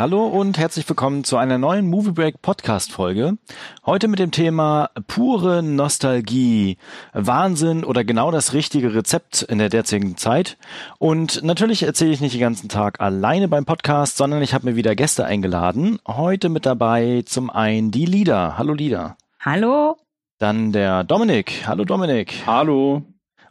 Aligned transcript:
Hallo 0.00 0.26
und 0.26 0.56
herzlich 0.56 0.88
willkommen 0.88 1.24
zu 1.24 1.36
einer 1.36 1.58
neuen 1.58 1.86
Movie 1.86 2.12
Break 2.12 2.40
Podcast 2.40 2.90
Folge. 2.90 3.36
Heute 3.84 4.08
mit 4.08 4.18
dem 4.18 4.30
Thema 4.30 4.88
pure 5.06 5.62
Nostalgie, 5.62 6.78
Wahnsinn 7.12 7.84
oder 7.84 8.02
genau 8.02 8.30
das 8.30 8.54
richtige 8.54 8.94
Rezept 8.94 9.42
in 9.42 9.58
der 9.58 9.68
derzeitigen 9.68 10.16
Zeit. 10.16 10.56
Und 10.98 11.42
natürlich 11.42 11.82
erzähle 11.82 12.12
ich 12.12 12.22
nicht 12.22 12.32
den 12.32 12.40
ganzen 12.40 12.70
Tag 12.70 12.98
alleine 12.98 13.46
beim 13.46 13.66
Podcast, 13.66 14.16
sondern 14.16 14.40
ich 14.40 14.54
habe 14.54 14.70
mir 14.70 14.74
wieder 14.74 14.96
Gäste 14.96 15.26
eingeladen. 15.26 15.98
Heute 16.08 16.48
mit 16.48 16.64
dabei 16.64 17.22
zum 17.26 17.50
einen 17.50 17.90
die 17.90 18.06
Lieder. 18.06 18.56
Hallo 18.56 18.72
Lieder. 18.72 19.18
Hallo. 19.38 19.98
Dann 20.38 20.72
der 20.72 21.04
Dominik. 21.04 21.64
Hallo 21.66 21.84
Dominik. 21.84 22.44
Hallo. 22.46 23.02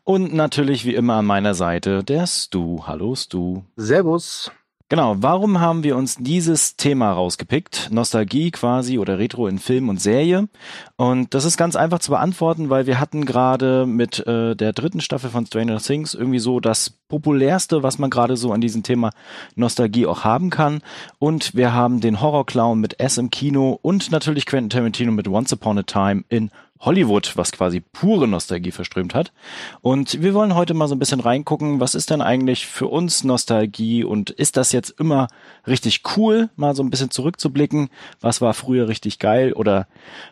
Und 0.03 0.33
natürlich 0.33 0.83
wie 0.83 0.95
immer 0.95 1.17
an 1.17 1.27
meiner 1.27 1.53
Seite 1.53 2.03
der 2.03 2.25
Stu. 2.25 2.88
Hallo 2.88 3.13
Stu. 3.13 3.61
Servus. 3.75 4.49
Genau, 4.91 5.17
warum 5.20 5.59
haben 5.59 5.84
wir 5.84 5.95
uns 5.95 6.16
dieses 6.16 6.75
Thema 6.75 7.11
rausgepickt? 7.11 7.89
Nostalgie 7.91 8.49
quasi 8.49 8.97
oder 8.97 9.20
Retro 9.20 9.45
in 9.45 9.59
Film 9.59 9.88
und 9.88 10.02
Serie. 10.02 10.49
Und 10.95 11.35
das 11.35 11.45
ist 11.45 11.57
ganz 11.57 11.75
einfach 11.75 11.99
zu 11.99 12.09
beantworten, 12.09 12.71
weil 12.71 12.88
wir 12.88 12.99
hatten 12.99 13.23
gerade 13.25 13.85
mit 13.85 14.25
äh, 14.25 14.55
der 14.55 14.73
dritten 14.73 14.99
Staffel 14.99 15.30
von 15.30 15.45
Stranger 15.45 15.77
Things 15.77 16.16
irgendwie 16.16 16.39
so 16.39 16.59
das 16.59 16.89
populärste, 17.07 17.83
was 17.83 17.99
man 17.99 18.09
gerade 18.09 18.35
so 18.35 18.52
an 18.52 18.61
diesem 18.61 18.81
Thema 18.81 19.11
Nostalgie 19.55 20.07
auch 20.07 20.23
haben 20.23 20.49
kann. 20.49 20.81
Und 21.19 21.53
wir 21.53 21.71
haben 21.71 22.02
den 22.02 22.19
Horrorclown 22.19 22.80
mit 22.80 22.99
S 22.99 23.19
im 23.19 23.30
Kino 23.30 23.77
und 23.83 24.09
natürlich 24.11 24.47
Quentin 24.47 24.71
Tarantino 24.71 25.11
mit 25.11 25.27
Once 25.27 25.53
Upon 25.53 25.77
a 25.77 25.83
Time 25.83 26.23
in 26.30 26.50
Hollywood, 26.81 27.35
was 27.35 27.52
quasi 27.52 27.81
pure 27.81 28.27
Nostalgie 28.27 28.72
verströmt 28.72 29.13
hat. 29.13 29.33
Und 29.81 30.22
wir 30.22 30.33
wollen 30.33 30.55
heute 30.55 30.73
mal 30.73 30.88
so 30.88 30.95
ein 30.95 30.99
bisschen 30.99 31.19
reingucken, 31.19 31.81
was 31.81 31.94
ist 31.94 32.09
denn 32.09 32.22
eigentlich 32.22 32.67
für 32.67 32.88
uns 32.88 33.25
Nostalgie 33.25 34.05
und 34.05 34.30
ist 34.30 34.55
das 34.55 34.72
jetzt 34.72 34.91
immer 34.97 35.27
richtig 35.67 36.03
cool, 36.16 36.50
mal 36.55 36.75
so 36.75 36.83
ein 36.83 36.89
bisschen 36.89 37.11
zurückzublicken, 37.11 37.89
was 38.22 38.39
war 38.39 38.53
früher 38.53 38.88
richtig 38.88 39.19
geil 39.19 39.52
oder 39.52 39.88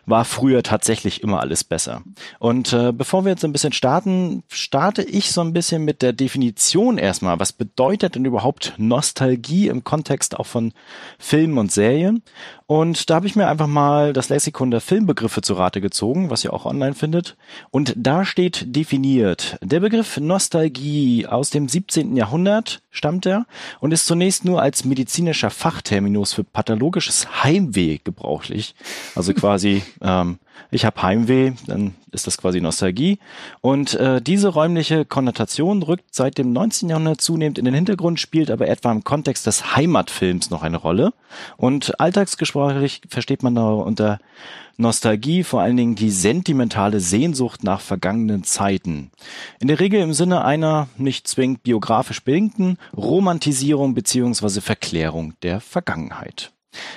war 0.06 0.24
früher 0.24 0.62
tatsächlich 0.62 1.22
immer 1.22 1.40
alles 1.40 1.64
besser? 1.64 2.02
Und 2.38 2.72
äh, 2.72 2.92
bevor 2.92 3.24
wir 3.26 3.30
jetzt 3.30 3.44
ein 3.44 3.52
bisschen 3.52 3.74
starten, 3.74 4.42
starte 4.48 5.02
ich 5.02 5.32
so 5.32 5.42
ein 5.42 5.52
bisschen 5.52 5.84
mit 5.84 6.00
der 6.00 6.14
Definition 6.14 6.96
erstmal. 6.96 7.38
Was 7.38 7.52
bedeutet 7.52 8.14
denn 8.14 8.24
überhaupt 8.24 8.72
Nostalgie 8.78 9.68
im 9.68 9.84
Kontext 9.84 10.38
auch 10.38 10.46
von 10.46 10.72
Filmen 11.18 11.58
und 11.58 11.70
Serien? 11.72 12.22
Und 12.70 13.08
da 13.08 13.14
habe 13.14 13.26
ich 13.26 13.34
mir 13.34 13.48
einfach 13.48 13.66
mal 13.66 14.12
das 14.12 14.28
Lexikon 14.28 14.70
der 14.70 14.82
Filmbegriffe 14.82 15.40
zu 15.40 15.54
Rate 15.54 15.80
gezogen, 15.80 16.28
was 16.28 16.44
ihr 16.44 16.52
auch 16.52 16.66
online 16.66 16.92
findet. 16.92 17.38
Und 17.70 17.94
da 17.96 18.26
steht 18.26 18.76
definiert, 18.76 19.56
der 19.62 19.80
Begriff 19.80 20.18
Nostalgie 20.18 21.26
aus 21.26 21.48
dem 21.48 21.66
17. 21.66 22.14
Jahrhundert 22.14 22.82
stammt 22.90 23.24
er 23.24 23.46
und 23.80 23.92
ist 23.92 24.04
zunächst 24.04 24.44
nur 24.44 24.60
als 24.60 24.84
medizinischer 24.84 25.48
Fachterminus 25.48 26.34
für 26.34 26.44
pathologisches 26.44 27.42
Heimweh 27.42 28.00
gebräuchlich. 28.04 28.74
Also 29.14 29.32
quasi, 29.32 29.82
ähm, 30.02 30.38
ich 30.70 30.84
habe 30.84 31.02
Heimweh, 31.02 31.52
dann 31.66 31.94
ist 32.10 32.26
das 32.26 32.38
quasi 32.38 32.60
Nostalgie. 32.60 33.18
Und 33.60 33.94
äh, 33.94 34.20
diese 34.20 34.48
räumliche 34.48 35.04
Konnotation 35.04 35.82
rückt 35.82 36.14
seit 36.14 36.38
dem 36.38 36.52
19. 36.52 36.88
Jahrhundert 36.88 37.20
zunehmend 37.20 37.58
in 37.58 37.64
den 37.64 37.74
Hintergrund, 37.74 38.20
spielt 38.20 38.50
aber 38.50 38.68
etwa 38.68 38.92
im 38.92 39.04
Kontext 39.04 39.46
des 39.46 39.76
Heimatfilms 39.76 40.50
noch 40.50 40.62
eine 40.62 40.76
Rolle. 40.76 41.12
Und 41.56 42.00
alltagsgesprochlich 42.00 43.02
versteht 43.08 43.42
man 43.42 43.54
da 43.54 43.68
unter 43.68 44.18
Nostalgie 44.76 45.42
vor 45.42 45.60
allen 45.60 45.76
Dingen 45.76 45.96
die 45.96 46.10
sentimentale 46.10 47.00
Sehnsucht 47.00 47.64
nach 47.64 47.80
vergangenen 47.80 48.44
Zeiten. 48.44 49.10
In 49.58 49.66
der 49.68 49.80
Regel 49.80 50.00
im 50.00 50.12
Sinne 50.12 50.44
einer 50.44 50.88
nicht 50.96 51.26
zwingend 51.26 51.64
biografisch 51.64 52.22
bedingten 52.22 52.78
Romantisierung 52.96 53.94
beziehungsweise 53.94 54.60
Verklärung 54.60 55.34
der 55.42 55.60
Vergangenheit. 55.60 56.52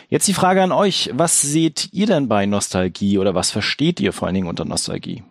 Jetzt 0.09 0.27
die 0.27 0.33
Frage 0.33 0.61
an 0.61 0.71
euch, 0.71 1.09
was 1.13 1.41
seht 1.41 1.89
ihr 1.93 2.05
denn 2.05 2.27
bei 2.27 2.45
Nostalgie 2.45 3.17
oder 3.17 3.35
was 3.35 3.51
versteht 3.51 3.99
ihr 3.99 4.13
vor 4.13 4.27
allen 4.27 4.35
Dingen 4.35 4.47
unter 4.47 4.65
Nostalgie? 4.65 5.23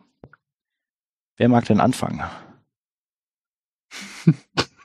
Wer 1.36 1.48
mag 1.48 1.64
denn 1.66 1.80
anfangen? 1.80 2.22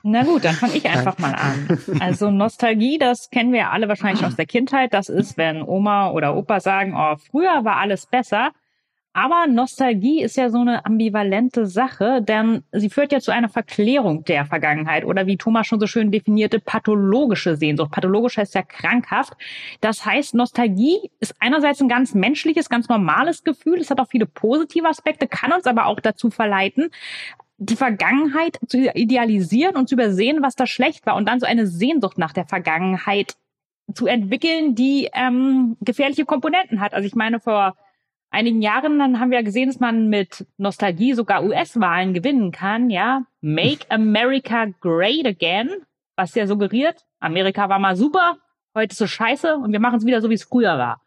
Na 0.02 0.22
gut, 0.22 0.44
dann 0.44 0.54
fange 0.54 0.76
ich 0.76 0.88
einfach 0.88 1.18
mal 1.18 1.34
an. 1.34 1.80
Also 2.00 2.30
Nostalgie, 2.30 2.96
das 2.96 3.28
kennen 3.30 3.52
wir 3.52 3.58
ja 3.58 3.70
alle 3.70 3.88
wahrscheinlich 3.88 4.24
aus 4.24 4.36
der 4.36 4.46
Kindheit. 4.46 4.94
Das 4.94 5.08
ist, 5.08 5.36
wenn 5.36 5.62
Oma 5.62 6.10
oder 6.10 6.36
Opa 6.36 6.60
sagen, 6.60 6.94
oh, 6.96 7.16
früher 7.16 7.64
war 7.64 7.76
alles 7.76 8.06
besser. 8.06 8.52
Aber 9.16 9.46
Nostalgie 9.46 10.22
ist 10.22 10.36
ja 10.36 10.50
so 10.50 10.58
eine 10.58 10.84
ambivalente 10.84 11.64
Sache, 11.64 12.20
denn 12.20 12.64
sie 12.70 12.90
führt 12.90 13.12
ja 13.12 13.20
zu 13.20 13.30
einer 13.30 13.48
Verklärung 13.48 14.24
der 14.24 14.44
Vergangenheit 14.44 15.06
oder 15.06 15.26
wie 15.26 15.38
Thomas 15.38 15.66
schon 15.66 15.80
so 15.80 15.86
schön 15.86 16.10
definierte, 16.10 16.60
pathologische 16.60 17.56
Sehnsucht. 17.56 17.92
Pathologisch 17.92 18.36
heißt 18.36 18.54
ja 18.54 18.60
krankhaft. 18.60 19.32
Das 19.80 20.04
heißt, 20.04 20.34
Nostalgie 20.34 21.10
ist 21.18 21.34
einerseits 21.40 21.80
ein 21.80 21.88
ganz 21.88 22.12
menschliches, 22.12 22.68
ganz 22.68 22.90
normales 22.90 23.42
Gefühl. 23.42 23.80
Es 23.80 23.88
hat 23.90 24.00
auch 24.00 24.08
viele 24.08 24.26
positive 24.26 24.86
Aspekte, 24.86 25.26
kann 25.26 25.50
uns 25.50 25.64
aber 25.64 25.86
auch 25.86 26.00
dazu 26.00 26.28
verleiten, 26.28 26.90
die 27.56 27.76
Vergangenheit 27.76 28.58
zu 28.68 28.90
idealisieren 28.92 29.76
und 29.76 29.88
zu 29.88 29.94
übersehen, 29.94 30.42
was 30.42 30.56
da 30.56 30.66
schlecht 30.66 31.06
war 31.06 31.16
und 31.16 31.26
dann 31.26 31.40
so 31.40 31.46
eine 31.46 31.66
Sehnsucht 31.66 32.18
nach 32.18 32.34
der 32.34 32.44
Vergangenheit 32.44 33.32
zu 33.94 34.06
entwickeln, 34.06 34.74
die 34.74 35.08
ähm, 35.14 35.78
gefährliche 35.80 36.26
Komponenten 36.26 36.80
hat. 36.80 36.92
Also 36.92 37.06
ich 37.06 37.14
meine, 37.14 37.40
vor 37.40 37.76
einigen 38.30 38.62
Jahren 38.62 38.98
dann 38.98 39.20
haben 39.20 39.30
wir 39.30 39.42
gesehen, 39.42 39.68
dass 39.68 39.80
man 39.80 40.08
mit 40.08 40.46
Nostalgie 40.56 41.14
sogar 41.14 41.44
US-Wahlen 41.44 42.14
gewinnen 42.14 42.52
kann, 42.52 42.90
ja. 42.90 43.22
Make 43.40 43.90
America 43.90 44.66
Great 44.80 45.26
Again, 45.26 45.70
was 46.16 46.34
ja 46.34 46.46
suggeriert, 46.46 47.04
Amerika 47.20 47.68
war 47.68 47.78
mal 47.78 47.96
super, 47.96 48.38
heute 48.74 48.92
ist 48.92 49.00
es 49.00 49.10
scheiße 49.10 49.56
und 49.56 49.72
wir 49.72 49.80
machen 49.80 49.98
es 49.98 50.06
wieder 50.06 50.20
so, 50.20 50.30
wie 50.30 50.34
es 50.34 50.44
früher 50.44 50.78
war. 50.78 51.00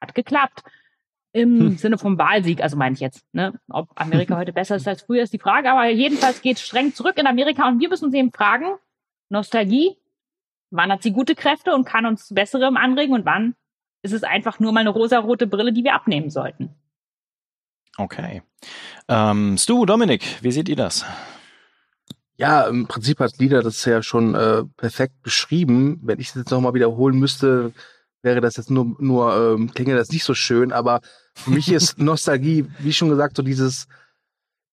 Hat 0.00 0.14
geklappt. 0.14 0.62
Im 1.32 1.58
hm. 1.58 1.76
Sinne 1.78 1.98
vom 1.98 2.16
Wahlsieg, 2.16 2.62
also 2.62 2.76
meine 2.76 2.94
ich 2.94 3.00
jetzt. 3.00 3.24
Ne? 3.32 3.58
Ob 3.68 3.88
Amerika 4.00 4.36
heute 4.38 4.52
besser 4.52 4.76
ist 4.76 4.86
als 4.86 5.02
früher, 5.02 5.22
ist 5.22 5.32
die 5.32 5.38
Frage. 5.38 5.70
Aber 5.70 5.88
jedenfalls 5.88 6.42
geht 6.42 6.58
es 6.58 6.62
streng 6.62 6.94
zurück 6.94 7.18
in 7.18 7.26
Amerika 7.26 7.66
und 7.68 7.80
wir 7.80 7.88
müssen 7.88 8.06
uns 8.06 8.14
eben 8.14 8.32
fragen, 8.32 8.76
Nostalgie, 9.30 9.96
wann 10.70 10.92
hat 10.92 11.02
sie 11.02 11.12
gute 11.12 11.34
Kräfte 11.34 11.74
und 11.74 11.84
kann 11.84 12.06
uns 12.06 12.32
Besserem 12.32 12.76
anregen 12.76 13.14
und 13.14 13.24
wann 13.24 13.56
ist 14.04 14.12
es 14.12 14.22
einfach 14.22 14.60
nur 14.60 14.72
mal 14.72 14.80
eine 14.80 14.90
rosarote 14.90 15.46
Brille, 15.46 15.72
die 15.72 15.82
wir 15.82 15.94
abnehmen 15.94 16.30
sollten. 16.30 16.70
Okay. 17.96 18.42
Ähm, 19.08 19.56
Stu, 19.56 19.86
Dominik, 19.86 20.42
wie 20.42 20.52
seht 20.52 20.68
ihr 20.68 20.76
das? 20.76 21.04
Ja, 22.36 22.62
im 22.62 22.86
Prinzip 22.86 23.20
hat 23.20 23.38
Lieder 23.38 23.62
das 23.62 23.84
ja 23.84 24.02
schon 24.02 24.34
äh, 24.34 24.64
perfekt 24.76 25.22
beschrieben. 25.22 26.00
Wenn 26.02 26.20
ich 26.20 26.28
es 26.28 26.34
jetzt 26.34 26.50
nochmal 26.50 26.74
wiederholen 26.74 27.18
müsste, 27.18 27.72
wäre 28.22 28.40
das 28.40 28.56
jetzt 28.56 28.70
nur, 28.70 28.94
nur 28.98 29.54
ähm, 29.54 29.72
klinge 29.72 29.94
das 29.94 30.10
nicht 30.10 30.24
so 30.24 30.34
schön, 30.34 30.72
aber 30.72 31.00
für 31.34 31.50
mich 31.50 31.70
ist 31.70 31.98
Nostalgie, 31.98 32.66
wie 32.80 32.92
schon 32.92 33.08
gesagt, 33.08 33.36
so 33.36 33.42
dieses, 33.42 33.86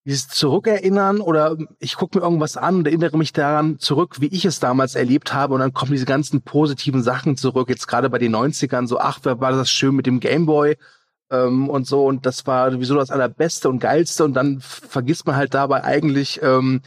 dieses 0.06 0.28
Zurückerinnern 0.30 1.22
oder 1.22 1.58
ich 1.80 1.96
gucke 1.96 2.18
mir 2.18 2.24
irgendwas 2.24 2.58
an 2.58 2.78
und 2.78 2.88
erinnere 2.88 3.18
mich 3.18 3.34
daran 3.34 3.78
zurück, 3.78 4.20
wie 4.20 4.28
ich 4.28 4.46
es 4.46 4.60
damals 4.60 4.96
erlebt 4.96 5.34
habe 5.34 5.54
und 5.54 5.60
dann 5.60 5.74
kommen 5.74 5.92
diese 5.92 6.06
ganzen 6.06 6.42
positiven 6.42 7.04
Sachen 7.04 7.38
zurück. 7.38 7.70
Jetzt 7.70 7.88
gerade 7.88 8.10
bei 8.10 8.18
den 8.18 8.36
90ern, 8.36 8.88
so, 8.88 9.00
ach, 9.00 9.20
wer 9.24 9.40
war 9.40 9.52
das 9.52 9.70
schön 9.70 9.96
mit 9.96 10.08
dem 10.08 10.20
Gameboy 10.20 10.76
ähm, 11.30 11.70
und 11.70 11.86
so 11.86 12.06
und 12.06 12.26
das 12.26 12.48
war 12.48 12.72
sowieso 12.72 12.96
das 12.96 13.12
allerbeste 13.12 13.70
und 13.70 13.80
geilste 13.80 14.24
und 14.26 14.34
dann 14.34 14.60
vergisst 14.60 15.28
man 15.28 15.36
halt 15.36 15.54
dabei 15.54 15.84
eigentlich 15.84 16.42
ähm, 16.42 16.82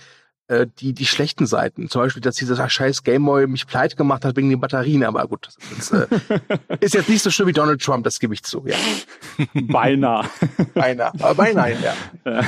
äh, 0.49 0.67
die, 0.79 0.93
die 0.93 1.07
schlechten 1.07 1.47
Seiten. 1.47 1.89
Zum 1.89 2.03
Beispiel, 2.03 2.21
dass 2.21 2.35
dieser 2.35 2.69
scheiß 2.69 3.05
Gameboy 3.05 3.47
mich 3.47 3.67
pleite 3.67 3.97
gemacht 3.97 4.25
hat 4.25 4.37
wegen 4.37 4.51
den 4.51 4.61
Batterien. 4.61 5.05
Aber 5.05 5.27
gut, 5.27 5.47
das 5.47 5.79
ist, 5.79 5.93
äh, 5.93 6.07
ist 6.81 6.95
jetzt 6.95 7.09
nicht 7.09 7.23
so 7.23 7.31
schlimm 7.31 7.49
wie 7.49 7.53
Donald 7.53 7.81
Trump, 7.81 8.05
das 8.05 8.19
gebe 8.19 8.35
ich 8.35 8.43
zu. 8.43 8.67
Ja. 8.67 8.77
Beinahe. 9.55 10.29
beinahe. 10.75 11.13
Aber 11.15 11.35
beinahe, 11.35 11.79
ja. 11.81 11.95
ja. 12.27 12.43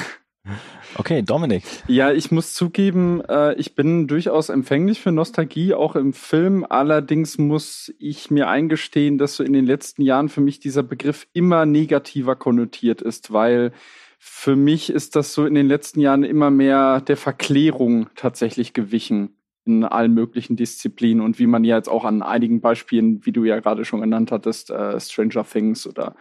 Okay, 0.97 1.23
Dominik. 1.23 1.65
Ja, 1.89 2.13
ich 2.13 2.31
muss 2.31 2.55
zugeben, 2.55 3.21
äh, 3.29 3.55
ich 3.55 3.75
bin 3.75 4.07
durchaus 4.07 4.49
empfänglich 4.49 5.01
für 5.01 5.13
Nostalgie, 5.13 5.75
auch 5.75 5.97
im 5.97 6.13
Film. 6.13 6.65
Allerdings 6.69 7.39
muss 7.39 7.93
ich 7.99 8.31
mir 8.31 8.49
eingestehen, 8.49 9.19
dass 9.19 9.37
so 9.37 9.45
in 9.45 9.53
den 9.53 9.67
letzten 9.67 10.03
Jahren 10.03 10.29
für 10.29 10.41
mich 10.41 10.59
dieser 10.59 10.83
Begriff 10.83 11.27
immer 11.33 11.67
negativer 11.67 12.37
konnotiert 12.37 13.03
ist, 13.03 13.33
weil 13.33 13.73
für 14.19 14.57
mich 14.57 14.91
ist 14.91 15.17
das 15.17 15.35
so 15.35 15.45
in 15.45 15.55
den 15.55 15.69
letzten 15.69 16.01
Jahren 16.01 16.25
immer 16.25 16.51
mehr 16.51 17.01
der 17.01 17.17
Verklärung 17.17 18.09
tatsächlich 18.15 18.73
gewichen 18.73 19.37
in 19.67 19.85
allen 19.85 20.15
möglichen 20.15 20.57
Disziplinen 20.57 21.23
und 21.23 21.39
wie 21.39 21.47
man 21.47 21.65
ja 21.65 21.77
jetzt 21.77 21.89
auch 21.89 22.05
an 22.05 22.23
einigen 22.23 22.61
Beispielen, 22.61 23.27
wie 23.27 23.33
du 23.33 23.45
ja 23.45 23.59
gerade 23.59 23.85
schon 23.85 24.01
genannt 24.01 24.31
hattest, 24.31 24.71
äh, 24.71 24.99
Stranger 25.01 25.45
Things 25.45 25.87
oder 25.87 26.15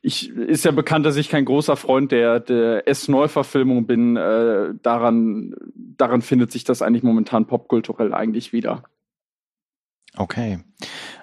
ich 0.00 0.30
ist 0.30 0.64
ja 0.64 0.70
bekannt, 0.70 1.06
dass 1.06 1.16
ich 1.16 1.28
kein 1.28 1.44
großer 1.44 1.76
Freund 1.76 2.12
der, 2.12 2.40
der 2.40 2.86
S-Neuverfilmung 2.86 3.86
bin. 3.86 4.16
Äh, 4.16 4.74
daran, 4.82 5.54
daran 5.74 6.22
findet 6.22 6.52
sich 6.52 6.64
das 6.64 6.82
eigentlich 6.82 7.02
momentan 7.02 7.46
popkulturell 7.46 8.14
eigentlich 8.14 8.52
wieder. 8.52 8.84
Okay. 10.16 10.60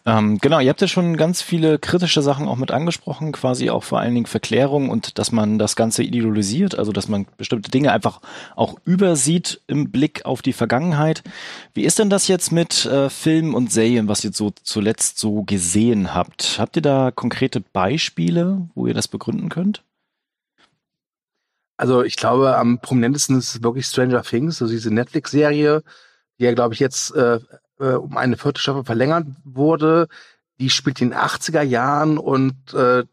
Ähm, 0.07 0.37
genau, 0.37 0.59
ihr 0.59 0.69
habt 0.69 0.81
ja 0.81 0.87
schon 0.87 1.17
ganz 1.17 1.41
viele 1.41 1.79
kritische 1.79 2.21
Sachen 2.21 2.47
auch 2.47 2.57
mit 2.57 2.69
angesprochen, 2.69 3.31
quasi 3.31 3.71
auch 3.71 3.83
vor 3.83 3.99
allen 3.99 4.13
Dingen 4.13 4.27
Verklärung 4.27 4.89
und 4.89 5.17
dass 5.17 5.31
man 5.31 5.57
das 5.57 5.75
Ganze 5.75 6.03
ideolisiert, 6.03 6.77
also 6.77 6.91
dass 6.91 7.07
man 7.07 7.25
bestimmte 7.37 7.71
Dinge 7.71 7.91
einfach 7.91 8.21
auch 8.55 8.75
übersieht 8.85 9.61
im 9.65 9.89
Blick 9.89 10.23
auf 10.23 10.43
die 10.43 10.53
Vergangenheit. 10.53 11.23
Wie 11.73 11.85
ist 11.85 11.97
denn 11.97 12.11
das 12.11 12.27
jetzt 12.27 12.51
mit 12.51 12.85
äh, 12.85 13.09
Filmen 13.09 13.55
und 13.55 13.71
Serien, 13.71 14.07
was 14.07 14.23
ihr 14.23 14.31
so 14.31 14.51
zuletzt 14.61 15.17
so 15.17 15.41
gesehen 15.41 16.13
habt? 16.13 16.57
Habt 16.59 16.75
ihr 16.75 16.83
da 16.83 17.09
konkrete 17.09 17.61
Beispiele, 17.61 18.69
wo 18.75 18.85
ihr 18.85 18.93
das 18.93 19.07
begründen 19.07 19.49
könnt? 19.49 19.81
Also 21.77 22.03
ich 22.03 22.15
glaube, 22.15 22.57
am 22.57 22.79
prominentesten 22.79 23.39
ist 23.39 23.63
wirklich 23.63 23.87
Stranger 23.87 24.21
Things, 24.21 24.61
also 24.61 24.71
diese 24.71 24.93
Netflix-Serie, 24.93 25.81
die 26.39 26.43
ja, 26.43 26.53
glaube 26.53 26.75
ich, 26.75 26.79
jetzt 26.79 27.13
äh, 27.15 27.39
äh, 27.79 27.93
um 27.93 28.17
eine 28.17 28.37
vierte 28.37 28.61
Staffel 28.61 28.83
verlängert 28.83 29.27
wurde. 29.43 30.07
Die 30.59 30.69
spielt 30.69 31.01
in 31.01 31.11
den 31.11 31.19
80er 31.19 31.61
Jahren 31.61 32.17
und 32.17 32.73
äh, 32.73 33.03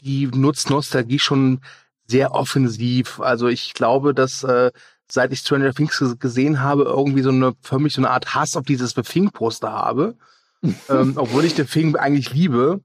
die 0.00 0.26
nutzt 0.26 0.70
Nostalgie 0.70 1.18
schon 1.18 1.60
sehr 2.06 2.32
offensiv. 2.32 3.20
Also 3.20 3.48
ich 3.48 3.74
glaube, 3.74 4.14
dass 4.14 4.42
äh, 4.42 4.70
seit 5.10 5.32
ich 5.32 5.40
Stranger 5.40 5.74
Things 5.74 6.02
gesehen 6.18 6.60
habe, 6.60 6.84
irgendwie 6.84 7.22
so 7.22 7.30
eine 7.30 7.54
für 7.60 7.78
mich 7.78 7.94
so 7.94 8.00
eine 8.00 8.10
Art 8.10 8.34
Hass 8.34 8.56
auf 8.56 8.64
dieses 8.64 8.92
The 8.92 9.02
Thing-Poster 9.02 9.70
habe. 9.70 10.16
ähm, 10.88 11.14
obwohl 11.16 11.44
ich 11.44 11.54
The 11.54 11.64
Thing 11.64 11.96
eigentlich 11.96 12.32
liebe. 12.32 12.80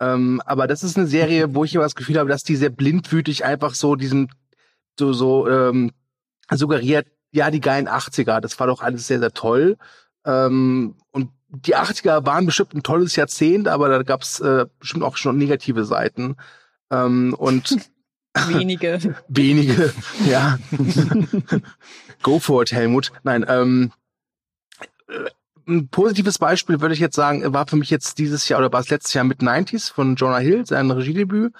Ähm, 0.00 0.42
aber 0.44 0.66
das 0.66 0.82
ist 0.82 0.96
eine 0.96 1.06
Serie, 1.06 1.54
wo 1.54 1.64
ich 1.64 1.74
immer 1.74 1.84
das 1.84 1.94
Gefühl 1.94 2.18
habe, 2.18 2.28
dass 2.28 2.42
die 2.42 2.56
sehr 2.56 2.70
blindwütig 2.70 3.44
einfach 3.44 3.74
so 3.74 3.96
diesen 3.96 4.32
so, 4.98 5.12
so 5.12 5.48
ähm, 5.48 5.92
suggeriert, 6.50 7.06
ja, 7.32 7.50
die 7.50 7.60
geilen 7.60 7.88
80er, 7.88 8.40
das 8.40 8.58
war 8.58 8.66
doch 8.66 8.82
alles 8.82 9.06
sehr, 9.06 9.20
sehr 9.20 9.32
toll. 9.32 9.76
Ähm, 10.24 10.94
und 11.10 11.30
die 11.48 11.76
80er 11.76 12.24
waren 12.26 12.46
bestimmt 12.46 12.74
ein 12.74 12.82
tolles 12.82 13.16
Jahrzehnt, 13.16 13.68
aber 13.68 13.88
da 13.88 14.02
gab 14.02 14.22
es 14.22 14.40
äh, 14.40 14.66
bestimmt 14.78 15.04
auch 15.04 15.16
schon 15.16 15.38
negative 15.38 15.84
Seiten. 15.84 16.36
Ähm, 16.90 17.34
und 17.34 17.76
wenige. 18.48 19.16
wenige, 19.28 19.92
ja. 20.28 20.58
Go 22.22 22.38
for 22.38 22.62
it, 22.62 22.72
Helmut. 22.72 23.12
Nein, 23.22 23.44
ähm, 23.48 23.92
äh, 25.08 25.30
ein 25.68 25.88
positives 25.88 26.38
Beispiel 26.38 26.80
würde 26.80 26.94
ich 26.94 27.00
jetzt 27.00 27.14
sagen, 27.14 27.52
war 27.52 27.66
für 27.66 27.76
mich 27.76 27.90
jetzt 27.90 28.18
dieses 28.18 28.48
Jahr 28.48 28.58
oder 28.58 28.72
war 28.72 28.80
es 28.80 28.90
letztes 28.90 29.14
Jahr 29.14 29.24
mit 29.24 29.40
90s 29.40 29.92
von 29.92 30.16
Jonah 30.16 30.38
Hill, 30.38 30.66
sein 30.66 30.90
Regiedebüt, 30.90 31.52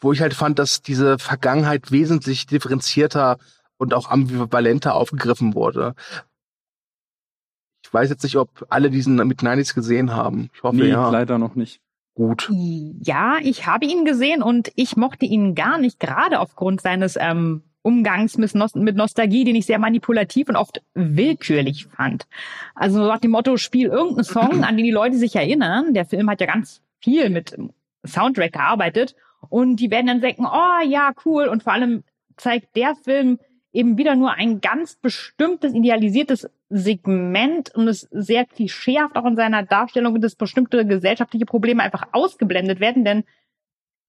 wo 0.00 0.12
ich 0.12 0.20
halt 0.20 0.34
fand, 0.34 0.58
dass 0.58 0.82
diese 0.82 1.18
Vergangenheit 1.18 1.90
wesentlich 1.90 2.46
differenzierter 2.46 3.38
und 3.78 3.94
auch 3.94 4.10
ambivalenter 4.10 4.94
aufgegriffen 4.94 5.54
wurde. 5.54 5.94
Ich 7.94 8.00
weiß 8.00 8.10
jetzt 8.10 8.24
nicht, 8.24 8.34
ob 8.34 8.66
alle 8.70 8.90
diesen 8.90 9.14
mit 9.28 9.38
90s 9.38 9.72
gesehen 9.72 10.16
haben. 10.16 10.50
Ich 10.52 10.64
hoffe 10.64 10.78
nee, 10.78 10.88
ja. 10.88 11.10
leider 11.10 11.38
noch 11.38 11.54
nicht. 11.54 11.80
Gut. 12.14 12.50
Ja, 12.50 13.36
ich 13.40 13.68
habe 13.68 13.86
ihn 13.86 14.04
gesehen 14.04 14.42
und 14.42 14.72
ich 14.74 14.96
mochte 14.96 15.26
ihn 15.26 15.54
gar 15.54 15.78
nicht, 15.78 16.00
gerade 16.00 16.40
aufgrund 16.40 16.80
seines 16.80 17.16
ähm, 17.16 17.62
Umgangs 17.82 18.36
mit, 18.36 18.52
Nost 18.56 18.74
mit 18.74 18.96
Nostalgie, 18.96 19.44
den 19.44 19.54
ich 19.54 19.66
sehr 19.66 19.78
manipulativ 19.78 20.48
und 20.48 20.56
oft 20.56 20.82
willkürlich 20.94 21.86
fand. 21.86 22.26
Also 22.74 22.98
nach 22.98 23.20
dem 23.20 23.30
Motto, 23.30 23.58
spiel 23.58 23.86
irgendeinen 23.86 24.24
Song, 24.24 24.64
an 24.64 24.76
den 24.76 24.86
die 24.86 24.90
Leute 24.90 25.16
sich 25.16 25.36
erinnern. 25.36 25.94
Der 25.94 26.04
Film 26.04 26.28
hat 26.28 26.40
ja 26.40 26.48
ganz 26.48 26.82
viel 26.98 27.30
mit 27.30 27.56
Soundtrack 28.04 28.54
gearbeitet 28.54 29.14
und 29.50 29.76
die 29.76 29.92
werden 29.92 30.08
dann 30.08 30.20
denken, 30.20 30.46
oh 30.46 30.84
ja, 30.84 31.12
cool. 31.24 31.46
Und 31.46 31.62
vor 31.62 31.74
allem 31.74 32.02
zeigt 32.36 32.74
der 32.74 32.96
Film 32.96 33.38
eben 33.72 33.98
wieder 33.98 34.16
nur 34.16 34.32
ein 34.32 34.60
ganz 34.60 34.96
bestimmtes, 34.96 35.74
idealisiertes 35.74 36.50
Segment 36.76 37.72
und 37.76 37.86
es 37.86 38.08
sehr 38.10 38.44
klischeehaft 38.44 39.14
auch 39.14 39.26
in 39.26 39.36
seiner 39.36 39.62
Darstellung, 39.62 40.20
dass 40.20 40.34
bestimmte 40.34 40.84
gesellschaftliche 40.84 41.46
Probleme 41.46 41.82
einfach 41.82 42.08
ausgeblendet 42.10 42.80
werden, 42.80 43.04
denn 43.04 43.24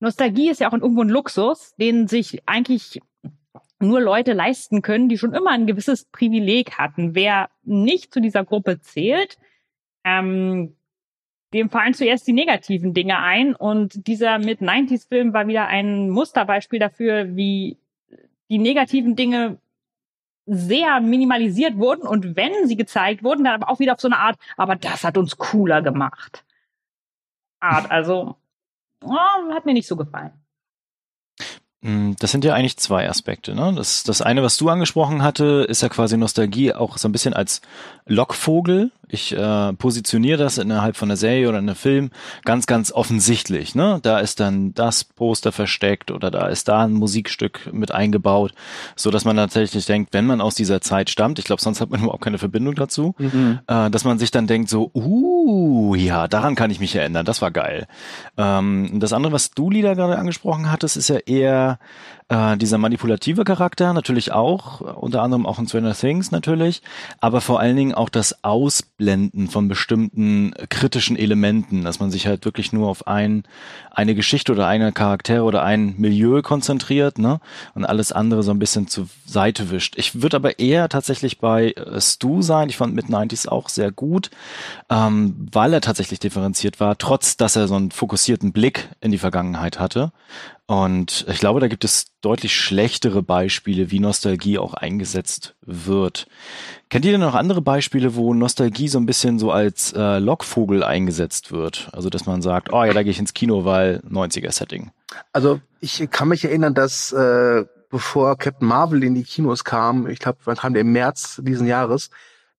Nostalgie 0.00 0.50
ist 0.50 0.60
ja 0.60 0.68
auch 0.68 0.72
irgendwo 0.72 1.02
ein 1.02 1.08
Luxus, 1.08 1.74
den 1.76 2.08
sich 2.08 2.42
eigentlich 2.46 3.00
nur 3.78 4.00
Leute 4.00 4.32
leisten 4.32 4.82
können, 4.82 5.08
die 5.08 5.16
schon 5.16 5.32
immer 5.32 5.50
ein 5.50 5.66
gewisses 5.66 6.06
Privileg 6.06 6.76
hatten. 6.76 7.14
Wer 7.14 7.50
nicht 7.62 8.12
zu 8.12 8.20
dieser 8.20 8.44
Gruppe 8.44 8.80
zählt, 8.80 9.38
ähm, 10.04 10.74
dem 11.54 11.70
fallen 11.70 11.94
zuerst 11.94 12.26
die 12.26 12.32
negativen 12.32 12.94
Dinge 12.94 13.18
ein. 13.18 13.54
Und 13.54 14.06
dieser 14.08 14.38
Mid-90s-Film 14.38 15.32
war 15.32 15.46
wieder 15.46 15.66
ein 15.66 16.10
Musterbeispiel 16.10 16.80
dafür, 16.80 17.36
wie 17.36 17.78
die 18.50 18.58
negativen 18.58 19.14
Dinge 19.14 19.58
sehr 20.46 21.00
minimalisiert 21.00 21.76
wurden 21.76 22.06
und 22.06 22.36
wenn 22.36 22.68
sie 22.68 22.76
gezeigt 22.76 23.22
wurden, 23.22 23.44
dann 23.44 23.54
aber 23.54 23.70
auch 23.70 23.80
wieder 23.80 23.94
auf 23.94 24.00
so 24.00 24.08
eine 24.08 24.18
Art, 24.18 24.38
aber 24.56 24.76
das 24.76 25.04
hat 25.04 25.18
uns 25.18 25.36
cooler 25.36 25.82
gemacht. 25.82 26.44
Art, 27.60 27.90
also 27.90 28.36
oh, 29.04 29.54
hat 29.54 29.66
mir 29.66 29.74
nicht 29.74 29.88
so 29.88 29.96
gefallen. 29.96 30.32
Mm, 31.86 32.12
das 32.18 32.32
sind 32.32 32.44
ja 32.44 32.54
eigentlich 32.54 32.76
zwei 32.78 33.08
Aspekte. 33.08 33.54
Ne? 33.54 33.72
Das, 33.76 34.02
das 34.02 34.22
eine, 34.22 34.42
was 34.42 34.56
du 34.56 34.68
angesprochen 34.68 35.22
hatte, 35.22 35.66
ist 35.68 35.82
ja 35.82 35.88
quasi 35.88 36.16
Nostalgie 36.16 36.72
auch 36.72 36.98
so 36.98 37.08
ein 37.08 37.12
bisschen 37.12 37.34
als 37.34 37.60
Lockvogel. 38.06 38.90
Ich 39.08 39.32
äh, 39.32 39.72
positioniere 39.74 40.38
das 40.38 40.58
innerhalb 40.58 40.96
von 40.96 41.08
einer 41.08 41.16
Serie 41.16 41.48
oder 41.48 41.58
einem 41.58 41.74
Film 41.74 42.10
ganz, 42.44 42.66
ganz 42.66 42.90
offensichtlich. 42.92 43.74
Ne? 43.74 44.00
Da 44.02 44.18
ist 44.18 44.40
dann 44.40 44.74
das 44.74 45.04
Poster 45.04 45.52
versteckt 45.52 46.10
oder 46.10 46.30
da 46.30 46.48
ist 46.48 46.68
da 46.68 46.84
ein 46.84 46.92
Musikstück 46.92 47.70
mit 47.72 47.92
eingebaut, 47.92 48.52
so 48.96 49.10
dass 49.10 49.24
man 49.24 49.36
tatsächlich 49.36 49.86
denkt, 49.86 50.12
wenn 50.12 50.26
man 50.26 50.40
aus 50.40 50.54
dieser 50.54 50.80
Zeit 50.80 51.10
stammt, 51.10 51.38
ich 51.38 51.44
glaube, 51.44 51.62
sonst 51.62 51.80
hat 51.80 51.90
man 51.90 52.00
überhaupt 52.02 52.24
keine 52.24 52.38
Verbindung 52.38 52.74
dazu, 52.74 53.14
mhm. 53.18 53.60
äh, 53.66 53.90
dass 53.90 54.04
man 54.04 54.18
sich 54.18 54.30
dann 54.30 54.46
denkt 54.46 54.68
so, 54.68 54.90
uh, 54.94 55.94
ja, 55.94 56.26
daran 56.26 56.54
kann 56.54 56.70
ich 56.70 56.80
mich 56.80 56.94
erinnern, 56.96 57.24
das 57.24 57.42
war 57.42 57.50
geil. 57.50 57.86
Ähm, 58.36 58.98
das 58.98 59.12
andere, 59.12 59.32
was 59.32 59.50
du 59.52 59.70
Lieder 59.70 59.94
gerade 59.94 60.18
angesprochen 60.18 60.70
hattest, 60.70 60.96
ist 60.96 61.08
ja 61.08 61.18
eher 61.18 61.78
äh, 62.28 62.56
dieser 62.56 62.78
manipulative 62.78 63.44
Charakter 63.44 63.92
natürlich 63.92 64.32
auch, 64.32 64.80
unter 64.80 65.22
anderem 65.22 65.46
auch 65.46 65.58
in 65.58 65.68
Stranger 65.68 65.94
Things 65.94 66.32
natürlich, 66.32 66.82
aber 67.20 67.40
vor 67.40 67.60
allen 67.60 67.76
Dingen 67.76 67.94
auch 67.94 68.08
das 68.08 68.42
Ausblenden 68.42 69.48
von 69.48 69.68
bestimmten 69.68 70.52
kritischen 70.68 71.16
Elementen, 71.16 71.84
dass 71.84 72.00
man 72.00 72.10
sich 72.10 72.26
halt 72.26 72.44
wirklich 72.44 72.72
nur 72.72 72.88
auf 72.88 73.06
ein, 73.06 73.44
eine 73.90 74.14
Geschichte 74.14 74.52
oder 74.52 74.66
eine 74.66 74.92
Charaktere 74.92 75.44
oder 75.44 75.62
ein 75.62 75.94
Milieu 75.98 76.42
konzentriert, 76.42 77.18
ne? 77.18 77.40
Und 77.74 77.84
alles 77.84 78.10
andere 78.10 78.42
so 78.42 78.50
ein 78.50 78.58
bisschen 78.58 78.88
zur 78.88 79.08
Seite 79.24 79.70
wischt. 79.70 79.94
Ich 79.96 80.20
würde 80.20 80.36
aber 80.36 80.58
eher 80.58 80.88
tatsächlich 80.88 81.38
bei 81.38 81.70
äh, 81.72 82.00
Stu 82.00 82.42
sein. 82.42 82.68
Ich 82.68 82.76
fand 82.76 82.94
mit 82.94 83.06
90s 83.06 83.48
auch 83.48 83.68
sehr 83.68 83.92
gut, 83.92 84.30
ähm, 84.90 85.48
weil 85.52 85.72
er 85.72 85.80
tatsächlich 85.80 86.18
differenziert 86.18 86.80
war, 86.80 86.98
trotz 86.98 87.36
dass 87.36 87.54
er 87.54 87.68
so 87.68 87.76
einen 87.76 87.92
fokussierten 87.92 88.52
Blick 88.52 88.88
in 89.00 89.12
die 89.12 89.18
Vergangenheit 89.18 89.78
hatte. 89.78 90.12
Und 90.68 91.24
ich 91.28 91.38
glaube, 91.38 91.60
da 91.60 91.68
gibt 91.68 91.84
es 91.84 92.06
deutlich 92.22 92.56
schlechtere 92.56 93.22
Beispiele, 93.22 93.92
wie 93.92 94.00
Nostalgie 94.00 94.58
auch 94.58 94.74
eingesetzt 94.74 95.54
wird. 95.60 96.26
Kennt 96.90 97.04
ihr 97.04 97.12
denn 97.12 97.20
noch 97.20 97.36
andere 97.36 97.62
Beispiele, 97.62 98.16
wo 98.16 98.34
Nostalgie 98.34 98.88
so 98.88 98.98
ein 98.98 99.06
bisschen 99.06 99.38
so 99.38 99.52
als 99.52 99.92
äh, 99.92 100.18
Lockvogel 100.18 100.82
eingesetzt 100.82 101.52
wird? 101.52 101.88
Also, 101.92 102.10
dass 102.10 102.26
man 102.26 102.42
sagt, 102.42 102.72
oh 102.72 102.82
ja, 102.82 102.92
da 102.92 103.04
gehe 103.04 103.12
ich 103.12 103.20
ins 103.20 103.32
Kino, 103.32 103.64
weil 103.64 104.02
90er-Setting. 104.10 104.90
Also, 105.32 105.60
ich 105.80 106.08
kann 106.10 106.28
mich 106.28 106.44
erinnern, 106.44 106.74
dass 106.74 107.12
äh, 107.12 107.64
bevor 107.88 108.36
Captain 108.36 108.66
Marvel 108.66 109.04
in 109.04 109.14
die 109.14 109.22
Kinos 109.22 109.62
kam, 109.62 110.08
ich 110.08 110.18
glaube, 110.18 110.38
wann 110.44 110.56
kam 110.56 110.74
der 110.74 110.82
im 110.82 110.90
März 110.90 111.40
diesen 111.44 111.68
Jahres, 111.68 112.10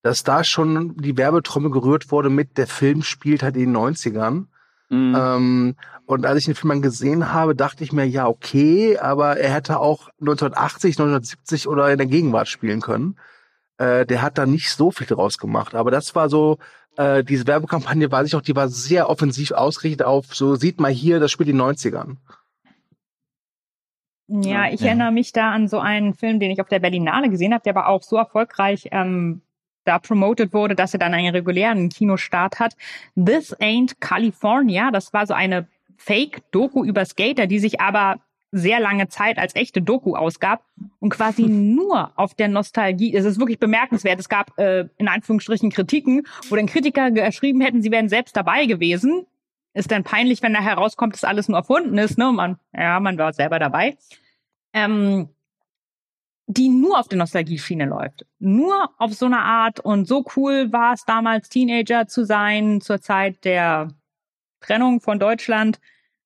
dass 0.01 0.23
da 0.23 0.45
schon 0.45 0.95
die 0.95 1.17
Werbetrommel 1.17 1.71
gerührt 1.71 2.09
wurde 2.11 2.29
mit, 2.29 2.57
der 2.57 2.67
Film 2.67 3.03
spielt 3.03 3.43
halt 3.43 3.57
in 3.57 3.73
den 3.73 3.77
90ern. 3.77 4.45
Mhm. 4.89 5.15
Ähm, 5.17 5.75
und 6.07 6.25
als 6.25 6.39
ich 6.39 6.45
den 6.45 6.55
Film 6.55 6.69
dann 6.69 6.81
gesehen 6.81 7.33
habe, 7.33 7.53
dachte 7.53 7.83
ich 7.83 7.91
mir, 7.91 8.05
ja, 8.05 8.27
okay, 8.27 8.97
aber 8.97 9.37
er 9.37 9.53
hätte 9.53 9.81
auch 9.81 10.07
1980, 10.21 10.97
1970 10.97 11.67
oder 11.67 11.91
in 11.91 11.97
der 11.97 12.07
Gegenwart 12.07 12.47
spielen 12.47 12.79
können. 12.79 13.17
Äh, 13.77 14.05
der 14.05 14.21
hat 14.21 14.37
da 14.37 14.45
nicht 14.45 14.71
so 14.71 14.89
viel 14.89 15.05
draus 15.05 15.37
gemacht. 15.37 15.75
Aber 15.75 15.91
das 15.91 16.15
war 16.15 16.29
so, 16.29 16.59
äh, 16.95 17.25
diese 17.25 17.45
Werbekampagne, 17.45 18.09
weiß 18.09 18.25
ich 18.25 18.35
auch, 18.37 18.41
die 18.41 18.55
war 18.55 18.69
sehr 18.69 19.09
offensiv 19.09 19.51
ausgerichtet 19.51 20.07
auf, 20.07 20.33
so 20.33 20.55
sieht 20.55 20.79
mal 20.79 20.93
hier, 20.93 21.19
das 21.19 21.29
spielt 21.29 21.49
in 21.49 21.57
den 21.57 21.67
90ern. 21.67 22.15
Ja, 24.29 24.69
ich 24.71 24.79
ja. 24.79 24.87
erinnere 24.87 25.11
mich 25.11 25.33
da 25.33 25.51
an 25.51 25.67
so 25.67 25.79
einen 25.79 26.13
Film, 26.13 26.39
den 26.39 26.51
ich 26.51 26.61
auf 26.61 26.69
der 26.69 26.79
Berlinale 26.79 27.29
gesehen 27.29 27.53
habe, 27.53 27.63
der 27.63 27.75
aber 27.75 27.89
auch 27.89 28.01
so 28.01 28.15
erfolgreich 28.15 28.87
ähm, 28.91 29.41
da 29.83 29.99
promoted 29.99 30.53
wurde, 30.53 30.75
dass 30.75 30.93
er 30.93 30.99
dann 30.99 31.13
einen 31.13 31.35
regulären 31.35 31.89
Kinostart 31.89 32.59
hat. 32.61 32.77
This 33.15 33.53
Ain't 33.57 33.99
California, 33.99 34.89
das 34.91 35.11
war 35.11 35.27
so 35.27 35.33
eine 35.33 35.67
Fake-Doku 35.97 36.83
über 36.83 37.05
Skater, 37.05 37.47
die 37.47 37.59
sich 37.59 37.81
aber 37.81 38.19
sehr 38.51 38.79
lange 38.79 39.09
Zeit 39.09 39.37
als 39.37 39.55
echte 39.55 39.81
Doku 39.81 40.15
ausgab 40.15 40.63
und 40.99 41.09
quasi 41.09 41.43
nur 41.47 42.11
auf 42.15 42.33
der 42.33 42.47
Nostalgie, 42.47 43.15
es 43.15 43.25
ist 43.25 43.39
wirklich 43.39 43.59
bemerkenswert, 43.59 44.19
es 44.19 44.29
gab 44.29 44.57
äh, 44.57 44.87
in 44.97 45.07
Anführungsstrichen 45.07 45.69
Kritiken, 45.69 46.25
wo 46.49 46.55
dann 46.55 46.67
Kritiker 46.67 47.11
geschrieben 47.11 47.61
hätten, 47.61 47.81
sie 47.81 47.91
wären 47.91 48.09
selbst 48.09 48.35
dabei 48.35 48.65
gewesen. 48.65 49.25
Ist 49.73 49.91
dann 49.91 50.03
peinlich, 50.03 50.41
wenn 50.41 50.53
da 50.53 50.61
herauskommt, 50.61 51.13
dass 51.13 51.23
alles 51.23 51.49
nur 51.49 51.57
erfunden 51.59 51.97
ist, 51.99 52.17
ne? 52.17 52.31
Man, 52.31 52.57
ja, 52.73 52.99
man 52.99 53.17
war 53.19 53.31
selber 53.33 53.59
dabei. 53.59 53.95
Ähm, 54.73 55.29
die 56.47 56.69
nur 56.69 56.97
auf 56.97 57.09
der 57.09 57.17
Nostalgie-Schiene 57.19 57.85
läuft. 57.85 58.25
Nur 58.39 58.89
auf 58.97 59.13
so 59.13 59.25
eine 59.25 59.39
Art 59.39 59.81
und 59.81 60.07
so 60.07 60.25
cool 60.35 60.71
war 60.71 60.93
es 60.93 61.03
damals, 61.03 61.49
Teenager 61.49 62.07
zu 62.07 62.25
sein, 62.25 62.79
zur 62.79 63.01
Zeit 63.01 63.43
der 63.43 63.89
Trennung 64.59 65.01
von 65.01 65.19
Deutschland. 65.19 65.79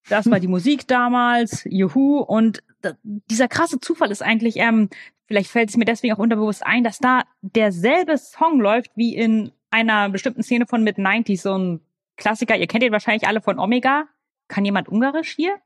Das 0.10 0.30
war 0.30 0.40
die 0.40 0.48
Musik 0.50 0.88
damals, 0.88 1.64
Juhu. 1.70 2.20
Und 2.20 2.64
dieser 3.04 3.48
krasse 3.48 3.80
Zufall 3.80 4.12
ist 4.12 4.22
eigentlich, 4.22 4.58
ähm, 4.58 4.90
vielleicht 5.28 5.52
fällt 5.52 5.70
es 5.70 5.78
mir 5.78 5.86
deswegen 5.86 6.14
auch 6.14 6.20
unterbewusst 6.20 6.66
ein, 6.66 6.84
dass 6.84 7.00
da 7.00 7.24
derselbe 7.42 8.18
Song 8.18 8.60
läuft 8.60 8.92
wie 8.96 9.16
in 9.16 9.52
einer 9.70 10.10
bestimmten 10.10 10.44
Szene 10.44 10.66
von 10.66 10.84
Mid-90s, 10.84 11.42
so 11.42 11.58
ein 11.58 11.82
Klassiker. 12.18 12.58
Ihr 12.58 12.68
kennt 12.68 12.84
ihn 12.84 12.92
wahrscheinlich 12.92 13.28
alle 13.28 13.42
von 13.42 13.60
Omega. 13.60 14.06
Kann 14.48 14.66
jemand 14.66 14.90
Ungarisch 14.90 15.32
hier? 15.32 15.60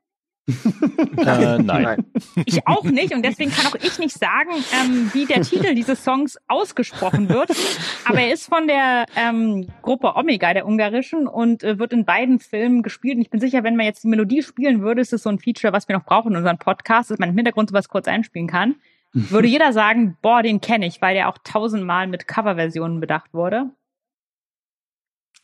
Äh, 0.48 1.58
nein. 1.60 2.06
Ich 2.46 2.68
auch 2.68 2.84
nicht 2.84 3.14
und 3.14 3.24
deswegen 3.24 3.52
kann 3.52 3.66
auch 3.66 3.76
ich 3.76 3.98
nicht 3.98 4.18
sagen, 4.18 4.52
ähm, 4.80 5.10
wie 5.14 5.26
der 5.26 5.42
Titel 5.42 5.74
dieses 5.74 6.04
Songs 6.04 6.38
ausgesprochen 6.48 7.30
wird. 7.30 7.50
Aber 8.06 8.20
er 8.20 8.32
ist 8.32 8.48
von 8.48 8.68
der 8.68 9.06
ähm, 9.16 9.68
Gruppe 9.82 10.16
Omega, 10.16 10.54
der 10.54 10.68
ungarischen, 10.68 11.28
und 11.28 11.64
äh, 11.64 11.80
wird 11.80 11.94
in 11.94 12.06
beiden 12.06 12.40
Filmen 12.40 12.84
gespielt. 12.84 13.16
Und 13.16 13.22
ich 13.22 13.30
bin 13.30 13.40
sicher, 13.40 13.64
wenn 13.64 13.76
man 13.76 13.86
jetzt 13.86 14.04
die 14.04 14.08
Melodie 14.08 14.44
spielen 14.44 14.82
würde, 14.82 15.02
ist 15.02 15.14
es 15.14 15.24
so 15.24 15.30
ein 15.30 15.40
Feature, 15.40 15.74
was 15.74 15.88
wir 15.88 15.98
noch 15.98 16.06
brauchen 16.06 16.32
in 16.32 16.38
unserem 16.38 16.60
Podcast, 16.60 17.10
dass 17.10 17.20
man 17.20 17.30
im 17.30 17.36
Hintergrund 17.36 17.70
sowas 17.70 17.90
kurz 17.90 18.08
einspielen 18.08 18.48
kann. 18.48 18.76
Würde 19.14 19.48
jeder 19.48 19.72
sagen, 19.72 20.18
boah, 20.22 20.44
den 20.44 20.60
kenne 20.60 20.86
ich, 20.86 21.02
weil 21.02 21.16
der 21.16 21.30
auch 21.30 21.38
tausendmal 21.44 22.06
mit 22.08 22.28
Coverversionen 22.28 23.00
bedacht 23.00 23.34
wurde. 23.34 23.70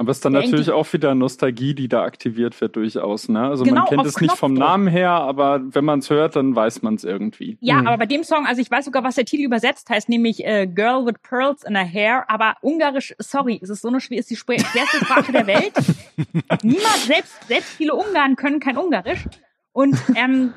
Aber 0.01 0.09
es 0.09 0.17
ist 0.17 0.25
dann 0.25 0.33
Der 0.33 0.41
natürlich 0.41 0.71
auch 0.71 0.91
wieder 0.93 1.13
Nostalgie, 1.13 1.75
die 1.75 1.87
da 1.87 2.01
aktiviert 2.01 2.59
wird 2.59 2.75
durchaus. 2.75 3.29
Ne? 3.29 3.39
Also 3.39 3.63
Genau, 3.63 3.81
man 3.81 3.85
kennt 3.89 4.05
es 4.07 4.19
nicht 4.19 4.35
vom. 4.35 4.55
Namen 4.55 4.87
her, 4.87 5.11
aber 5.11 5.61
wenn 5.63 5.85
man 5.85 5.99
es 5.99 6.09
hört, 6.09 6.35
dann 6.35 6.55
weiß 6.55 6.81
man 6.81 6.95
es 6.95 7.03
irgendwie. 7.03 7.59
Ja, 7.61 7.75
Mhm. 7.75 7.87
aber 7.87 7.97
bei 7.99 8.05
dem 8.07 8.23
Song, 8.23 8.47
also 8.47 8.59
ich 8.61 8.71
weiß 8.71 8.85
sogar, 8.85 9.03
was 9.03 9.13
der 9.13 9.25
Titel 9.25 9.43
übersetzt 9.43 9.91
heißt, 9.91 10.09
nämlich 10.09 10.43
äh, 10.43 10.65
Girl 10.65 11.05
with 11.05 11.19
Pearls 11.21 11.63
in 11.63 11.75
her 11.75 11.85
Hair, 11.87 12.29
aber 12.31 12.55
Ungarisch, 12.61 13.13
sorry, 13.19 13.59
es 13.61 13.69
ist 13.69 13.81
so 13.83 13.89
eine 13.89 13.97
ist 13.99 14.29
die 14.31 14.35
schwer- 14.35 14.59
schwerste 14.59 14.97
Sprache 15.05 15.31
der 15.31 15.45
Welt. 15.45 15.73
Niemand, 16.63 16.97
selbst, 17.05 17.47
selbst 17.47 17.69
viele 17.69 17.93
Ungarn 17.93 18.35
können 18.35 18.59
kein 18.59 18.77
Ungarisch. 18.77 19.25
Und 19.71 19.95
ähm, 20.15 20.53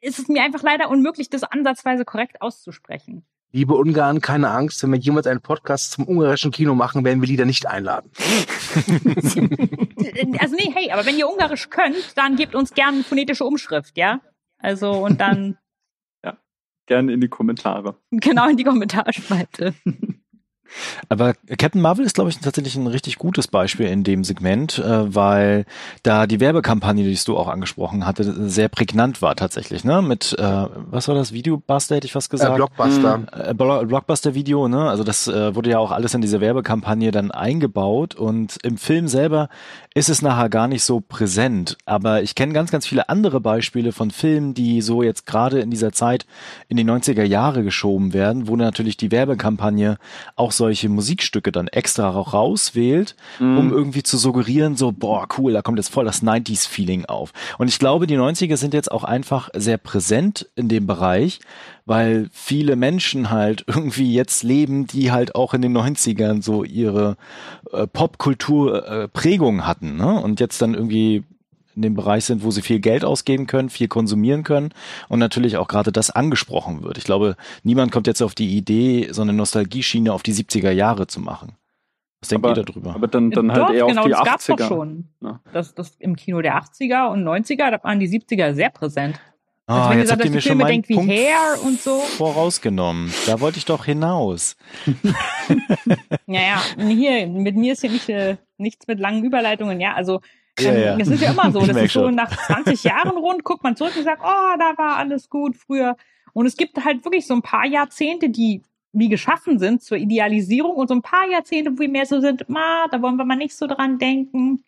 es 0.00 0.20
ist 0.20 0.28
mir 0.28 0.42
einfach 0.44 0.62
leider 0.62 0.88
unmöglich, 0.88 1.28
das 1.30 1.42
ansatzweise 1.42 2.04
korrekt 2.04 2.40
auszusprechen. 2.40 3.24
Liebe 3.54 3.74
Ungarn, 3.74 4.20
keine 4.20 4.50
Angst, 4.50 4.82
wenn 4.82 4.90
wir 4.90 4.98
jemals 4.98 5.28
einen 5.28 5.40
Podcast 5.40 5.92
zum 5.92 6.08
ungarischen 6.08 6.50
Kino 6.50 6.74
machen, 6.74 7.04
werden 7.04 7.22
wir 7.22 7.28
Lieder 7.28 7.44
nicht 7.44 7.66
einladen. 7.66 8.10
Also 10.38 10.56
nee, 10.56 10.70
hey, 10.74 10.90
aber 10.90 11.06
wenn 11.06 11.16
ihr 11.16 11.28
Ungarisch 11.28 11.70
könnt, 11.70 12.16
dann 12.16 12.36
gebt 12.36 12.54
uns 12.54 12.74
gern 12.74 13.04
phonetische 13.04 13.44
Umschrift, 13.44 13.96
ja? 13.96 14.20
Also 14.58 14.92
und 14.92 15.20
dann 15.20 15.56
Gerne 16.86 17.12
in 17.14 17.20
die 17.20 17.28
Kommentare. 17.28 17.96
genau 18.10 18.48
in 18.48 18.56
die 18.56 18.64
Kommentarspalte. 18.64 19.74
Aber 21.08 21.34
Captain 21.58 21.80
Marvel 21.80 22.04
ist, 22.04 22.14
glaube 22.14 22.30
ich, 22.30 22.38
tatsächlich 22.38 22.76
ein 22.76 22.86
richtig 22.86 23.16
gutes 23.18 23.46
Beispiel 23.48 23.86
in 23.86 24.04
dem 24.04 24.24
Segment, 24.24 24.78
äh, 24.78 25.14
weil 25.14 25.64
da 26.02 26.26
die 26.26 26.40
Werbekampagne, 26.40 27.04
die 27.04 27.18
du 27.24 27.36
auch 27.36 27.48
angesprochen 27.48 28.06
hatte, 28.06 28.48
sehr 28.50 28.68
prägnant 28.68 29.22
war 29.22 29.36
tatsächlich, 29.36 29.84
ne? 29.84 30.02
Mit, 30.02 30.34
äh, 30.38 30.42
was 30.90 31.08
war 31.08 31.14
das, 31.14 31.32
Videobuster, 31.32 31.96
hätte 31.96 32.06
ich 32.06 32.12
fast 32.12 32.30
Äh, 32.32 32.36
gesagt? 32.36 32.56
Blockbuster. 32.56 33.22
äh, 33.32 33.54
Blo- 33.54 33.84
Blockbuster-Video, 33.86 34.68
ne? 34.68 34.88
Also 34.90 35.04
das 35.04 35.28
äh, 35.28 35.54
wurde 35.54 35.70
ja 35.70 35.78
auch 35.78 35.90
alles 35.92 36.14
in 36.14 36.20
diese 36.20 36.40
Werbekampagne 36.40 37.10
dann 37.10 37.30
eingebaut 37.30 38.14
und 38.14 38.58
im 38.62 38.76
Film 38.76 39.08
selber 39.08 39.48
ist 39.94 40.08
es 40.08 40.22
nachher 40.22 40.48
gar 40.48 40.66
nicht 40.68 40.82
so 40.82 41.00
präsent. 41.00 41.76
Aber 41.86 42.22
ich 42.22 42.34
kenne 42.34 42.52
ganz, 42.52 42.70
ganz 42.70 42.86
viele 42.86 43.08
andere 43.08 43.40
Beispiele 43.40 43.92
von 43.92 44.10
Filmen, 44.10 44.54
die 44.54 44.80
so 44.82 45.02
jetzt 45.02 45.24
gerade 45.26 45.60
in 45.60 45.70
dieser 45.70 45.92
Zeit 45.92 46.26
in 46.68 46.76
die 46.76 46.84
90er 46.84 47.22
Jahre 47.22 47.62
geschoben 47.62 48.12
werden, 48.12 48.48
wo 48.48 48.56
natürlich 48.56 48.96
die 48.96 49.12
Werbekampagne 49.12 49.98
auch 50.36 50.52
solche 50.64 50.88
Musikstücke 50.88 51.52
dann 51.52 51.68
extra 51.68 52.14
auch 52.14 52.32
rauswählt, 52.32 53.16
um 53.58 53.70
irgendwie 53.70 54.02
zu 54.02 54.16
suggerieren, 54.16 54.76
so, 54.76 54.92
boah, 54.92 55.28
cool, 55.36 55.52
da 55.52 55.60
kommt 55.60 55.78
jetzt 55.78 55.90
voll 55.90 56.06
das 56.06 56.22
90s-Feeling 56.22 57.04
auf. 57.04 57.34
Und 57.58 57.68
ich 57.68 57.78
glaube, 57.78 58.06
die 58.06 58.16
90er 58.16 58.56
sind 58.56 58.72
jetzt 58.72 58.90
auch 58.90 59.04
einfach 59.04 59.50
sehr 59.52 59.76
präsent 59.76 60.48
in 60.56 60.70
dem 60.70 60.86
Bereich, 60.86 61.40
weil 61.84 62.30
viele 62.32 62.76
Menschen 62.76 63.30
halt 63.30 63.64
irgendwie 63.66 64.14
jetzt 64.14 64.42
leben, 64.42 64.86
die 64.86 65.12
halt 65.12 65.34
auch 65.34 65.52
in 65.52 65.60
den 65.60 65.76
90ern 65.76 66.42
so 66.42 66.64
ihre 66.64 67.18
äh, 67.70 67.86
Popkultur-Prägung 67.86 69.66
hatten, 69.66 69.96
ne? 69.96 70.18
Und 70.18 70.40
jetzt 70.40 70.62
dann 70.62 70.72
irgendwie 70.72 71.24
in 71.76 71.82
dem 71.82 71.94
Bereich 71.94 72.24
sind, 72.24 72.42
wo 72.44 72.50
sie 72.50 72.62
viel 72.62 72.80
Geld 72.80 73.04
ausgeben 73.04 73.46
können, 73.46 73.68
viel 73.70 73.88
konsumieren 73.88 74.42
können 74.44 74.70
und 75.08 75.18
natürlich 75.18 75.56
auch 75.56 75.68
gerade 75.68 75.92
das 75.92 76.10
angesprochen 76.10 76.82
wird. 76.82 76.98
Ich 76.98 77.04
glaube, 77.04 77.36
niemand 77.62 77.92
kommt 77.92 78.06
jetzt 78.06 78.22
auf 78.22 78.34
die 78.34 78.56
Idee, 78.56 79.08
so 79.10 79.22
eine 79.22 79.32
Nostalgieschiene 79.32 80.12
auf 80.12 80.22
die 80.22 80.32
70er 80.34 80.70
Jahre 80.70 81.06
zu 81.06 81.20
machen. 81.20 81.52
Was 82.20 82.28
denkt 82.28 82.46
Aber- 82.46 82.56
ihr 82.56 82.64
darüber? 82.64 82.94
Aber 82.94 83.06
dann, 83.08 83.30
dann 83.30 83.52
halt 83.52 83.70
eher 83.74 83.86
genau, 83.86 84.00
auf 84.02 84.06
die 84.06 84.12
das 84.12 84.24
gab's 84.24 84.48
80er. 84.48 84.56
doch 84.56 84.68
schon. 84.68 85.08
Ja. 85.20 85.40
Das, 85.52 85.74
das 85.74 85.94
im 85.98 86.16
Kino 86.16 86.40
der 86.40 86.56
80er 86.56 87.10
und 87.10 87.22
90er, 87.24 87.70
da 87.70 87.78
waren 87.82 88.00
die 88.00 88.08
70er 88.08 88.54
sehr 88.54 88.70
präsent. 88.70 89.20
Ah, 89.66 89.78
Also 89.78 89.90
wenn 89.90 89.98
jetzt 89.98 90.12
habt 90.12 90.24
ihr 90.24 90.30
mir 90.30 90.36
die 90.36 90.42
schon 90.42 90.50
Filme 90.50 90.62
meinen 90.64 90.72
denkt 90.72 90.88
wie 90.90 90.94
Punkt 90.94 91.10
Hair 91.10 91.62
und 91.64 91.80
so. 91.80 91.98
vorausgenommen. 92.00 93.10
Da 93.26 93.40
wollte 93.40 93.56
ich 93.58 93.64
doch 93.64 93.84
hinaus. 93.86 94.56
Naja, 96.26 96.62
hier, 96.78 97.26
mit 97.26 97.56
mir 97.56 97.72
ist 97.74 97.80
hier 97.82 97.90
nicht, 97.90 98.08
äh, 98.08 98.36
nichts 98.56 98.86
mit 98.86 98.98
langen 98.98 99.24
Überleitungen, 99.24 99.80
ja, 99.80 99.94
also 99.94 100.20
Ja, 100.58 100.70
ähm, 100.72 100.82
ja. 100.82 100.96
das 100.96 101.08
ist 101.08 101.20
ja 101.22 101.30
immer 101.32 101.50
so, 101.52 101.60
Ich 101.60 101.68
das 101.68 101.76
ist 101.76 101.92
so 101.92 102.04
schon. 102.04 102.14
nach 102.14 102.30
20 102.46 102.84
Jahren 102.84 103.10
rund, 103.16 103.42
guckt 103.44 103.62
man 103.64 103.76
zurück 103.76 103.94
und 103.96 104.04
sagt, 104.04 104.22
oh, 104.22 104.56
da 104.58 104.72
war 104.76 104.96
alles 104.96 105.28
gut 105.28 105.56
früher. 105.56 105.96
Und 106.32 106.46
es 106.46 106.56
gibt 106.56 106.84
halt 106.84 107.04
wirklich 107.04 107.26
so 107.26 107.34
ein 107.34 107.42
paar 107.42 107.66
Jahrzehnte, 107.66 108.28
die 108.28 108.62
wie 108.92 109.08
geschaffen 109.08 109.58
sind 109.58 109.82
zur 109.82 109.96
Idealisierung 109.96 110.76
und 110.76 110.86
so 110.88 110.94
ein 110.94 111.02
paar 111.02 111.26
Jahrzehnte, 111.28 111.72
wo 111.72 111.78
wir 111.80 111.88
mehr 111.88 112.06
so 112.06 112.20
sind, 112.20 112.48
ma, 112.48 112.86
da 112.92 113.02
wollen 113.02 113.16
wir 113.16 113.24
mal 113.24 113.34
nicht 113.36 113.56
so 113.56 113.66
dran 113.66 113.98
denken. 113.98 114.62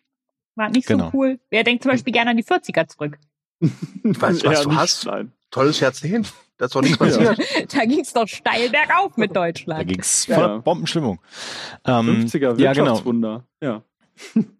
War 0.55 0.69
nicht 0.69 0.87
Genau. 0.87 1.11
so 1.11 1.17
cool. 1.17 1.39
Wer 1.49 1.63
denkt 1.63 1.83
zum 1.83 1.91
Beispiel 1.93 2.11
gerne 2.11 2.31
an 2.31 2.37
die 2.37 2.43
40er 2.43 2.87
zurück? 2.87 3.17
Weißt 3.61 4.43
du, 4.43 4.49
was 4.49 4.59
Eher 4.59 4.63
du 4.65 4.75
hast? 4.75 5.05
Nein. 5.05 5.31
Tolles 5.51 5.79
Jahrzehnt. 5.79 6.33
Da 6.57 6.65
ist 6.65 6.75
doch 6.75 6.81
nichts 6.81 6.97
passiert. 6.97 7.39
Da 7.73 7.85
ging's 7.85 8.11
doch 8.11 8.27
steil 8.27 8.69
bergauf 8.69 9.15
mit 9.15 9.29
Da 9.35 9.45
Deutschland. 9.45 9.87
ging's 9.87 10.27
Ja. 10.27 10.35
voller 10.35 10.59
Bombenstimmung. 10.59 11.19
Ähm, 11.85 12.25
50er 12.25 12.59
ja, 12.59 12.73
genau. 12.73 12.85
Wirtschaftswunder. 12.87 13.43
Ja. 13.61 13.83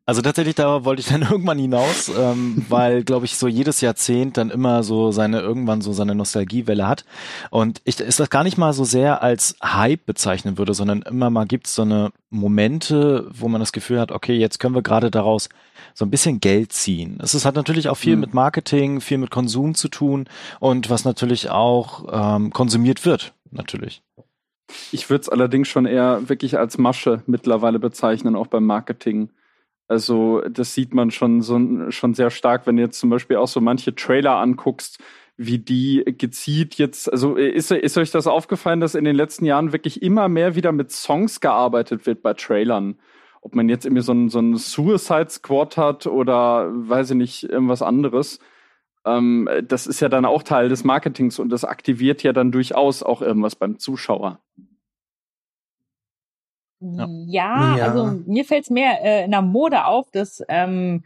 Also 0.05 0.21
tatsächlich, 0.21 0.55
da 0.55 0.85
wollte 0.85 1.01
ich 1.01 1.07
dann 1.07 1.21
irgendwann 1.31 1.59
hinaus, 1.59 2.09
ähm, 2.17 2.65
weil, 2.69 3.03
glaube 3.03 3.25
ich, 3.25 3.37
so 3.37 3.47
jedes 3.47 3.81
Jahrzehnt 3.81 4.37
dann 4.37 4.49
immer 4.49 4.83
so 4.83 5.11
seine, 5.11 5.41
irgendwann 5.41 5.81
so 5.81 5.91
seine 5.91 6.15
Nostalgiewelle 6.15 6.87
hat. 6.87 7.03
Und 7.49 7.81
ich 7.83 7.99
ist 7.99 8.19
das 8.19 8.29
gar 8.29 8.43
nicht 8.43 8.57
mal 8.57 8.71
so 8.73 8.83
sehr 8.85 9.21
als 9.21 9.55
Hype 9.61 10.05
bezeichnen 10.05 10.57
würde, 10.57 10.73
sondern 10.73 11.01
immer 11.01 11.29
mal 11.29 11.45
gibt's 11.45 11.75
so 11.75 11.81
eine 11.81 12.11
Momente, 12.29 13.29
wo 13.33 13.47
man 13.47 13.59
das 13.59 13.71
Gefühl 13.71 13.99
hat, 13.99 14.11
okay, 14.11 14.37
jetzt 14.37 14.59
können 14.59 14.75
wir 14.75 14.81
gerade 14.81 15.11
daraus 15.11 15.49
so 15.93 16.05
ein 16.05 16.09
bisschen 16.09 16.39
Geld 16.39 16.71
ziehen. 16.73 17.17
Es 17.21 17.33
ist, 17.33 17.45
hat 17.45 17.55
natürlich 17.55 17.89
auch 17.89 17.97
viel 17.97 18.15
Mhm. 18.15 18.21
mit 18.21 18.33
Marketing, 18.33 19.01
viel 19.01 19.17
mit 19.17 19.31
Konsum 19.31 19.75
zu 19.75 19.87
tun 19.89 20.27
und 20.59 20.89
was 20.89 21.03
natürlich 21.05 21.49
auch 21.49 22.05
ähm, 22.37 22.51
konsumiert 22.51 23.05
wird, 23.05 23.33
natürlich. 23.51 24.01
Ich 24.91 25.09
würde 25.09 25.21
es 25.21 25.29
allerdings 25.29 25.67
schon 25.67 25.85
eher 25.85 26.27
wirklich 26.29 26.57
als 26.57 26.77
Masche 26.77 27.23
mittlerweile 27.25 27.79
bezeichnen, 27.79 28.35
auch 28.35 28.47
beim 28.47 28.65
Marketing. 28.65 29.29
Also 29.87 30.41
das 30.49 30.73
sieht 30.73 30.93
man 30.93 31.11
schon 31.11 31.41
so 31.41 31.59
schon 31.91 32.13
sehr 32.13 32.29
stark, 32.29 32.67
wenn 32.67 32.75
du 32.75 32.83
jetzt 32.83 32.99
zum 32.99 33.09
Beispiel 33.09 33.37
auch 33.37 33.47
so 33.47 33.61
manche 33.61 33.95
Trailer 33.95 34.35
anguckst, 34.35 34.99
wie 35.37 35.59
die 35.59 36.03
gezielt 36.17 36.75
jetzt, 36.75 37.11
also 37.11 37.35
ist, 37.35 37.71
ist 37.71 37.97
euch 37.97 38.11
das 38.11 38.27
aufgefallen, 38.27 38.79
dass 38.79 38.95
in 38.95 39.05
den 39.05 39.15
letzten 39.15 39.45
Jahren 39.45 39.71
wirklich 39.71 40.01
immer 40.01 40.27
mehr 40.29 40.55
wieder 40.55 40.71
mit 40.71 40.91
Songs 40.91 41.39
gearbeitet 41.39 42.05
wird 42.07 42.23
bei 42.23 42.33
Trailern? 42.33 42.97
Ob 43.41 43.55
man 43.55 43.69
jetzt 43.69 43.85
irgendwie 43.85 44.01
so 44.01 44.13
ein, 44.13 44.29
so 44.29 44.41
Suicide 44.55 45.29
Squad 45.29 45.77
hat 45.77 46.07
oder 46.07 46.69
weiß 46.73 47.11
ich 47.11 47.15
nicht, 47.17 47.43
irgendwas 47.43 47.83
anderes. 47.83 48.39
Ähm, 49.05 49.47
das 49.63 49.85
ist 49.87 49.99
ja 49.99 50.09
dann 50.09 50.25
auch 50.25 50.41
Teil 50.43 50.69
des 50.69 50.83
Marketings 50.83 51.37
und 51.39 51.49
das 51.49 51.63
aktiviert 51.63 52.23
ja 52.23 52.33
dann 52.33 52.51
durchaus 52.51 53.03
auch 53.03 53.21
irgendwas 53.21 53.55
beim 53.55 53.77
Zuschauer. 53.77 54.41
Ja, 56.79 57.75
Ja. 57.75 57.85
also 57.85 58.05
mir 58.25 58.45
fällt's 58.45 58.69
mehr 58.69 59.03
äh, 59.03 59.25
in 59.25 59.31
der 59.31 59.41
Mode 59.41 59.85
auf, 59.85 60.11
dass 60.11 60.43
ähm, 60.47 61.03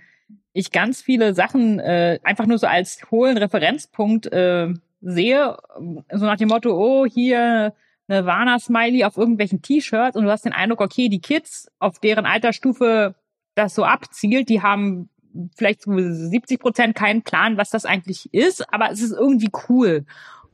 ich 0.53 0.71
ganz 0.71 1.01
viele 1.01 1.33
Sachen 1.33 1.79
äh, 1.79 2.19
einfach 2.23 2.45
nur 2.45 2.57
so 2.57 2.67
als 2.67 2.99
hohlen 3.09 3.37
Referenzpunkt 3.37 4.31
äh, 4.33 4.73
sehe, 5.01 5.57
so 6.11 6.25
nach 6.25 6.37
dem 6.37 6.49
Motto, 6.49 6.71
oh, 6.77 7.05
hier 7.05 7.73
eine 8.07 8.25
Warner-Smiley 8.25 9.05
auf 9.05 9.17
irgendwelchen 9.17 9.61
T-Shirts 9.61 10.17
und 10.17 10.25
du 10.25 10.31
hast 10.31 10.45
den 10.45 10.53
Eindruck, 10.53 10.81
okay, 10.81 11.07
die 11.07 11.21
Kids, 11.21 11.71
auf 11.79 11.99
deren 11.99 12.25
Altersstufe 12.25 13.15
das 13.55 13.73
so 13.73 13.83
abzielt, 13.85 14.49
die 14.49 14.61
haben 14.61 15.09
vielleicht 15.55 15.83
so 15.83 15.91
70 15.97 16.59
Prozent 16.59 16.95
keinen 16.95 17.21
Plan, 17.21 17.57
was 17.57 17.69
das 17.69 17.85
eigentlich 17.85 18.33
ist, 18.33 18.71
aber 18.73 18.91
es 18.91 19.01
ist 19.01 19.13
irgendwie 19.13 19.49
cool. 19.69 20.05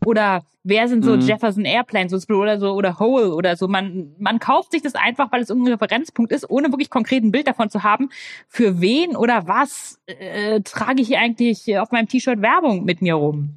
Oder 0.06 0.44
wer 0.64 0.88
sind 0.88 1.04
so 1.04 1.16
Mhm. 1.16 1.22
Jefferson 1.22 1.66
Airplanes 1.66 2.30
oder 2.30 2.60
so 2.60 2.74
oder 2.74 3.00
Hole 3.00 3.34
oder 3.34 3.56
so. 3.56 3.68
Man, 3.68 4.14
man 4.20 4.40
kauft 4.40 4.72
sich 4.72 4.82
das 4.82 4.96
einfach, 4.96 5.32
weil 5.32 5.42
es 5.42 5.50
irgendein 5.50 5.74
Referenzpunkt 5.74 6.32
ist, 6.32 6.50
ohne 6.50 6.72
wirklich 6.72 6.90
konkret 6.90 7.24
ein 7.24 7.32
Bild 7.32 7.48
davon 7.48 7.70
zu 7.70 7.84
haben, 7.84 8.10
für 8.48 8.82
wen 8.82 9.16
oder 9.16 9.48
was 9.48 10.00
äh, 10.06 10.62
trage 10.62 11.02
ich 11.02 11.08
hier 11.08 11.20
eigentlich 11.20 11.78
auf 11.78 11.92
meinem 11.92 12.08
T-Shirt 12.08 12.42
Werbung 12.42 12.86
mit 12.86 13.02
mir 13.02 13.16
rum. 13.16 13.56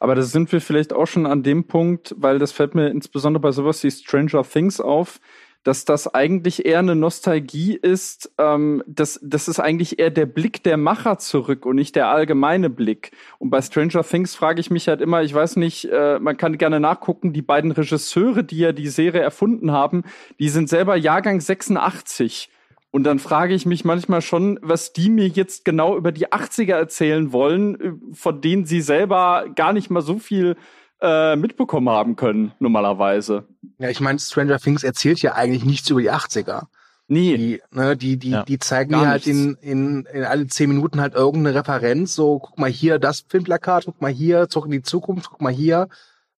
Aber 0.00 0.14
da 0.14 0.22
sind 0.22 0.50
wir 0.50 0.60
vielleicht 0.60 0.92
auch 0.92 1.06
schon 1.06 1.26
an 1.26 1.42
dem 1.42 1.66
Punkt, 1.66 2.14
weil 2.18 2.38
das 2.38 2.52
fällt 2.52 2.74
mir 2.74 2.88
insbesondere 2.88 3.40
bei 3.40 3.52
sowas 3.52 3.84
wie 3.84 3.90
Stranger 3.90 4.42
Things 4.42 4.80
auf, 4.80 5.20
dass 5.64 5.84
das 5.84 6.12
eigentlich 6.14 6.64
eher 6.64 6.78
eine 6.78 6.94
Nostalgie 6.94 7.74
ist, 7.74 8.32
ähm, 8.38 8.82
das, 8.86 9.20
das 9.22 9.48
ist 9.48 9.60
eigentlich 9.60 9.98
eher 9.98 10.10
der 10.10 10.26
Blick 10.26 10.62
der 10.62 10.76
Macher 10.76 11.18
zurück 11.18 11.66
und 11.66 11.76
nicht 11.76 11.96
der 11.96 12.08
allgemeine 12.08 12.70
Blick. 12.70 13.12
Und 13.38 13.50
bei 13.50 13.60
Stranger 13.60 14.02
Things 14.02 14.34
frage 14.34 14.60
ich 14.60 14.70
mich 14.70 14.88
halt 14.88 15.00
immer, 15.00 15.22
ich 15.22 15.34
weiß 15.34 15.56
nicht, 15.56 15.86
äh, 15.86 16.18
man 16.20 16.36
kann 16.36 16.58
gerne 16.58 16.80
nachgucken, 16.80 17.32
die 17.32 17.42
beiden 17.42 17.72
Regisseure, 17.72 18.44
die 18.44 18.58
ja 18.58 18.72
die 18.72 18.88
Serie 18.88 19.20
erfunden 19.20 19.72
haben, 19.72 20.04
die 20.38 20.48
sind 20.48 20.68
selber 20.68 20.96
Jahrgang 20.96 21.40
86. 21.40 22.50
Und 22.90 23.04
dann 23.04 23.18
frage 23.18 23.54
ich 23.54 23.66
mich 23.66 23.84
manchmal 23.84 24.22
schon, 24.22 24.58
was 24.62 24.92
die 24.94 25.10
mir 25.10 25.28
jetzt 25.28 25.64
genau 25.64 25.96
über 25.96 26.10
die 26.10 26.28
80er 26.28 26.74
erzählen 26.74 27.32
wollen, 27.32 27.80
äh, 27.80 27.92
von 28.14 28.40
denen 28.40 28.64
sie 28.64 28.80
selber 28.80 29.46
gar 29.54 29.72
nicht 29.72 29.90
mal 29.90 30.02
so 30.02 30.18
viel 30.18 30.56
äh, 31.00 31.36
mitbekommen 31.36 31.88
haben 31.88 32.16
können, 32.16 32.52
normalerweise. 32.58 33.44
Ja, 33.78 33.88
ich 33.88 34.00
meine, 34.00 34.18
Stranger 34.18 34.58
Things 34.58 34.82
erzählt 34.82 35.22
ja 35.22 35.34
eigentlich 35.34 35.64
nichts 35.64 35.88
über 35.90 36.00
die 36.00 36.10
80er. 36.10 36.66
Nee. 37.08 37.36
Die, 37.36 37.62
ne, 37.70 37.96
die, 37.96 38.18
die, 38.18 38.30
Ja, 38.30 38.42
die 38.42 38.58
zeigen 38.58 38.92
gar 38.92 39.02
dir 39.02 39.08
halt 39.08 39.26
in, 39.26 39.54
in, 39.62 40.04
in 40.12 40.24
alle 40.24 40.46
zehn 40.46 40.68
Minuten 40.68 41.00
halt 41.00 41.14
irgendeine 41.14 41.54
Referenz. 41.58 42.14
So, 42.14 42.38
guck 42.38 42.58
mal 42.58 42.70
hier 42.70 42.98
das 42.98 43.24
Filmplakat, 43.28 43.86
guck 43.86 44.00
mal 44.02 44.12
hier, 44.12 44.48
zurück 44.48 44.66
in 44.66 44.72
die 44.72 44.82
Zukunft, 44.82 45.30
guck 45.30 45.40
mal 45.40 45.52
hier, 45.52 45.88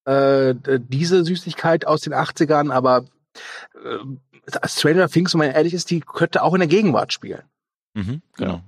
äh, 0.04 0.54
diese 0.78 1.24
Süßigkeit 1.24 1.86
aus 1.86 2.02
den 2.02 2.14
80ern, 2.14 2.72
aber 2.72 3.04
äh, 3.84 4.66
Stranger 4.66 5.08
Things, 5.08 5.34
wenn 5.34 5.38
man 5.38 5.50
ehrlich 5.50 5.74
ist, 5.74 5.90
die 5.90 6.00
könnte 6.00 6.42
auch 6.42 6.54
in 6.54 6.60
der 6.60 6.68
Gegenwart 6.68 7.12
spielen. 7.12 7.42
Mhm, 7.94 8.22
genau. 8.36 8.62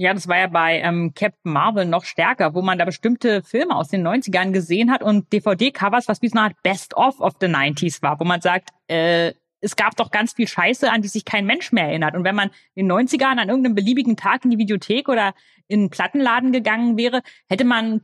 Ja, 0.00 0.14
das 0.14 0.28
war 0.28 0.38
ja 0.38 0.46
bei 0.46 0.80
ähm, 0.80 1.12
Captain 1.14 1.52
Marvel 1.52 1.84
noch 1.84 2.04
stärker, 2.04 2.54
wo 2.54 2.62
man 2.62 2.78
da 2.78 2.86
bestimmte 2.86 3.42
Filme 3.42 3.76
aus 3.76 3.88
den 3.88 4.02
90ern 4.02 4.50
gesehen 4.50 4.90
hat 4.90 5.02
und 5.02 5.30
DVD-Covers, 5.30 6.08
was 6.08 6.22
wie 6.22 6.28
so 6.28 6.38
eine 6.38 6.46
Art 6.46 6.62
Best-of 6.62 7.20
of 7.20 7.34
the 7.38 7.48
90s 7.48 8.00
war, 8.00 8.18
wo 8.18 8.24
man 8.24 8.40
sagt, 8.40 8.70
äh, 8.86 9.34
es 9.60 9.76
gab 9.76 9.96
doch 9.96 10.10
ganz 10.10 10.32
viel 10.32 10.48
Scheiße, 10.48 10.90
an 10.90 11.02
die 11.02 11.08
sich 11.08 11.26
kein 11.26 11.44
Mensch 11.44 11.70
mehr 11.72 11.84
erinnert. 11.84 12.16
Und 12.16 12.24
wenn 12.24 12.34
man 12.34 12.48
in 12.74 12.88
den 12.88 12.96
90ern 12.96 13.36
an 13.36 13.50
irgendeinem 13.50 13.74
beliebigen 13.74 14.16
Tag 14.16 14.42
in 14.46 14.50
die 14.50 14.56
Videothek 14.56 15.06
oder 15.10 15.34
in 15.68 15.80
einen 15.80 15.90
Plattenladen 15.90 16.50
gegangen 16.50 16.96
wäre, 16.96 17.20
hätte 17.50 17.64
man 17.64 18.00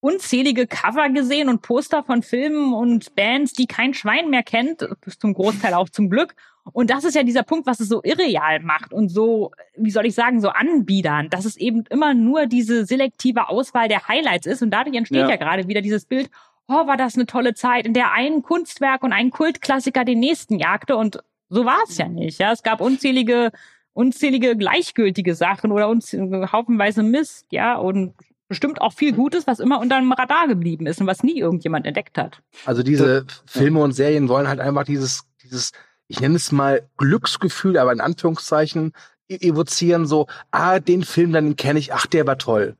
unzählige 0.00 0.66
Cover 0.66 1.10
gesehen 1.10 1.50
und 1.50 1.60
Poster 1.60 2.02
von 2.04 2.22
Filmen 2.22 2.72
und 2.72 3.14
Bands, 3.16 3.52
die 3.52 3.66
kein 3.66 3.92
Schwein 3.92 4.30
mehr 4.30 4.44
kennt, 4.44 4.88
zum 5.18 5.34
Großteil 5.34 5.74
auch 5.74 5.90
zum 5.90 6.08
Glück. 6.08 6.34
Und 6.72 6.90
das 6.90 7.04
ist 7.04 7.14
ja 7.14 7.22
dieser 7.22 7.42
Punkt, 7.42 7.66
was 7.66 7.80
es 7.80 7.88
so 7.88 8.02
irreal 8.02 8.60
macht 8.60 8.92
und 8.92 9.08
so, 9.08 9.52
wie 9.76 9.90
soll 9.90 10.06
ich 10.06 10.14
sagen, 10.14 10.40
so 10.40 10.48
anbiedern, 10.48 11.28
dass 11.28 11.44
es 11.44 11.56
eben 11.56 11.84
immer 11.90 12.14
nur 12.14 12.46
diese 12.46 12.86
selektive 12.86 13.48
Auswahl 13.48 13.88
der 13.88 14.08
Highlights 14.08 14.46
ist. 14.46 14.62
Und 14.62 14.70
dadurch 14.70 14.96
entsteht 14.96 15.20
Ja. 15.20 15.28
ja, 15.28 15.36
gerade 15.36 15.68
wieder 15.68 15.82
dieses 15.82 16.06
Bild, 16.06 16.30
oh, 16.66 16.86
war 16.86 16.96
das 16.96 17.16
eine 17.16 17.26
tolle 17.26 17.54
Zeit, 17.54 17.86
in 17.86 17.92
der 17.92 18.12
ein 18.12 18.42
Kunstwerk 18.42 19.02
und 19.02 19.12
ein 19.12 19.30
Kultklassiker 19.30 20.04
den 20.04 20.20
nächsten 20.20 20.58
jagte. 20.58 20.96
Und 20.96 21.18
so 21.50 21.64
war 21.66 21.82
es 21.86 21.98
ja 21.98 22.08
nicht. 22.08 22.38
Ja, 22.40 22.52
es 22.52 22.62
gab 22.62 22.80
unzählige, 22.80 23.52
unzählige 23.92 24.56
gleichgültige 24.56 25.34
Sachen 25.34 25.70
oder 25.70 25.88
unzählige 25.88 26.50
haufenweise 26.50 27.02
Mist, 27.02 27.46
ja, 27.50 27.76
und 27.76 28.14
bestimmt 28.48 28.80
auch 28.80 28.92
viel 28.92 29.12
Gutes, 29.12 29.46
was 29.46 29.60
immer 29.60 29.80
unter 29.80 29.98
dem 29.98 30.12
Radar 30.12 30.48
geblieben 30.48 30.86
ist 30.86 31.00
und 31.00 31.06
was 31.06 31.22
nie 31.22 31.38
irgendjemand 31.38 31.86
entdeckt 31.86 32.16
hat. 32.18 32.40
Also 32.64 32.82
diese 32.82 33.26
Filme 33.46 33.80
und 33.80 33.92
Serien 33.92 34.28
wollen 34.28 34.48
halt 34.48 34.60
einfach 34.60 34.84
dieses, 34.84 35.24
dieses, 35.42 35.72
ich 36.08 36.20
nenne 36.20 36.36
es 36.36 36.52
mal 36.52 36.88
Glücksgefühl, 36.96 37.78
aber 37.78 37.92
in 37.92 38.00
Anführungszeichen 38.00 38.92
e- 39.28 39.36
evozieren, 39.48 40.06
so, 40.06 40.26
ah, 40.50 40.80
den 40.80 41.04
Film, 41.04 41.32
dann 41.32 41.56
kenne 41.56 41.78
ich, 41.78 41.92
ach, 41.92 42.06
der 42.06 42.26
war 42.26 42.38
toll. 42.38 42.76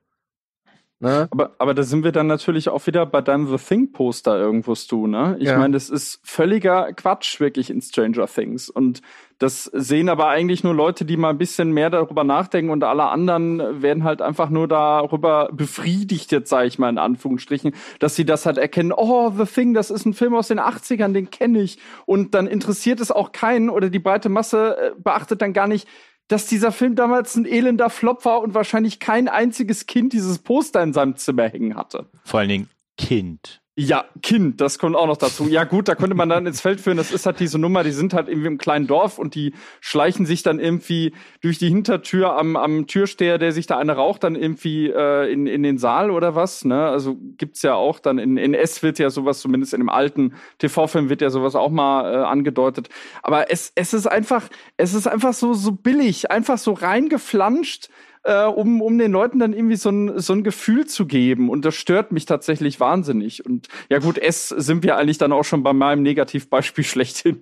Ne? 1.04 1.28
Aber, 1.30 1.52
aber 1.58 1.74
da 1.74 1.82
sind 1.82 2.02
wir 2.02 2.12
dann 2.12 2.26
natürlich 2.26 2.70
auch 2.70 2.86
wieder 2.86 3.04
bei 3.04 3.20
deinem 3.20 3.46
The 3.46 3.62
Thing 3.62 3.92
Poster 3.92 4.38
irgendwo, 4.38 4.74
Stu, 4.74 5.06
ne? 5.06 5.36
Ich 5.38 5.48
Ja. 5.48 5.58
meine, 5.58 5.74
das 5.74 5.90
ist 5.90 6.18
völliger 6.24 6.94
Quatsch 6.94 7.40
wirklich 7.40 7.68
in 7.68 7.82
Stranger 7.82 8.26
Things. 8.26 8.70
Und 8.70 9.02
das 9.38 9.64
sehen 9.64 10.08
aber 10.08 10.28
eigentlich 10.28 10.64
nur 10.64 10.72
Leute, 10.74 11.04
die 11.04 11.18
mal 11.18 11.28
ein 11.28 11.36
bisschen 11.36 11.72
mehr 11.72 11.90
darüber 11.90 12.24
nachdenken 12.24 12.70
und 12.70 12.82
alle 12.84 13.04
anderen 13.04 13.82
werden 13.82 14.02
halt 14.02 14.22
einfach 14.22 14.48
nur 14.48 14.66
darüber 14.66 15.50
befriedigt, 15.52 16.32
jetzt 16.32 16.48
sage 16.48 16.68
ich 16.68 16.78
mal 16.78 16.88
in 16.88 16.96
Anführungsstrichen, 16.96 17.74
dass 17.98 18.16
sie 18.16 18.24
das 18.24 18.46
halt 18.46 18.56
erkennen, 18.56 18.92
oh, 18.96 19.30
The 19.36 19.44
Thing, 19.44 19.74
das 19.74 19.90
ist 19.90 20.06
ein 20.06 20.14
Film 20.14 20.34
aus 20.34 20.48
den 20.48 20.58
80ern, 20.58 21.12
den 21.12 21.28
kenne 21.28 21.60
ich. 21.60 21.78
Und 22.06 22.34
dann 22.34 22.46
interessiert 22.46 23.00
es 23.00 23.10
auch 23.10 23.32
keinen 23.32 23.68
oder 23.68 23.90
die 23.90 23.98
breite 23.98 24.30
Masse 24.30 24.76
äh, 24.78 24.90
beachtet 24.96 25.42
dann 25.42 25.52
gar 25.52 25.66
nicht, 25.66 25.86
dass 26.28 26.46
dieser 26.46 26.72
Film 26.72 26.94
damals 26.94 27.36
ein 27.36 27.46
elender 27.46 27.90
Flop 27.90 28.24
war 28.24 28.40
und 28.40 28.54
wahrscheinlich 28.54 28.98
kein 29.00 29.28
einziges 29.28 29.86
Kind 29.86 30.12
dieses 30.12 30.38
Poster 30.38 30.82
in 30.82 30.92
seinem 30.92 31.16
Zimmer 31.16 31.48
hängen 31.48 31.76
hatte. 31.76 32.08
Vor 32.24 32.40
allen 32.40 32.48
Dingen 32.48 32.70
Kind. 32.96 33.63
Ja, 33.76 34.04
Kind, 34.22 34.60
das 34.60 34.78
kommt 34.78 34.94
auch 34.94 35.08
noch 35.08 35.16
dazu. 35.16 35.48
Ja 35.48 35.64
gut, 35.64 35.88
da 35.88 35.96
könnte 35.96 36.14
man 36.14 36.28
dann 36.28 36.46
ins 36.46 36.60
Feld 36.60 36.80
führen, 36.80 36.96
das 36.96 37.10
ist 37.10 37.26
halt 37.26 37.40
diese 37.40 37.58
Nummer, 37.58 37.82
die 37.82 37.90
sind 37.90 38.14
halt 38.14 38.28
irgendwie 38.28 38.46
im 38.46 38.56
kleinen 38.56 38.86
Dorf 38.86 39.18
und 39.18 39.34
die 39.34 39.52
schleichen 39.80 40.26
sich 40.26 40.44
dann 40.44 40.60
irgendwie 40.60 41.12
durch 41.40 41.58
die 41.58 41.70
Hintertür 41.70 42.38
am, 42.38 42.54
am 42.54 42.86
Türsteher, 42.86 43.36
der 43.36 43.50
sich 43.50 43.66
da 43.66 43.76
eine 43.76 43.96
raucht, 43.96 44.22
dann 44.22 44.36
irgendwie 44.36 44.90
äh, 44.90 45.32
in, 45.32 45.48
in 45.48 45.64
den 45.64 45.78
Saal 45.78 46.12
oder 46.12 46.36
was. 46.36 46.64
Ne? 46.64 46.86
Also 46.86 47.16
gibt's 47.36 47.62
ja 47.62 47.74
auch 47.74 47.98
dann, 47.98 48.18
in, 48.18 48.36
in 48.36 48.54
S 48.54 48.84
wird 48.84 49.00
ja 49.00 49.10
sowas, 49.10 49.40
zumindest 49.40 49.74
in 49.74 49.80
dem 49.80 49.88
alten 49.88 50.34
TV-Film 50.58 51.08
wird 51.08 51.20
ja 51.20 51.30
sowas 51.30 51.56
auch 51.56 51.70
mal 51.70 52.14
äh, 52.14 52.16
angedeutet. 52.18 52.90
Aber 53.24 53.50
es, 53.50 53.72
es 53.74 53.92
ist 53.92 54.06
einfach, 54.06 54.48
es 54.76 54.94
ist 54.94 55.08
einfach 55.08 55.32
so, 55.32 55.52
so 55.52 55.72
billig, 55.72 56.30
einfach 56.30 56.58
so 56.58 56.74
reingeflanscht 56.74 57.88
äh, 58.24 58.44
um, 58.44 58.80
um 58.82 58.98
den 58.98 59.12
Leuten 59.12 59.38
dann 59.38 59.52
irgendwie 59.52 59.76
so 59.76 59.90
ein, 59.90 60.18
so 60.18 60.32
ein 60.32 60.42
Gefühl 60.42 60.86
zu 60.86 61.06
geben. 61.06 61.50
Und 61.50 61.64
das 61.64 61.74
stört 61.74 62.12
mich 62.12 62.24
tatsächlich 62.24 62.80
wahnsinnig. 62.80 63.44
Und 63.44 63.68
ja 63.88 63.98
gut, 63.98 64.18
es 64.18 64.48
sind 64.48 64.82
wir 64.82 64.96
eigentlich 64.96 65.18
dann 65.18 65.32
auch 65.32 65.44
schon 65.44 65.62
bei 65.62 65.72
meinem 65.72 66.02
Negativbeispiel 66.02 66.84
schlechthin. 66.84 67.40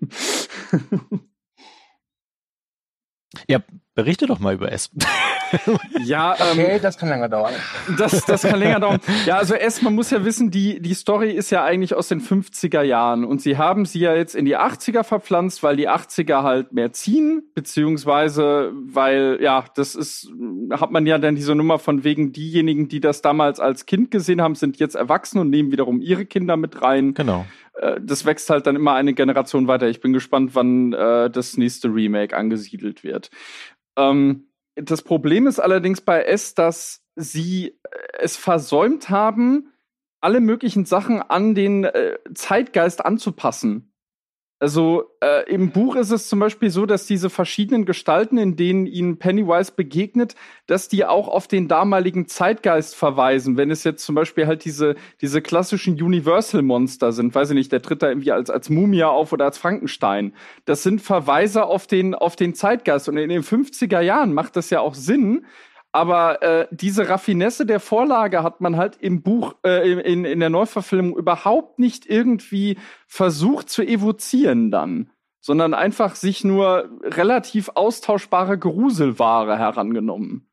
Ja, 3.48 3.62
berichte 3.94 4.26
doch 4.26 4.40
mal 4.40 4.54
über 4.54 4.70
S. 4.70 4.90
ja, 6.04 6.34
ähm, 6.34 6.58
Okay, 6.58 6.78
das 6.80 6.98
kann 6.98 7.08
lange 7.08 7.28
dauern. 7.28 7.52
das, 7.98 8.24
das 8.24 8.42
kann 8.42 8.58
länger 8.58 8.80
dauern. 8.80 9.00
Ja, 9.26 9.36
also 9.36 9.54
erst, 9.54 9.82
man 9.82 9.94
muss 9.94 10.10
ja 10.10 10.24
wissen, 10.24 10.50
die, 10.50 10.80
die 10.80 10.94
Story 10.94 11.30
ist 11.32 11.50
ja 11.50 11.64
eigentlich 11.64 11.94
aus 11.94 12.08
den 12.08 12.20
50er 12.20 12.82
Jahren 12.82 13.24
und 13.24 13.40
sie 13.40 13.56
haben 13.56 13.84
sie 13.84 14.00
ja 14.00 14.14
jetzt 14.14 14.34
in 14.34 14.44
die 14.44 14.56
80er 14.56 15.04
verpflanzt, 15.04 15.62
weil 15.62 15.76
die 15.76 15.88
80er 15.88 16.42
halt 16.42 16.72
mehr 16.72 16.92
ziehen, 16.92 17.42
beziehungsweise 17.54 18.72
weil, 18.74 19.38
ja, 19.40 19.64
das 19.74 19.94
ist, 19.94 20.30
hat 20.70 20.90
man 20.90 21.06
ja 21.06 21.18
dann 21.18 21.34
diese 21.34 21.54
Nummer 21.54 21.78
von 21.78 22.04
wegen 22.04 22.32
diejenigen, 22.32 22.88
die 22.88 23.00
das 23.00 23.22
damals 23.22 23.60
als 23.60 23.86
Kind 23.86 24.10
gesehen 24.10 24.40
haben, 24.40 24.54
sind 24.54 24.78
jetzt 24.78 24.94
erwachsen 24.94 25.38
und 25.38 25.50
nehmen 25.50 25.72
wiederum 25.72 26.00
ihre 26.00 26.26
Kinder 26.26 26.56
mit 26.56 26.82
rein. 26.82 27.14
Genau. 27.14 27.46
Äh, 27.74 28.00
das 28.02 28.24
wächst 28.24 28.50
halt 28.50 28.66
dann 28.66 28.76
immer 28.76 28.94
eine 28.94 29.14
Generation 29.14 29.66
weiter. 29.66 29.88
Ich 29.88 30.00
bin 30.00 30.12
gespannt, 30.12 30.54
wann 30.54 30.92
äh, 30.92 31.30
das 31.30 31.56
nächste 31.56 31.88
Remake 31.88 32.36
angesiedelt 32.36 33.04
wird. 33.04 33.30
Ähm, 33.96 34.46
das 34.74 35.02
Problem 35.02 35.46
ist 35.46 35.58
allerdings 35.58 36.00
bei 36.00 36.22
S, 36.22 36.54
dass 36.54 37.02
sie 37.16 37.68
äh, 37.68 37.98
es 38.20 38.36
versäumt 38.36 39.10
haben, 39.10 39.72
alle 40.20 40.40
möglichen 40.40 40.84
Sachen 40.84 41.20
an 41.20 41.54
den 41.54 41.84
äh, 41.84 42.18
Zeitgeist 42.34 43.04
anzupassen. 43.04 43.91
Also 44.62 45.10
äh, 45.20 45.52
im 45.52 45.72
Buch 45.72 45.96
ist 45.96 46.12
es 46.12 46.28
zum 46.28 46.38
Beispiel 46.38 46.70
so, 46.70 46.86
dass 46.86 47.04
diese 47.04 47.30
verschiedenen 47.30 47.84
Gestalten, 47.84 48.38
in 48.38 48.54
denen 48.54 48.86
ihnen 48.86 49.18
Pennywise 49.18 49.72
begegnet, 49.74 50.36
dass 50.68 50.86
die 50.86 51.04
auch 51.04 51.26
auf 51.26 51.48
den 51.48 51.66
damaligen 51.66 52.28
Zeitgeist 52.28 52.94
verweisen. 52.94 53.56
Wenn 53.56 53.72
es 53.72 53.82
jetzt 53.82 54.04
zum 54.04 54.14
Beispiel 54.14 54.46
halt 54.46 54.64
diese, 54.64 54.94
diese 55.20 55.42
klassischen 55.42 56.00
Universal-Monster 56.00 57.10
sind, 57.10 57.34
weiß 57.34 57.50
ich 57.50 57.56
nicht, 57.56 57.72
der 57.72 57.82
tritt 57.82 58.04
da 58.04 58.08
irgendwie 58.10 58.30
als, 58.30 58.50
als 58.50 58.70
Mumie 58.70 59.02
auf 59.02 59.32
oder 59.32 59.46
als 59.46 59.58
Frankenstein. 59.58 60.32
Das 60.64 60.84
sind 60.84 61.02
Verweise 61.02 61.64
auf 61.64 61.88
den, 61.88 62.14
auf 62.14 62.36
den 62.36 62.54
Zeitgeist. 62.54 63.08
Und 63.08 63.16
in 63.16 63.30
den 63.30 63.42
50er 63.42 64.00
Jahren 64.00 64.32
macht 64.32 64.54
das 64.54 64.70
ja 64.70 64.78
auch 64.78 64.94
Sinn, 64.94 65.44
aber 65.92 66.42
äh, 66.42 66.66
diese 66.70 67.08
Raffinesse 67.08 67.66
der 67.66 67.78
Vorlage 67.78 68.42
hat 68.42 68.62
man 68.62 68.76
halt 68.76 68.96
im 68.96 69.22
Buch, 69.22 69.54
äh, 69.64 69.90
in, 69.92 70.24
in 70.24 70.40
der 70.40 70.50
Neuverfilmung 70.50 71.16
überhaupt 71.16 71.78
nicht 71.78 72.06
irgendwie 72.06 72.78
versucht 73.06 73.68
zu 73.68 73.82
evozieren 73.82 74.70
dann, 74.70 75.10
sondern 75.40 75.74
einfach 75.74 76.14
sich 76.14 76.44
nur 76.44 76.90
relativ 77.02 77.70
austauschbare 77.74 78.58
Gruselware 78.58 79.58
herangenommen. 79.58 80.48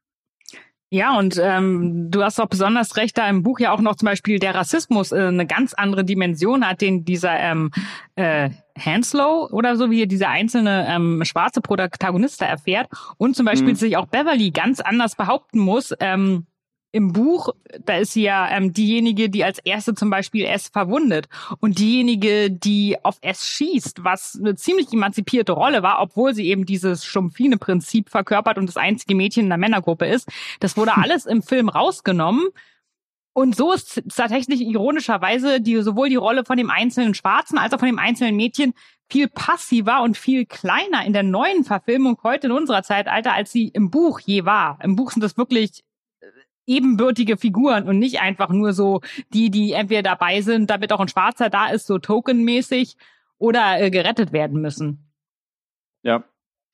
Ja, 0.92 1.20
und 1.20 1.40
ähm, 1.40 2.10
du 2.10 2.24
hast 2.24 2.40
auch 2.40 2.48
besonders 2.48 2.98
recht, 2.98 3.16
da 3.16 3.30
im 3.30 3.44
Buch 3.44 3.60
ja 3.60 3.72
auch 3.72 3.80
noch 3.80 3.96
zum 3.96 4.08
Beispiel 4.08 4.40
der 4.40 4.56
Rassismus 4.56 5.12
äh, 5.12 5.20
eine 5.28 5.46
ganz 5.46 5.76
andere 5.76 6.04
Dimension 6.04 6.68
hat, 6.68 6.82
den 6.82 7.06
dieser 7.06 7.38
ähm, 7.40 7.70
äh, 8.16 8.50
Hanslow 8.76 9.48
oder 9.52 9.76
so, 9.76 9.92
wie 9.92 10.08
dieser 10.08 10.30
einzelne 10.30 10.88
ähm, 10.90 11.22
schwarze 11.26 11.62
Protagonist 11.62 12.42
da 12.42 12.46
erfährt. 12.46 12.88
Und 13.18 13.36
zum 13.36 13.46
Beispiel 13.46 13.74
Mhm. 13.74 13.76
sich 13.76 13.98
auch 13.98 14.08
Beverly 14.08 14.50
ganz 14.50 14.80
anders 14.80 15.16
behaupten 15.16 15.60
muss. 15.60 15.94
Ähm, 16.00 16.48
im 16.92 17.14
Buch, 17.14 17.50
da 17.86 17.98
ist 17.98 18.14
sie 18.14 18.24
ja 18.24 18.50
ähm, 18.50 18.74
diejenige, 18.74 19.30
die 19.30 19.44
als 19.44 19.60
erste 19.60 19.94
zum 19.94 20.10
Beispiel 20.10 20.46
S 20.46 20.70
verwundet 20.70 21.28
und 21.60 21.78
diejenige, 21.78 22.50
die 22.50 22.98
auf 23.04 23.18
S 23.22 23.48
schießt, 23.48 24.04
was 24.04 24.38
eine 24.40 24.56
ziemlich 24.56 24.92
emanzipierte 24.92 25.52
Rolle 25.52 25.84
war, 25.84 26.02
obwohl 26.02 26.34
sie 26.34 26.48
eben 26.48 26.66
dieses 26.66 27.06
Stumpfine-Prinzip 27.06 28.10
verkörpert 28.10 28.58
und 28.58 28.68
das 28.68 28.78
einzige 28.78 29.16
Mädchen 29.16 29.44
in 29.44 29.50
der 29.50 29.58
Männergruppe 29.60 30.08
ist. 30.08 30.30
Das 30.60 30.78
wurde 30.78 30.98
alles 30.98 31.26
im 31.26 31.44
Film 31.44 31.70
rausgenommen. 31.70 32.48
Und 33.34 33.56
so 33.56 33.72
ist 33.72 34.02
tatsächlich 34.14 34.62
ironischerweise 34.62 35.62
die, 35.62 35.82
sowohl 35.82 36.10
die 36.10 36.16
Rolle 36.16 36.44
von 36.44 36.58
dem 36.58 36.72
einzelnen 36.72 37.14
Schwarzen 37.14 37.60
als 37.60 37.74
auch 37.74 37.80
von 37.80 37.88
dem 37.88 38.00
einzelnen 38.00 38.36
Mädchen 38.36 38.74
viel 39.12 39.28
passiver 39.28 40.02
und 40.02 40.18
viel 40.18 40.46
kleiner 40.46 41.06
in 41.06 41.14
der 41.14 41.24
neuen 41.24 41.64
Verfilmung 41.64 42.18
heute 42.24 42.48
in 42.48 42.54
unserer 42.54 42.84
Zeitalter, 42.84 43.34
als 43.34 43.52
sie 43.52 43.68
im 43.68 43.92
Buch 43.92 44.20
je 44.20 44.46
war. 44.46 44.80
Im 44.84 44.96
Buch 44.96 45.12
sind 45.12 45.24
das 45.24 45.38
wirklich 45.38 45.84
ebenbürtige 46.70 47.36
Figuren 47.36 47.90
und 47.90 48.00
nicht 48.00 48.22
einfach 48.22 48.50
nur 48.50 48.74
so 48.74 49.02
die, 49.34 49.50
die 49.50 49.74
entweder 49.74 50.04
dabei 50.04 50.42
sind, 50.42 50.70
damit 50.70 50.94
auch 50.94 51.00
ein 51.00 51.08
Schwarzer 51.08 51.50
da 51.50 51.68
ist, 51.70 51.88
so 51.88 51.98
tokenmäßig 51.98 52.96
oder 53.38 53.82
äh, 53.82 53.90
gerettet 53.90 54.32
werden 54.32 54.62
müssen. 54.62 55.12
Ja, 56.04 56.24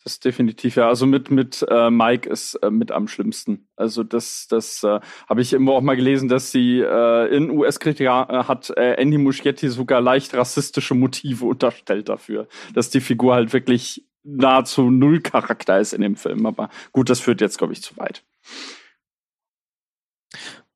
das 0.03 0.13
ist 0.13 0.25
definitiv 0.25 0.75
ja. 0.75 0.87
Also 0.87 1.07
mit 1.07 1.31
mit 1.31 1.65
äh, 1.67 1.89
Mike 1.89 2.29
ist 2.29 2.55
äh, 2.55 2.69
mit 2.69 2.91
am 2.91 3.07
schlimmsten. 3.07 3.67
Also 3.75 4.03
das 4.03 4.47
das 4.47 4.83
äh, 4.83 4.99
habe 5.27 5.41
ich 5.41 5.53
immer 5.53 5.71
auch 5.71 5.81
mal 5.81 5.95
gelesen, 5.95 6.29
dass 6.29 6.51
sie 6.51 6.79
äh, 6.79 7.35
in 7.35 7.49
US-Kritik 7.49 8.05
äh, 8.05 8.09
hat 8.09 8.69
äh, 8.77 8.93
Andy 9.01 9.17
Muschietti 9.17 9.69
sogar 9.69 10.01
leicht 10.01 10.35
rassistische 10.35 10.93
Motive 10.93 11.45
unterstellt 11.47 12.09
dafür, 12.09 12.47
dass 12.75 12.91
die 12.91 13.01
Figur 13.01 13.33
halt 13.33 13.51
wirklich 13.51 14.05
nahezu 14.23 14.91
null 14.91 15.21
Charakter 15.21 15.79
ist 15.79 15.93
in 15.93 16.01
dem 16.01 16.15
Film. 16.15 16.45
Aber 16.45 16.69
gut, 16.91 17.09
das 17.09 17.19
führt 17.19 17.41
jetzt 17.41 17.57
glaube 17.57 17.73
ich 17.73 17.81
zu 17.81 17.97
weit. 17.97 18.23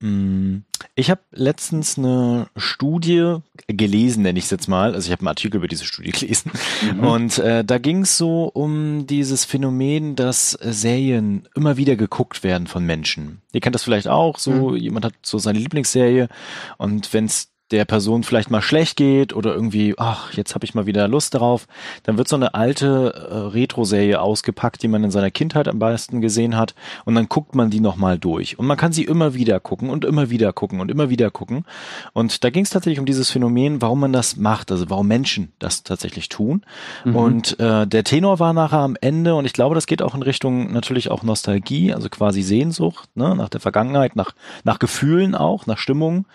Hm, 0.02 0.64
ich 0.96 1.10
habe 1.10 1.22
letztens 1.32 1.98
eine 1.98 2.48
Studie 2.56 3.38
gelesen, 3.68 4.24
nenne 4.24 4.40
ich 4.40 4.46
es 4.46 4.52
jetzt 4.52 4.68
mal. 4.68 4.94
Also 4.94 5.08
ich 5.08 5.12
habe 5.12 5.22
einen 5.22 5.28
Artikel 5.28 5.58
über 5.58 5.68
diese 5.68 5.86
Studie 5.86 6.12
gelesen. 6.18 6.52
Mhm. 6.94 7.00
Und 7.00 7.38
äh, 7.40 7.66
da 7.66 7.78
ging 7.78 8.04
es 8.04 8.18
so 8.18 8.46
um 8.46 9.08
dieses 9.08 9.46
Phänomen, 9.46 10.16
dass 10.16 10.52
Serien 10.52 11.48
immer 11.56 11.78
wieder 11.78 11.96
geguckt 11.96 12.44
werden 12.44 12.68
von 12.68 12.86
Menschen. 12.86 13.42
Ihr 13.52 13.62
kennt 13.62 13.76
das 13.76 13.84
vielleicht 13.84 14.08
auch. 14.08 14.40
So 14.40 14.70
mhm. 14.70 14.78
jemand 14.78 15.06
hat 15.06 15.14
so 15.22 15.38
seine 15.38 15.60
Lieblingsserie 15.60 16.30
und 16.78 17.14
wenn 17.14 17.26
es 17.26 17.50
der 17.72 17.86
Person 17.86 18.24
vielleicht 18.24 18.50
mal 18.52 18.62
schlecht 18.62 18.98
geht 18.98 19.34
oder 19.34 19.54
irgendwie, 19.54 19.94
ach, 19.98 20.34
jetzt 20.34 20.56
habe 20.56 20.66
ich 20.66 20.74
mal 20.74 20.86
wieder 20.86 21.08
Lust 21.08 21.36
darauf, 21.36 21.68
dann 22.04 22.18
wird 22.18 22.28
so 22.28 22.36
eine 22.36 22.54
alte 22.54 23.14
äh, 23.30 23.36
Retro-Serie 23.36 24.22
ausgepackt, 24.22 24.82
die 24.82 24.88
man 24.88 25.04
in 25.04 25.12
seiner 25.12 25.32
Kindheit 25.32 25.68
am 25.68 25.78
meisten 25.78 26.22
gesehen 26.22 26.58
hat 26.58 26.74
und 27.06 27.16
dann 27.16 27.30
guckt 27.30 27.56
man 27.56 27.70
die 27.70 27.80
nochmal 27.80 28.18
durch. 28.18 28.58
Und 28.58 28.66
man 28.66 28.78
kann 28.78 28.92
sie 28.92 29.04
immer 29.04 29.34
wieder 29.34 29.60
gucken 29.60 29.90
und 29.90 30.06
immer 30.06 30.30
wieder 30.30 30.54
gucken 30.54 30.82
und 30.82 30.90
immer 30.90 31.10
wieder 31.10 31.30
gucken. 31.30 31.66
Und 32.14 32.44
da 32.44 32.50
ging 32.50 32.64
es 32.64 32.70
tatsächlich 32.70 33.00
um 33.00 33.06
dieses 33.06 33.30
Phänomen, 33.30 33.82
warum 33.82 34.00
man 34.00 34.14
das 34.14 34.36
macht, 34.36 34.72
also 34.72 34.90
warum 34.90 35.08
Menschen 35.08 35.52
das 35.60 35.84
tatsächlich 35.84 36.30
tun. 36.30 36.64
Mhm. 37.06 37.16
Und 37.16 37.60
äh, 37.60 37.86
der 37.86 38.04
Tenor 38.04 38.40
war 38.40 38.54
nachher 38.54 38.80
am 38.80 38.98
Ende, 39.00 39.36
und 39.36 39.46
ich 39.46 39.54
glaube, 39.54 39.76
das 39.76 39.86
geht 39.86 40.02
auch 40.02 40.16
in 40.16 40.24
Richtung 40.24 40.72
natürlich 40.72 41.12
auch 41.12 41.24
Nostalgie, 41.24 41.94
also 41.94 42.10
quasi 42.10 42.42
Sehnsucht, 42.42 43.10
ne, 43.16 43.36
nach 43.36 43.50
der 43.50 43.60
Vergangenheit, 43.60 44.16
nach, 44.16 44.32
nach 44.64 44.80
Gefühlen 44.80 45.36
auch, 45.36 45.68
nach 45.68 45.78
Stimmung, 45.78 46.26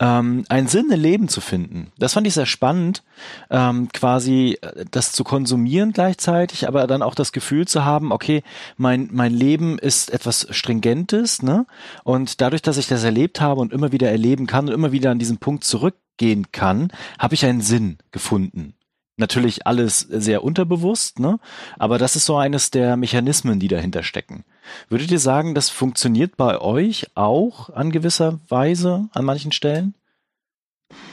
ähm, 0.00 0.44
ein 0.48 0.66
Sinn 0.66 0.79
Sinn 0.80 0.90
im 0.90 1.00
Leben 1.00 1.28
zu 1.28 1.40
finden. 1.40 1.92
Das 1.98 2.14
fand 2.14 2.26
ich 2.26 2.34
sehr 2.34 2.46
spannend, 2.46 3.02
ähm, 3.50 3.88
quasi 3.92 4.58
äh, 4.60 4.84
das 4.90 5.12
zu 5.12 5.24
konsumieren 5.24 5.92
gleichzeitig, 5.92 6.66
aber 6.66 6.86
dann 6.86 7.02
auch 7.02 7.14
das 7.14 7.32
Gefühl 7.32 7.68
zu 7.68 7.84
haben, 7.84 8.12
okay, 8.12 8.42
mein, 8.76 9.08
mein 9.12 9.32
Leben 9.32 9.78
ist 9.78 10.10
etwas 10.10 10.46
Stringentes, 10.50 11.42
ne? 11.42 11.66
Und 12.04 12.40
dadurch, 12.40 12.62
dass 12.62 12.78
ich 12.78 12.86
das 12.86 13.04
erlebt 13.04 13.40
habe 13.40 13.60
und 13.60 13.72
immer 13.72 13.92
wieder 13.92 14.10
erleben 14.10 14.46
kann 14.46 14.68
und 14.68 14.74
immer 14.74 14.92
wieder 14.92 15.10
an 15.10 15.18
diesen 15.18 15.38
Punkt 15.38 15.64
zurückgehen 15.64 16.50
kann, 16.52 16.88
habe 17.18 17.34
ich 17.34 17.44
einen 17.44 17.60
Sinn 17.60 17.98
gefunden. 18.10 18.74
Natürlich 19.16 19.66
alles 19.66 20.00
sehr 20.00 20.42
unterbewusst, 20.42 21.18
ne? 21.18 21.38
Aber 21.78 21.98
das 21.98 22.16
ist 22.16 22.24
so 22.24 22.38
eines 22.38 22.70
der 22.70 22.96
Mechanismen, 22.96 23.60
die 23.60 23.68
dahinter 23.68 24.02
stecken. 24.02 24.44
Würdet 24.88 25.10
ihr 25.10 25.18
sagen, 25.18 25.54
das 25.54 25.68
funktioniert 25.68 26.38
bei 26.38 26.58
euch 26.58 27.08
auch 27.16 27.68
an 27.68 27.90
gewisser 27.90 28.40
Weise 28.48 29.08
an 29.12 29.26
manchen 29.26 29.52
Stellen? 29.52 29.94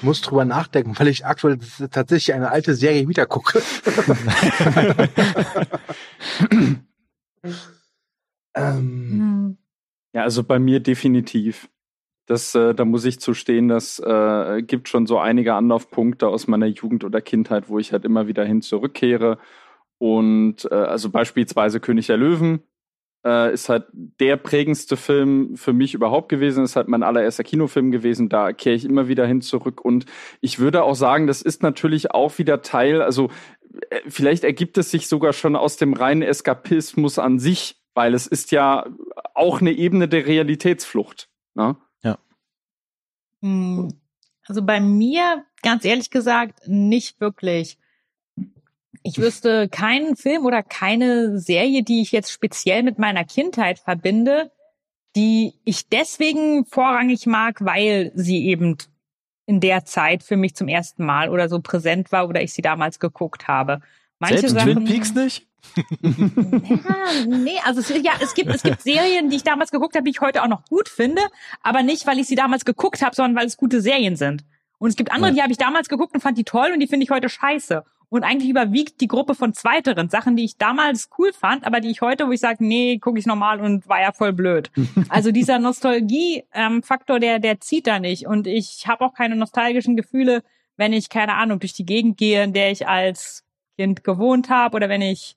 Muss 0.01 0.21
drüber 0.21 0.45
nachdenken, 0.45 0.97
weil 0.97 1.07
ich 1.07 1.25
aktuell 1.25 1.59
tatsächlich 1.91 2.33
eine 2.33 2.51
alte 2.51 2.73
Serie 2.75 3.07
wieder 3.07 3.25
gucke. 3.25 3.61
ähm. 8.55 9.57
Ja, 10.13 10.23
also 10.23 10.43
bei 10.43 10.59
mir 10.59 10.79
definitiv. 10.79 11.69
Das, 12.25 12.53
äh, 12.55 12.75
da 12.75 12.83
muss 12.83 13.05
ich 13.05 13.19
zustehen, 13.21 13.69
das 13.69 13.99
äh, 13.99 14.61
gibt 14.61 14.89
schon 14.89 15.05
so 15.07 15.17
einige 15.17 15.53
Anlaufpunkte 15.53 16.27
aus 16.27 16.47
meiner 16.47 16.65
Jugend 16.65 17.05
oder 17.05 17.21
Kindheit, 17.21 17.69
wo 17.69 17.79
ich 17.79 17.93
halt 17.93 18.03
immer 18.03 18.27
wieder 18.27 18.43
hin 18.43 18.61
zurückkehre. 18.61 19.37
Und 19.97 20.67
äh, 20.69 20.75
also 20.75 21.09
beispielsweise 21.09 21.79
König 21.79 22.07
der 22.07 22.17
Löwen, 22.17 22.63
äh, 23.27 23.53
ist 23.53 23.67
halt 23.67 23.87
der 23.91 24.37
prägendste 24.37 24.95
Film 24.95 25.57
für 25.57 25.73
mich 25.73 25.93
überhaupt 25.93 26.29
gewesen. 26.29 26.63
Ist 26.63 26.77
halt 26.77 26.87
mein 26.87 27.03
allererster 27.03 27.43
Kinofilm 27.43 27.91
gewesen. 27.91 28.29
Da 28.29 28.53
kehre 28.53 28.75
ich 28.75 28.85
immer 28.85 29.09
wieder 29.09 29.27
hin 29.27 29.41
zurück. 29.41 29.83
Und 29.83 30.05
ich 30.39 30.59
würde 30.59 30.83
auch 30.83 30.95
sagen, 30.95 31.27
das 31.27 31.41
ist 31.41 31.61
natürlich 31.61 32.11
auch 32.11 32.37
wieder 32.37 32.61
Teil, 32.61 33.01
also 33.01 33.29
äh, 33.89 33.99
vielleicht 34.07 34.45
ergibt 34.45 34.77
es 34.77 34.91
sich 34.91 35.07
sogar 35.07 35.33
schon 35.33 35.55
aus 35.57 35.75
dem 35.75 35.93
reinen 35.93 36.21
Eskapismus 36.21 37.19
an 37.19 37.37
sich, 37.39 37.81
weil 37.93 38.13
es 38.13 38.27
ist 38.27 38.51
ja 38.51 38.85
auch 39.33 39.59
eine 39.59 39.71
Ebene 39.71 40.07
der 40.07 40.25
Realitätsflucht. 40.25 41.29
Ne? 41.53 41.75
Ja. 42.03 42.17
Hm, 43.41 43.93
also 44.47 44.61
bei 44.61 44.79
mir, 44.79 45.43
ganz 45.61 45.83
ehrlich 45.83 46.11
gesagt, 46.11 46.61
nicht 46.67 47.19
wirklich. 47.19 47.77
Ich 49.07 49.19
wüsste 49.19 49.69
keinen 49.69 50.17
Film 50.17 50.45
oder 50.45 50.61
keine 50.63 51.39
Serie, 51.39 51.81
die 51.81 52.01
ich 52.01 52.11
jetzt 52.11 52.29
speziell 52.29 52.83
mit 52.83 52.99
meiner 52.99 53.23
Kindheit 53.23 53.79
verbinde, 53.79 54.51
die 55.15 55.53
ich 55.63 55.87
deswegen 55.87 56.65
vorrangig 56.65 57.25
mag, 57.25 57.63
weil 57.63 58.11
sie 58.15 58.45
eben 58.47 58.75
in 59.45 59.61
der 59.61 59.85
Zeit 59.85 60.23
für 60.23 60.35
mich 60.35 60.55
zum 60.55 60.67
ersten 60.67 61.05
Mal 61.05 61.29
oder 61.29 61.47
so 61.47 61.61
präsent 61.61 62.11
war 62.11 62.27
oder 62.27 62.41
ich 62.41 62.51
sie 62.51 62.61
damals 62.61 62.99
geguckt 62.99 63.47
habe. 63.47 63.79
Manche 64.19 64.39
Selbst 64.39 64.55
Sachen, 64.55 64.73
Twin 64.73 64.83
Peaks 64.83 65.13
nicht? 65.13 65.47
ja, 66.01 67.25
nee, 67.27 67.59
also 67.63 67.79
es, 67.79 67.89
ja, 68.03 68.11
es 68.19 68.33
gibt 68.33 68.53
es 68.53 68.61
gibt 68.61 68.81
Serien, 68.81 69.29
die 69.29 69.37
ich 69.37 69.43
damals 69.43 69.71
geguckt 69.71 69.95
habe, 69.95 70.03
die 70.03 70.11
ich 70.11 70.19
heute 70.19 70.43
auch 70.43 70.49
noch 70.49 70.65
gut 70.65 70.89
finde, 70.89 71.21
aber 71.63 71.81
nicht, 71.81 72.07
weil 72.07 72.19
ich 72.19 72.27
sie 72.27 72.35
damals 72.35 72.65
geguckt 72.65 73.01
habe, 73.01 73.15
sondern 73.15 73.37
weil 73.37 73.47
es 73.47 73.55
gute 73.55 73.79
Serien 73.79 74.17
sind. 74.17 74.43
Und 74.79 74.89
es 74.89 74.97
gibt 74.97 75.13
andere, 75.13 75.29
ja. 75.29 75.35
die 75.35 75.41
habe 75.43 75.51
ich 75.53 75.57
damals 75.57 75.87
geguckt 75.87 76.13
und 76.13 76.19
fand 76.19 76.37
die 76.37 76.43
toll 76.43 76.71
und 76.73 76.81
die 76.81 76.87
finde 76.87 77.05
ich 77.05 77.09
heute 77.09 77.29
scheiße. 77.29 77.85
Und 78.09 78.23
eigentlich 78.23 78.49
überwiegt 78.49 79.01
die 79.01 79.07
Gruppe 79.07 79.35
von 79.35 79.53
zweiteren 79.53 80.09
Sachen, 80.09 80.37
die 80.37 80.45
ich 80.45 80.57
damals 80.57 81.09
cool 81.17 81.33
fand, 81.33 81.65
aber 81.65 81.81
die 81.81 81.89
ich 81.89 82.01
heute, 82.01 82.27
wo 82.27 82.31
ich 82.31 82.39
sage, 82.39 82.63
nee, 82.63 82.99
gucke 82.99 83.19
ich 83.19 83.25
normal 83.25 83.59
und 83.59 83.87
war 83.89 83.99
ja 83.99 84.13
voll 84.13 84.31
blöd. 84.31 84.71
also 85.09 85.31
dieser 85.31 85.59
Nostalgie-Faktor, 85.59 87.19
der, 87.19 87.39
der 87.39 87.59
zieht 87.59 87.85
da 87.85 87.99
nicht. 87.99 88.25
Und 88.25 88.47
ich 88.47 88.87
habe 88.87 89.03
auch 89.03 89.13
keine 89.13 89.35
nostalgischen 89.35 89.97
Gefühle, 89.97 90.43
wenn 90.77 90.93
ich, 90.93 91.09
keine 91.09 91.35
Ahnung, 91.35 91.59
durch 91.59 91.73
die 91.73 91.85
Gegend 91.85 92.17
gehe, 92.17 92.43
in 92.43 92.53
der 92.53 92.71
ich 92.71 92.87
als 92.87 93.43
Kind 93.77 94.03
gewohnt 94.03 94.49
habe 94.49 94.77
oder 94.77 94.89
wenn 94.89 95.01
ich 95.01 95.35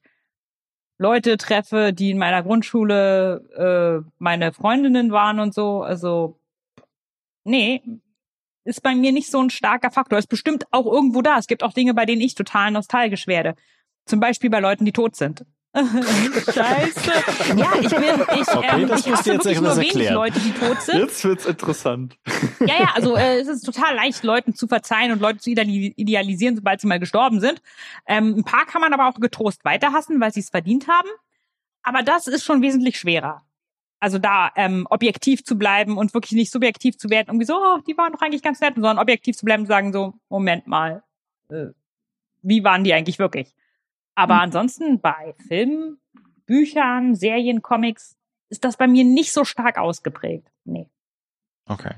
Leute 0.97 1.39
treffe, 1.39 1.93
die 1.93 2.11
in 2.11 2.19
meiner 2.19 2.43
Grundschule 2.43 4.05
äh, 4.05 4.11
meine 4.19 4.53
Freundinnen 4.53 5.11
waren 5.11 5.41
und 5.41 5.55
so. 5.55 5.83
Also, 5.83 6.39
nee, 7.43 7.83
ist 8.71 8.83
bei 8.83 8.95
mir 8.95 9.13
nicht 9.13 9.31
so 9.31 9.41
ein 9.41 9.51
starker 9.51 9.91
Faktor. 9.91 10.19
Ist 10.19 10.29
bestimmt 10.29 10.65
auch 10.71 10.87
irgendwo 10.87 11.23
da. 11.23 11.39
Es 11.39 11.47
gibt 11.47 11.63
auch 11.63 11.73
Dinge, 11.73 11.95
bei 11.95 12.07
denen 12.07 12.23
ich 12.23 12.35
total 12.35 12.71
nostalgisch 12.71 13.27
werde. 13.27 13.55
Zum 14.07 14.21
Beispiel 14.21 14.51
bei 14.51 14.61
Leuten, 14.61 14.85
die 14.85 14.93
tot 14.93 15.17
sind. 15.17 15.45
Scheiße. 15.75 17.13
Ja, 17.57 17.73
ich 17.81 17.89
bin, 17.91 18.03
ich, 18.03 18.49
okay, 18.49 18.83
ähm, 18.83 18.91
ich 18.97 19.13
hasse 19.13 19.33
wirklich 19.33 19.61
nur 19.61 19.77
wenig 19.77 19.89
erklären. 19.89 20.15
Leute, 20.15 20.41
die 20.41 20.51
tot 20.53 20.83
sind. 20.83 20.99
Jetzt 20.99 21.25
wird's 21.25 21.47
interessant. 21.47 22.17
Ja, 22.59 22.81
ja, 22.81 22.91
also 22.95 23.15
äh, 23.15 23.39
es 23.39 23.47
ist 23.47 23.65
total 23.65 23.95
leicht, 23.95 24.25
Leuten 24.25 24.55
zu 24.55 24.67
verzeihen 24.67 25.13
und 25.13 25.21
Leute 25.21 25.39
zu 25.39 25.51
idealisieren, 25.51 26.57
sobald 26.57 26.81
sie 26.81 26.89
mal 26.89 26.99
gestorben 26.99 27.41
sind. 27.41 27.63
Ähm, 28.07 28.35
ein 28.39 28.45
paar 28.45 28.67
kann 28.67 28.81
man 28.81 28.93
aber 28.93 29.09
auch 29.09 29.21
getrost 29.21 29.65
weiterhassen, 29.65 30.21
weil 30.21 30.33
sie 30.33 30.41
es 30.41 30.51
verdient 30.51 30.89
haben. 30.89 31.09
Aber 31.85 32.03
das 32.03 32.27
ist 32.27 32.45
schon 32.45 32.63
wesentlich 32.63 32.99
schwerer. 32.99 33.45
Also 34.01 34.19
da 34.19 34.51
ähm, 34.57 34.87
objektiv 34.89 35.45
zu 35.45 35.59
bleiben 35.59 35.99
und 35.99 36.15
wirklich 36.15 36.33
nicht 36.33 36.51
subjektiv 36.51 36.97
zu 36.97 37.11
werden, 37.11 37.29
irgendwie 37.29 37.47
so, 37.47 37.55
oh, 37.55 37.79
die 37.87 37.97
waren 37.99 38.13
doch 38.13 38.23
eigentlich 38.23 38.43
ganz 38.43 38.61
nett, 38.61 38.75
sondern 38.75 38.99
objektiv 38.99 39.37
zu 39.37 39.45
bleiben 39.45 39.63
und 39.63 39.69
sagen 39.69 39.93
so, 39.93 40.15
Moment 40.31 40.67
mal, 40.67 41.03
äh, 41.51 41.67
wie 42.43 42.65
waren 42.65 42.83
die 42.83 42.95
eigentlich 42.95 43.19
wirklich? 43.19 43.55
Aber 44.15 44.35
mhm. 44.35 44.41
ansonsten 44.41 45.01
bei 45.01 45.35
Filmen, 45.49 45.99
Büchern, 46.47 47.15
Serien, 47.15 47.63
Comics 47.63 48.17
ist 48.49 48.65
das 48.65 48.77
bei 48.77 48.89
mir 48.89 49.05
nicht 49.05 49.33
so 49.33 49.45
stark 49.45 49.79
ausgeprägt. 49.79 50.51
Nee. 50.65 50.89
Okay. 51.67 51.95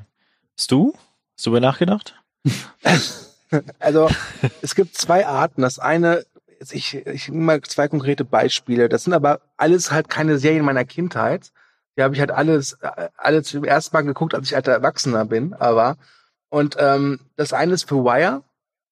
Hast 0.58 0.70
du? 0.70 0.92
Hast 1.36 1.46
du 1.46 1.50
über 1.50 1.60
nachgedacht? 1.60 2.20
also, 3.78 4.10
es 4.60 4.74
gibt 4.74 4.96
zwei 4.96 5.26
Arten. 5.26 5.62
Das 5.62 5.78
eine, 5.78 6.24
ich, 6.70 6.94
ich 6.94 7.28
nehme 7.28 7.44
mal 7.44 7.60
zwei 7.62 7.88
konkrete 7.88 8.24
Beispiele. 8.24 8.88
Das 8.88 9.04
sind 9.04 9.14
aber 9.14 9.40
alles 9.56 9.90
halt 9.90 10.08
keine 10.08 10.38
Serien 10.38 10.64
meiner 10.64 10.84
Kindheit. 10.84 11.52
Die 11.96 12.02
habe 12.02 12.14
ich 12.14 12.20
halt 12.20 12.30
alles, 12.30 12.74
äh, 12.80 13.08
alle 13.16 13.42
zum 13.42 13.64
ersten 13.64 13.96
Mal 13.96 14.02
geguckt, 14.02 14.34
als 14.34 14.46
ich 14.46 14.56
alter 14.56 14.72
Erwachsener 14.72 15.24
bin, 15.24 15.54
aber. 15.54 15.96
Und 16.48 16.76
ähm, 16.78 17.20
das 17.36 17.52
eine 17.52 17.74
ist 17.74 17.88
für 17.88 18.04
Wire, 18.04 18.42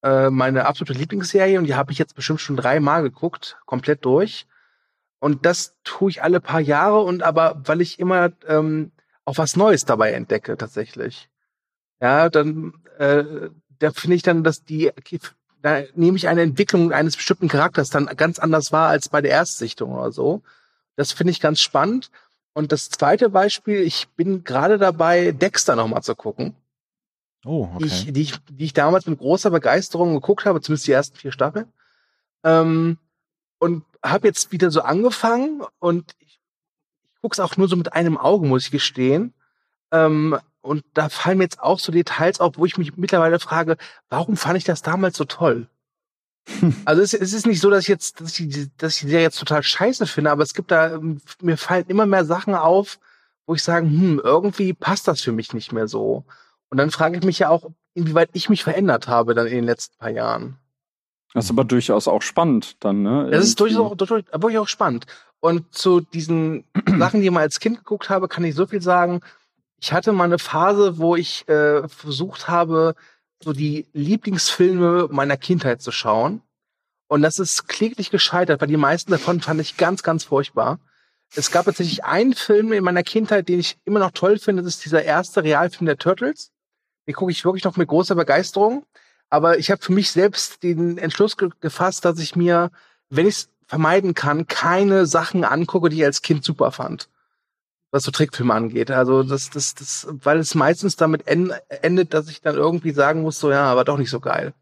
äh, 0.03 0.31
meine 0.31 0.67
absolute 0.67 0.95
Lieblingsserie, 0.95 1.59
und 1.59 1.67
die 1.67 1.75
habe 1.75 1.93
ich 1.93 1.99
jetzt 1.99 2.15
bestimmt 2.15 2.41
schon 2.41 2.57
dreimal 2.57 3.03
geguckt, 3.03 3.59
komplett 3.67 4.05
durch. 4.05 4.47
Und 5.19 5.45
das 5.45 5.77
tue 5.85 6.11
ich 6.11 6.23
alle 6.23 6.41
paar 6.41 6.61
Jahre 6.61 7.01
und 7.01 7.23
aber, 7.23 7.61
weil 7.65 7.81
ich 7.83 7.99
immer 7.99 8.31
ähm, 8.47 8.93
auch 9.25 9.39
was 9.39 9.57
Neues 9.57 9.85
dabei 9.85 10.13
entdecke, 10.13 10.57
tatsächlich. 10.57 11.29
ja, 12.01 12.31
dann 12.31 12.75
äh, 12.99 13.51
da 13.81 13.91
finde 13.93 14.17
ich 14.17 14.23
dann, 14.23 14.45
dass 14.45 14.65
die 14.65 14.93
da 15.63 15.83
nehme 15.95 16.17
ich 16.17 16.29
eine 16.29 16.43
Entwicklung 16.43 16.93
eines 16.93 17.17
bestimmten 17.17 17.49
Charakters 17.49 17.91
dann 17.91 18.07
ganz 18.17 18.39
anders 18.39 18.73
wahr 18.73 18.89
als 18.89 19.09
bei 19.09 19.21
der 19.21 19.33
Erstsichtung 19.33 19.93
oder 19.93 20.13
so. 20.13 20.43
Das 20.97 21.13
finde 21.13 21.33
ich 21.33 21.41
ganz 21.41 21.61
spannend. 21.61 22.11
Und 22.53 22.73
das 22.73 22.89
zweite 22.89 23.31
Beispiel, 23.31 23.81
ich 23.81 24.09
bin 24.09 24.45
gerade 24.45 24.79
dabei, 24.79 25.33
Dexter 25.33 25.77
nochmal 25.77 26.03
zu 26.03 26.15
gucken. 26.15 26.55
Oh, 27.45 27.69
okay. 27.75 27.79
Die, 27.79 27.87
ich, 27.87 28.13
die, 28.13 28.23
ich, 28.23 28.39
die 28.51 28.65
ich 28.65 28.73
damals 28.73 29.07
mit 29.07 29.19
großer 29.19 29.51
Begeisterung 29.51 30.15
geguckt 30.15 30.45
habe, 30.45 30.61
zumindest 30.61 30.87
die 30.87 30.93
ersten 30.93 31.17
vier 31.17 31.33
Staffeln. 31.33 31.73
Ähm, 32.45 32.99
und 33.59 33.85
habe 34.03 34.27
jetzt 34.27 34.53
wieder 34.53 34.71
so 34.71 34.81
angefangen 34.81 35.63
und 35.79 36.15
ich, 36.19 36.41
ich 37.03 37.21
gucke 37.21 37.35
es 37.35 37.41
auch 37.41 37.57
nur 37.57 37.69
so 37.69 37.77
mit 37.77 37.93
einem 37.93 38.17
Auge, 38.17 38.47
muss 38.47 38.65
ich 38.65 38.71
gestehen. 38.71 39.35
Ähm, 39.93 40.39
und 40.63 40.85
da 40.95 41.09
fallen 41.09 41.39
mir 41.39 41.45
jetzt 41.45 41.61
auch 41.61 41.79
so 41.79 41.93
Details 41.93 42.41
auf, 42.41 42.59
wo 42.59 42.67
ich 42.67 42.77
mich 42.77 42.97
mittlerweile 42.97 43.39
frage, 43.39 43.77
warum 44.09 44.37
fand 44.37 44.59
ich 44.59 44.65
das 44.65 44.83
damals 44.83 45.17
so 45.17 45.25
toll? 45.25 45.69
Also 46.85 47.03
es, 47.03 47.15
es, 47.15 47.33
ist 47.33 47.47
nicht 47.47 47.61
so, 47.61 47.71
dass 47.71 47.83
ich 47.83 47.89
jetzt, 47.89 48.21
dass 48.21 48.39
ich, 48.39 48.69
dass 48.77 48.97
ich 48.97 49.09
die 49.09 49.13
jetzt 49.13 49.39
total 49.39 49.63
scheiße 49.63 50.07
finde, 50.07 50.31
aber 50.31 50.43
es 50.43 50.55
gibt 50.55 50.71
da, 50.71 50.99
mir 51.41 51.57
fallen 51.57 51.87
immer 51.89 52.07
mehr 52.07 52.25
Sachen 52.25 52.55
auf, 52.55 52.99
wo 53.47 53.55
ich 53.55 53.63
sage, 53.63 53.87
hm, 53.87 54.21
irgendwie 54.23 54.73
passt 54.73 55.09
das 55.09 55.21
für 55.21 55.33
mich 55.33 55.55
nicht 55.55 55.73
mehr 55.73 55.89
so. 55.89 56.25
Und 56.71 56.79
dann 56.79 56.91
frage 56.91 57.19
ich 57.19 57.25
mich 57.25 57.39
ja 57.41 57.49
auch, 57.49 57.71
inwieweit 57.95 58.31
ich 58.33 58.49
mich 58.49 58.63
verändert 58.63 59.09
habe 59.09 59.35
dann 59.35 59.47
in 59.47 59.57
den 59.57 59.65
letzten 59.65 59.97
paar 59.99 60.11
Jahren. 60.11 60.57
Das 61.35 61.45
ist 61.45 61.51
aber 61.51 61.65
durchaus 61.65 62.09
auch 62.09 62.23
spannend 62.23 62.77
dann, 62.81 63.03
ne? 63.03 63.29
Das 63.31 63.45
ist 63.45 63.61
durchaus, 63.61 63.97
durchaus, 63.97 64.23
wirklich 64.33 64.59
auch 64.59 64.69
spannend. 64.69 65.07
Und 65.41 65.73
zu 65.75 66.01
diesen 66.01 66.65
Sachen, 66.99 67.21
die 67.21 67.27
ich 67.27 67.33
mal 67.33 67.41
als 67.41 67.61
Kind 67.61 67.79
geguckt 67.79 68.11
habe, 68.11 68.29
kann 68.29 68.45
ich 68.45 68.55
so 68.55 68.67
viel 68.67 68.83
sagen. 68.83 69.21
Ich 69.81 69.93
hatte 69.93 70.13
mal 70.13 70.25
eine 70.25 70.39
Phase, 70.39 70.99
wo 70.99 71.17
ich 71.17 71.49
äh, 71.49 71.89
versucht 71.89 72.49
habe, 72.49 72.95
so 73.42 73.53
die 73.53 73.87
Lieblingsfilme 73.92 75.09
meiner 75.11 75.37
Kindheit 75.37 75.83
zu 75.83 75.92
schauen. 75.92 76.42
Und 77.09 77.22
das 77.22 77.38
ist 77.38 77.68
kläglich 77.68 78.11
gescheitert, 78.11 78.61
weil 78.61 78.68
die 78.68 78.76
meisten 78.76 79.11
davon 79.11 79.40
fand 79.40 79.61
ich 79.61 79.76
ganz, 79.76 80.03
ganz 80.03 80.24
furchtbar. 80.24 80.79
Es 81.35 81.50
gab 81.50 81.64
tatsächlich 81.64 82.05
einen 82.05 82.35
Film 82.35 82.72
in 82.72 82.85
meiner 82.85 83.03
Kindheit, 83.03 83.48
den 83.48 83.61
ich 83.61 83.79
immer 83.85 84.00
noch 84.00 84.11
toll 84.11 84.38
finde. 84.38 84.62
Das 84.62 84.74
ist 84.74 84.85
dieser 84.85 85.03
erste 85.03 85.42
Realfilm 85.42 85.87
der 85.87 85.96
Turtles. 85.96 86.53
Den 87.07 87.14
gucke 87.14 87.33
ich 87.33 87.44
wirklich 87.44 87.64
noch 87.64 87.76
mit 87.76 87.88
großer 87.88 88.14
Begeisterung. 88.14 88.85
Aber 89.29 89.59
ich 89.59 89.70
habe 89.70 89.83
für 89.83 89.92
mich 89.92 90.11
selbst 90.11 90.62
den 90.62 90.98
Entschluss 90.98 91.37
ge 91.37 91.50
gefasst, 91.61 92.05
dass 92.05 92.18
ich 92.18 92.37
mir, 92.37 92.70
wenn 93.09 93.26
ich 93.26 93.35
es 93.35 93.48
vermeiden 93.66 94.14
kann, 94.14 94.48
keine 94.48 95.07
Sachen 95.07 95.44
angucke, 95.44 95.88
die 95.88 95.98
ich 95.98 96.05
als 96.05 96.22
Kind 96.22 96.44
super 96.44 96.72
fand 96.72 97.09
was 97.90 98.05
so 98.05 98.11
Trickfilme 98.11 98.55
angeht. 98.55 98.90
Also 98.90 99.22
das, 99.22 99.50
das, 99.50 99.74
das, 99.74 100.07
weil 100.11 100.38
es 100.38 100.55
meistens 100.55 100.96
damit 100.96 101.26
endet, 101.26 102.14
dass 102.14 102.29
ich 102.29 102.40
dann 102.40 102.57
irgendwie 102.57 102.92
sagen 102.92 103.22
muss, 103.22 103.40
so 103.40 103.50
ja, 103.50 103.64
aber 103.64 103.85
doch 103.85 103.98
nicht 103.98 104.11
so 104.11 104.20
geil. 104.20 104.55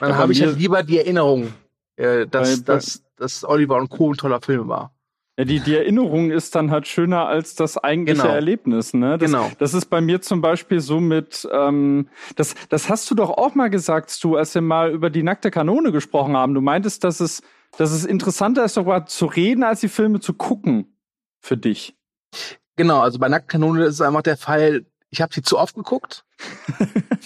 Dann 0.00 0.10
ja, 0.10 0.16
habe 0.16 0.32
ich 0.32 0.42
halt 0.42 0.58
lieber 0.58 0.82
die 0.82 0.98
Erinnerung, 0.98 1.52
äh, 1.96 2.26
dass, 2.26 2.62
bei, 2.62 2.74
dass, 2.74 3.02
dass 3.16 3.44
Oliver 3.44 3.76
und 3.76 3.88
Co. 3.88 4.10
ein 4.12 4.16
toller 4.16 4.40
Film 4.40 4.68
war. 4.68 4.92
Ja, 5.38 5.44
die, 5.44 5.60
die 5.60 5.74
Erinnerung 5.74 6.30
ist 6.30 6.54
dann 6.54 6.70
halt 6.70 6.86
schöner 6.86 7.26
als 7.26 7.54
das 7.54 7.76
eigentliche 7.76 8.22
genau. 8.22 8.34
Erlebnis, 8.34 8.94
ne? 8.94 9.18
Das, 9.18 9.30
genau. 9.30 9.50
Das 9.58 9.74
ist 9.74 9.90
bei 9.90 10.00
mir 10.00 10.22
zum 10.22 10.40
Beispiel 10.40 10.80
so 10.80 10.98
mit, 10.98 11.46
ähm, 11.52 12.08
das, 12.36 12.54
das 12.70 12.88
hast 12.88 13.10
du 13.10 13.14
doch 13.14 13.28
auch 13.28 13.54
mal 13.54 13.68
gesagt, 13.68 14.18
du, 14.24 14.36
als 14.36 14.54
wir 14.54 14.62
mal 14.62 14.90
über 14.90 15.10
die 15.10 15.22
nackte 15.22 15.50
Kanone 15.50 15.92
gesprochen 15.92 16.36
haben. 16.36 16.54
Du 16.54 16.62
meintest, 16.62 17.04
dass 17.04 17.20
es, 17.20 17.42
dass 17.76 17.92
es 17.92 18.06
interessanter 18.06 18.64
ist, 18.64 18.74
sogar 18.74 19.04
zu 19.04 19.26
reden, 19.26 19.62
als 19.62 19.80
die 19.80 19.88
Filme 19.88 20.20
zu 20.20 20.32
gucken. 20.32 20.96
Für 21.38 21.58
dich. 21.58 21.94
Genau, 22.76 23.00
also 23.00 23.18
bei 23.18 23.28
Nacktkanone 23.28 23.84
ist 23.84 23.94
es 23.94 24.00
einfach 24.00 24.22
der 24.22 24.36
Fall, 24.36 24.84
ich 25.10 25.20
habe 25.20 25.32
sie 25.32 25.42
zu 25.42 25.58
oft 25.58 25.74
geguckt. 25.74 26.24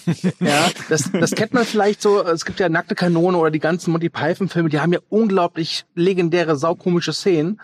ja, 0.40 0.68
das, 0.88 1.10
das 1.12 1.32
kennt 1.32 1.54
man 1.54 1.64
vielleicht 1.64 2.00
so. 2.00 2.22
Es 2.22 2.44
gibt 2.44 2.60
ja 2.60 2.68
nackte 2.68 2.94
Kanone 2.94 3.36
oder 3.36 3.50
die 3.50 3.58
ganzen 3.58 3.90
Monty 3.90 4.08
Python 4.08 4.48
Filme, 4.48 4.68
die 4.68 4.80
haben 4.80 4.92
ja 4.92 5.00
unglaublich 5.08 5.84
legendäre, 5.94 6.56
saukomische 6.56 7.12
Szenen. 7.12 7.60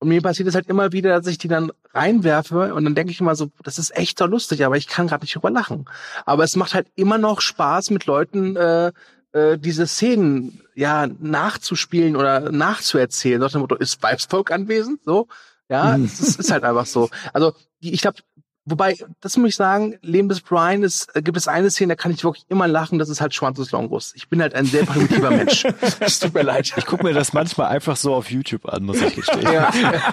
Und 0.00 0.08
mir 0.08 0.22
passiert 0.22 0.48
es 0.48 0.54
halt 0.54 0.68
immer 0.68 0.92
wieder, 0.92 1.16
dass 1.16 1.26
ich 1.26 1.36
die 1.36 1.48
dann 1.48 1.70
reinwerfe 1.92 2.74
und 2.74 2.84
dann 2.84 2.94
denke 2.94 3.12
ich 3.12 3.20
immer 3.20 3.34
so, 3.34 3.50
das 3.62 3.78
ist 3.78 3.94
echt 3.94 4.18
so 4.18 4.24
lustig, 4.24 4.64
aber 4.64 4.78
ich 4.78 4.88
kann 4.88 5.08
gerade 5.08 5.22
nicht 5.22 5.34
drüber 5.34 5.50
lachen. 5.50 5.84
Aber 6.24 6.42
es 6.42 6.56
macht 6.56 6.72
halt 6.72 6.88
immer 6.94 7.18
noch 7.18 7.42
Spaß 7.42 7.90
mit 7.90 8.06
Leuten, 8.06 8.56
äh, 8.56 8.92
äh, 9.32 9.58
diese 9.58 9.86
Szenen 9.86 10.62
ja 10.74 11.06
nachzuspielen 11.06 12.16
oder 12.16 12.50
nachzuerzählen. 12.50 13.40
Nach 13.40 13.52
dem 13.52 13.60
Motto, 13.60 13.76
ist 13.76 14.02
Weibsvolk 14.02 14.50
anwesend? 14.50 15.00
So. 15.04 15.28
Ja, 15.70 15.96
mhm. 15.96 16.04
es 16.04 16.20
ist, 16.20 16.40
ist 16.40 16.50
halt 16.50 16.64
einfach 16.64 16.84
so. 16.84 17.08
Also 17.32 17.52
ich 17.80 18.00
glaube, 18.00 18.18
wobei, 18.64 18.98
das 19.20 19.36
muss 19.36 19.50
ich 19.50 19.56
sagen, 19.56 19.98
Leben 20.02 20.28
des 20.28 20.40
Brian 20.40 20.82
ist, 20.82 21.14
äh, 21.14 21.22
gibt 21.22 21.36
es 21.36 21.48
eine 21.48 21.70
Szene, 21.70 21.94
da 21.94 22.02
kann 22.02 22.12
ich 22.12 22.24
wirklich 22.24 22.44
immer 22.48 22.66
lachen, 22.66 22.98
das 22.98 23.08
ist 23.08 23.20
halt 23.20 23.34
Schwanzes 23.34 23.70
Longus. 23.70 24.12
Ich 24.16 24.28
bin 24.28 24.42
halt 24.42 24.54
ein 24.54 24.66
sehr 24.66 24.84
primitiver 24.84 25.30
Mensch. 25.30 25.64
Es 26.00 26.18
tut 26.18 26.34
mir 26.34 26.42
leid. 26.42 26.72
Ich 26.76 26.86
gucke 26.86 27.04
mir 27.04 27.14
das 27.14 27.32
manchmal 27.32 27.68
einfach 27.68 27.96
so 27.96 28.14
auf 28.14 28.30
YouTube 28.30 28.66
an, 28.66 28.84
muss 28.84 29.00
ich 29.00 29.14
gestehen. 29.14 29.42
Ja. 29.42 29.70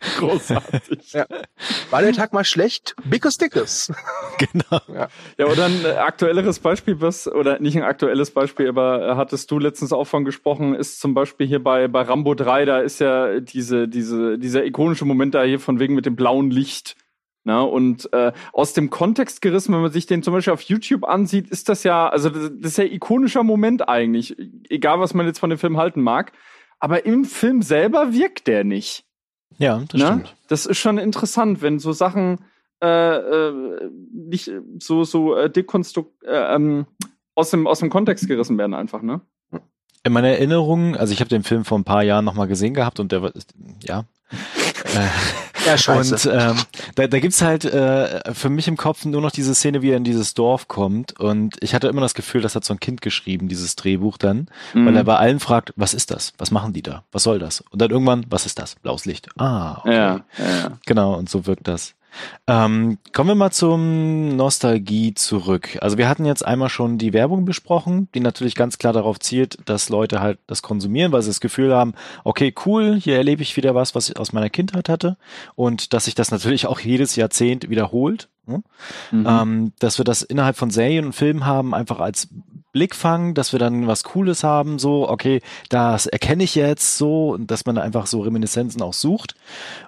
Großartig. 0.18 1.12
Ja. 1.12 1.26
War 1.90 2.00
der 2.00 2.12
Tag 2.12 2.32
mal 2.32 2.44
schlecht? 2.44 2.94
Bickes 3.04 3.38
Dickes. 3.38 3.92
Genau. 4.52 4.80
Ja. 4.88 5.08
ja, 5.36 5.46
oder 5.46 5.66
ein 5.66 5.84
äh, 5.84 5.88
aktuelleres 5.98 6.60
Beispiel, 6.60 7.02
was, 7.02 7.28
oder 7.28 7.60
nicht 7.60 7.76
ein 7.76 7.82
aktuelles 7.82 8.30
Beispiel, 8.30 8.70
aber 8.70 9.06
äh, 9.06 9.14
hattest 9.14 9.50
du 9.50 9.58
letztens 9.58 9.92
auch 9.92 10.06
von 10.06 10.24
gesprochen, 10.24 10.74
ist 10.74 10.98
zum 10.98 11.12
Beispiel 11.12 11.46
hier 11.46 11.62
bei, 11.62 11.88
bei 11.88 12.00
Rambo 12.00 12.34
3, 12.34 12.64
da 12.64 12.78
ist 12.78 13.00
ja 13.00 13.38
diese, 13.40 13.86
diese, 13.86 14.38
dieser 14.38 14.64
ikonische 14.64 15.04
Moment 15.04 15.34
da 15.34 15.42
hier 15.42 15.60
von 15.60 15.78
wegen 15.78 15.94
mit 15.94 16.06
dem 16.06 16.16
blauen 16.16 16.50
Licht. 16.50 16.96
Na, 17.44 17.60
und 17.60 18.10
äh, 18.14 18.32
aus 18.54 18.72
dem 18.72 18.88
Kontext 18.88 19.42
gerissen, 19.42 19.74
wenn 19.74 19.82
man 19.82 19.92
sich 19.92 20.06
den 20.06 20.22
zum 20.22 20.32
Beispiel 20.32 20.54
auf 20.54 20.62
YouTube 20.62 21.04
ansieht, 21.04 21.50
ist 21.50 21.68
das 21.68 21.84
ja, 21.84 22.08
also 22.08 22.30
das, 22.30 22.50
das 22.54 22.72
ist 22.72 22.78
ja 22.78 22.84
ikonischer 22.84 23.42
Moment 23.42 23.90
eigentlich, 23.90 24.36
egal 24.70 25.00
was 25.00 25.12
man 25.12 25.26
jetzt 25.26 25.38
von 25.38 25.50
dem 25.50 25.58
Film 25.58 25.76
halten 25.76 26.00
mag. 26.00 26.32
Aber 26.78 27.04
im 27.04 27.26
Film 27.26 27.60
selber 27.60 28.14
wirkt 28.14 28.46
der 28.46 28.64
nicht. 28.64 29.04
Ja, 29.58 29.78
das 29.78 30.00
Na? 30.00 30.06
stimmt. 30.06 30.36
Das 30.48 30.66
ist 30.66 30.78
schon 30.78 30.98
interessant, 30.98 31.62
wenn 31.62 31.78
so 31.78 31.92
Sachen 31.92 32.38
äh, 32.82 33.16
äh, 33.16 33.90
nicht 34.12 34.50
so 34.78 35.04
so 35.04 35.36
äh, 35.36 35.50
dekonstrukt 35.50 36.24
äh, 36.24 36.54
ähm, 36.54 36.86
aus 37.34 37.50
dem 37.50 37.66
aus 37.66 37.80
dem 37.80 37.90
Kontext 37.90 38.26
gerissen 38.26 38.58
werden 38.58 38.74
einfach, 38.74 39.02
ne? 39.02 39.20
In 40.02 40.14
meiner 40.14 40.28
Erinnerung, 40.28 40.96
also 40.96 41.12
ich 41.12 41.20
habe 41.20 41.28
den 41.28 41.42
Film 41.42 41.66
vor 41.66 41.78
ein 41.78 41.84
paar 41.84 42.02
Jahren 42.02 42.24
nochmal 42.24 42.48
gesehen 42.48 42.72
gehabt 42.72 43.00
und 43.00 43.12
der 43.12 43.20
war, 43.22 43.32
ja. 43.82 44.04
Ja, 45.66 45.76
scheiße. 45.76 46.30
Und 46.30 46.40
ähm, 46.40 46.56
da, 46.94 47.06
da 47.06 47.20
gibt's 47.20 47.42
halt 47.42 47.64
äh, 47.64 48.32
für 48.32 48.48
mich 48.48 48.68
im 48.68 48.76
Kopf 48.76 49.04
nur 49.04 49.20
noch 49.20 49.30
diese 49.30 49.54
Szene, 49.54 49.82
wie 49.82 49.90
er 49.90 49.96
in 49.96 50.04
dieses 50.04 50.34
Dorf 50.34 50.68
kommt. 50.68 51.18
Und 51.18 51.56
ich 51.60 51.74
hatte 51.74 51.88
immer 51.88 52.00
das 52.00 52.14
Gefühl, 52.14 52.40
das 52.40 52.54
hat 52.54 52.64
so 52.64 52.74
ein 52.74 52.80
Kind 52.80 53.00
geschrieben, 53.02 53.48
dieses 53.48 53.76
Drehbuch 53.76 54.18
dann, 54.18 54.48
mhm. 54.74 54.86
weil 54.86 54.96
er 54.96 55.04
bei 55.04 55.16
allen 55.16 55.40
fragt, 55.40 55.72
was 55.76 55.94
ist 55.94 56.10
das? 56.10 56.32
Was 56.38 56.50
machen 56.50 56.72
die 56.72 56.82
da? 56.82 57.04
Was 57.12 57.24
soll 57.24 57.38
das? 57.38 57.62
Und 57.70 57.80
dann 57.80 57.90
irgendwann, 57.90 58.26
was 58.28 58.46
ist 58.46 58.58
das? 58.58 58.76
Blaues 58.76 59.04
Licht. 59.04 59.28
Ah, 59.38 59.78
okay. 59.78 59.94
Ja, 59.94 60.24
ja. 60.38 60.78
Genau, 60.86 61.14
und 61.14 61.28
so 61.28 61.46
wirkt 61.46 61.68
das. 61.68 61.94
Ähm, 62.46 62.98
kommen 63.12 63.30
wir 63.30 63.34
mal 63.34 63.50
zum 63.50 64.36
Nostalgie 64.36 65.14
zurück. 65.14 65.78
Also 65.80 65.98
wir 65.98 66.08
hatten 66.08 66.24
jetzt 66.24 66.44
einmal 66.44 66.68
schon 66.68 66.98
die 66.98 67.12
Werbung 67.12 67.44
besprochen, 67.44 68.08
die 68.14 68.20
natürlich 68.20 68.54
ganz 68.54 68.78
klar 68.78 68.92
darauf 68.92 69.18
zielt, 69.20 69.58
dass 69.66 69.88
Leute 69.88 70.20
halt 70.20 70.38
das 70.46 70.62
konsumieren, 70.62 71.12
weil 71.12 71.22
sie 71.22 71.30
das 71.30 71.40
Gefühl 71.40 71.74
haben, 71.74 71.94
okay, 72.24 72.54
cool, 72.66 72.98
hier 73.00 73.16
erlebe 73.16 73.42
ich 73.42 73.56
wieder 73.56 73.74
was, 73.74 73.94
was 73.94 74.08
ich 74.08 74.18
aus 74.18 74.32
meiner 74.32 74.50
Kindheit 74.50 74.88
hatte 74.88 75.16
und 75.54 75.92
dass 75.92 76.06
sich 76.06 76.14
das 76.14 76.30
natürlich 76.30 76.66
auch 76.66 76.80
jedes 76.80 77.16
Jahrzehnt 77.16 77.70
wiederholt. 77.70 78.28
Ne? 78.50 78.62
Mhm. 79.10 79.26
Ähm, 79.26 79.72
dass 79.78 79.98
wir 79.98 80.04
das 80.04 80.22
innerhalb 80.22 80.56
von 80.56 80.70
Serien 80.70 81.06
und 81.06 81.14
Filmen 81.14 81.46
haben, 81.46 81.74
einfach 81.74 82.00
als 82.00 82.28
Blickfang, 82.72 83.34
dass 83.34 83.52
wir 83.52 83.58
dann 83.58 83.86
was 83.86 84.04
Cooles 84.04 84.44
haben, 84.44 84.78
so, 84.78 85.08
okay, 85.08 85.40
das 85.70 86.06
erkenne 86.06 86.44
ich 86.44 86.54
jetzt 86.54 86.98
so, 86.98 87.30
und 87.30 87.50
dass 87.50 87.66
man 87.66 87.78
einfach 87.78 88.06
so 88.06 88.20
Reminiszenzen 88.20 88.80
auch 88.82 88.92
sucht. 88.92 89.34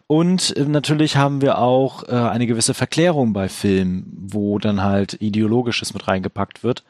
Und 0.06 0.56
äh, 0.56 0.64
natürlich 0.64 1.16
haben 1.16 1.40
wir 1.42 1.58
auch 1.58 2.04
äh, 2.08 2.12
eine 2.12 2.46
gewisse 2.46 2.74
Verklärung 2.74 3.32
bei 3.32 3.48
Filmen, 3.48 4.26
wo 4.32 4.58
dann 4.58 4.82
halt 4.82 5.20
Ideologisches 5.20 5.94
mit 5.94 6.08
reingepackt 6.08 6.64
wird. 6.64 6.82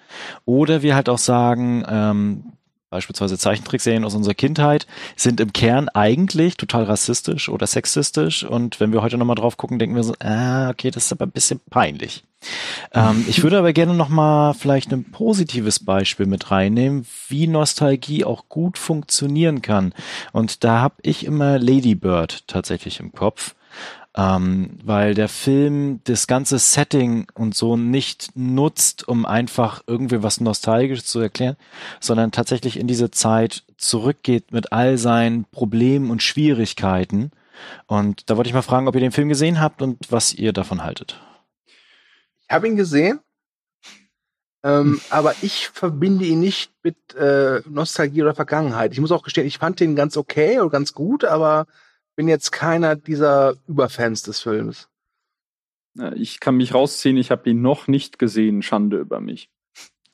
Oder 0.47 0.83
wir 0.83 0.95
halt 0.95 1.09
auch 1.09 1.19
sagen, 1.19 1.85
ähm, 1.87 2.53
beispielsweise 2.93 3.39
Zeichentrickserien 3.39 4.05
aus 4.05 4.15
unserer 4.15 4.35
Kindheit, 4.35 4.87
sind 5.17 5.41
im 5.41 5.53
Kern 5.53 5.89
eigentlich 5.89 6.57
total 6.57 6.85
rassistisch 6.85 7.49
oder 7.49 7.67
sexistisch. 7.67 8.45
Und 8.45 8.79
wenn 8.79 8.93
wir 8.93 9.03
heute 9.03 9.19
nochmal 9.19 9.35
drauf 9.35 9.57
gucken, 9.57 9.81
denken 9.81 9.97
wir 9.97 10.05
so, 10.05 10.15
ah, 10.21 10.71
okay, 10.71 10.93
das 10.93 11.07
ist 11.07 11.13
aber 11.13 11.27
ein 11.27 11.33
bisschen 11.33 11.61
peinlich. 11.71 12.23
Ähm, 12.93 13.25
ich 13.29 13.43
würde 13.43 13.59
aber 13.59 13.73
gerne 13.73 13.95
nochmal 13.95 14.55
vielleicht 14.55 14.93
ein 14.93 15.11
positives 15.11 15.81
Beispiel 15.81 16.27
mit 16.27 16.51
reinnehmen, 16.51 17.07
wie 17.29 17.47
Nostalgie 17.47 18.25
auch 18.25 18.49
gut 18.49 18.79
funktionieren 18.79 19.63
kann. 19.63 19.95
Und 20.33 20.63
da 20.63 20.81
habe 20.81 20.97
ich 21.03 21.25
immer 21.25 21.59
Lady 21.59 21.95
Bird 21.95 22.47
tatsächlich 22.47 23.01
im 23.01 23.13
Kopf 23.13 23.55
ähm, 24.15 24.79
weil 24.85 25.15
der 25.15 25.29
Film 25.29 26.01
das 26.05 26.27
ganze 26.27 26.59
Setting 26.59 27.27
und 27.35 27.55
so 27.55 27.77
nicht 27.77 28.31
nutzt, 28.35 29.09
um 29.09 29.25
einfach 29.25 29.83
irgendwie 29.87 30.23
was 30.23 30.41
nostalgisch 30.41 31.05
zu 31.05 31.21
erklären, 31.21 31.57
sondern 31.99 32.31
tatsächlich 32.31 32.79
in 32.79 32.87
diese 32.87 33.11
Zeit 33.11 33.65
zurückgeht 33.79 34.53
mit 34.53 34.73
all 34.73 34.99
seinen 34.99 35.45
Problemen 35.47 36.11
und 36.11 36.23
Schwierigkeiten. 36.23 37.31
Und 37.87 38.29
da 38.29 38.37
wollte 38.37 38.49
ich 38.49 38.55
mal 38.55 38.63
fragen, 38.63 38.87
ob 38.87 38.95
ihr 38.95 39.01
den 39.01 39.13
Film 39.13 39.29
gesehen 39.29 39.61
habt 39.61 39.81
und 39.81 40.11
was 40.11 40.35
ihr 40.35 40.53
davon 40.53 40.83
haltet. 40.83 41.21
Ich 42.49 42.55
habe 42.55 42.69
ihn 42.69 42.77
gesehen, 42.77 43.21
ähm, 44.63 45.01
aber 45.11 45.35
ich 45.41 45.69
verbinde 45.69 46.27
ihn 46.27 46.41
nicht 46.41 46.71
mit 46.83 47.15
äh, 47.15 47.63
Nostalgie 47.67 48.23
oder 48.23 48.35
Vergangenheit. 48.35 48.93
Ich 48.93 49.01
muss 49.01 49.13
auch 49.13 49.23
gestehen, 49.23 49.47
ich 49.47 49.57
fand 49.57 49.81
den 49.81 49.97
ganz 49.97 50.19
okay 50.19 50.59
und 50.59 50.71
ganz 50.71 50.93
gut, 50.93 51.25
aber 51.25 51.67
bin 52.17 52.29
jetzt 52.29 52.51
keiner 52.53 52.97
dieser 52.97 53.55
Überfans 53.67 54.23
des 54.23 54.41
Films. 54.41 54.89
Ich 56.15 56.41
kann 56.41 56.57
mich 56.57 56.75
rausziehen, 56.75 57.17
ich 57.17 57.31
habe 57.31 57.51
ihn 57.51 57.61
noch 57.61 57.87
nicht 57.87 58.19
gesehen. 58.19 58.63
Schande 58.63 58.99
über 58.99 59.21
mich. 59.21 59.51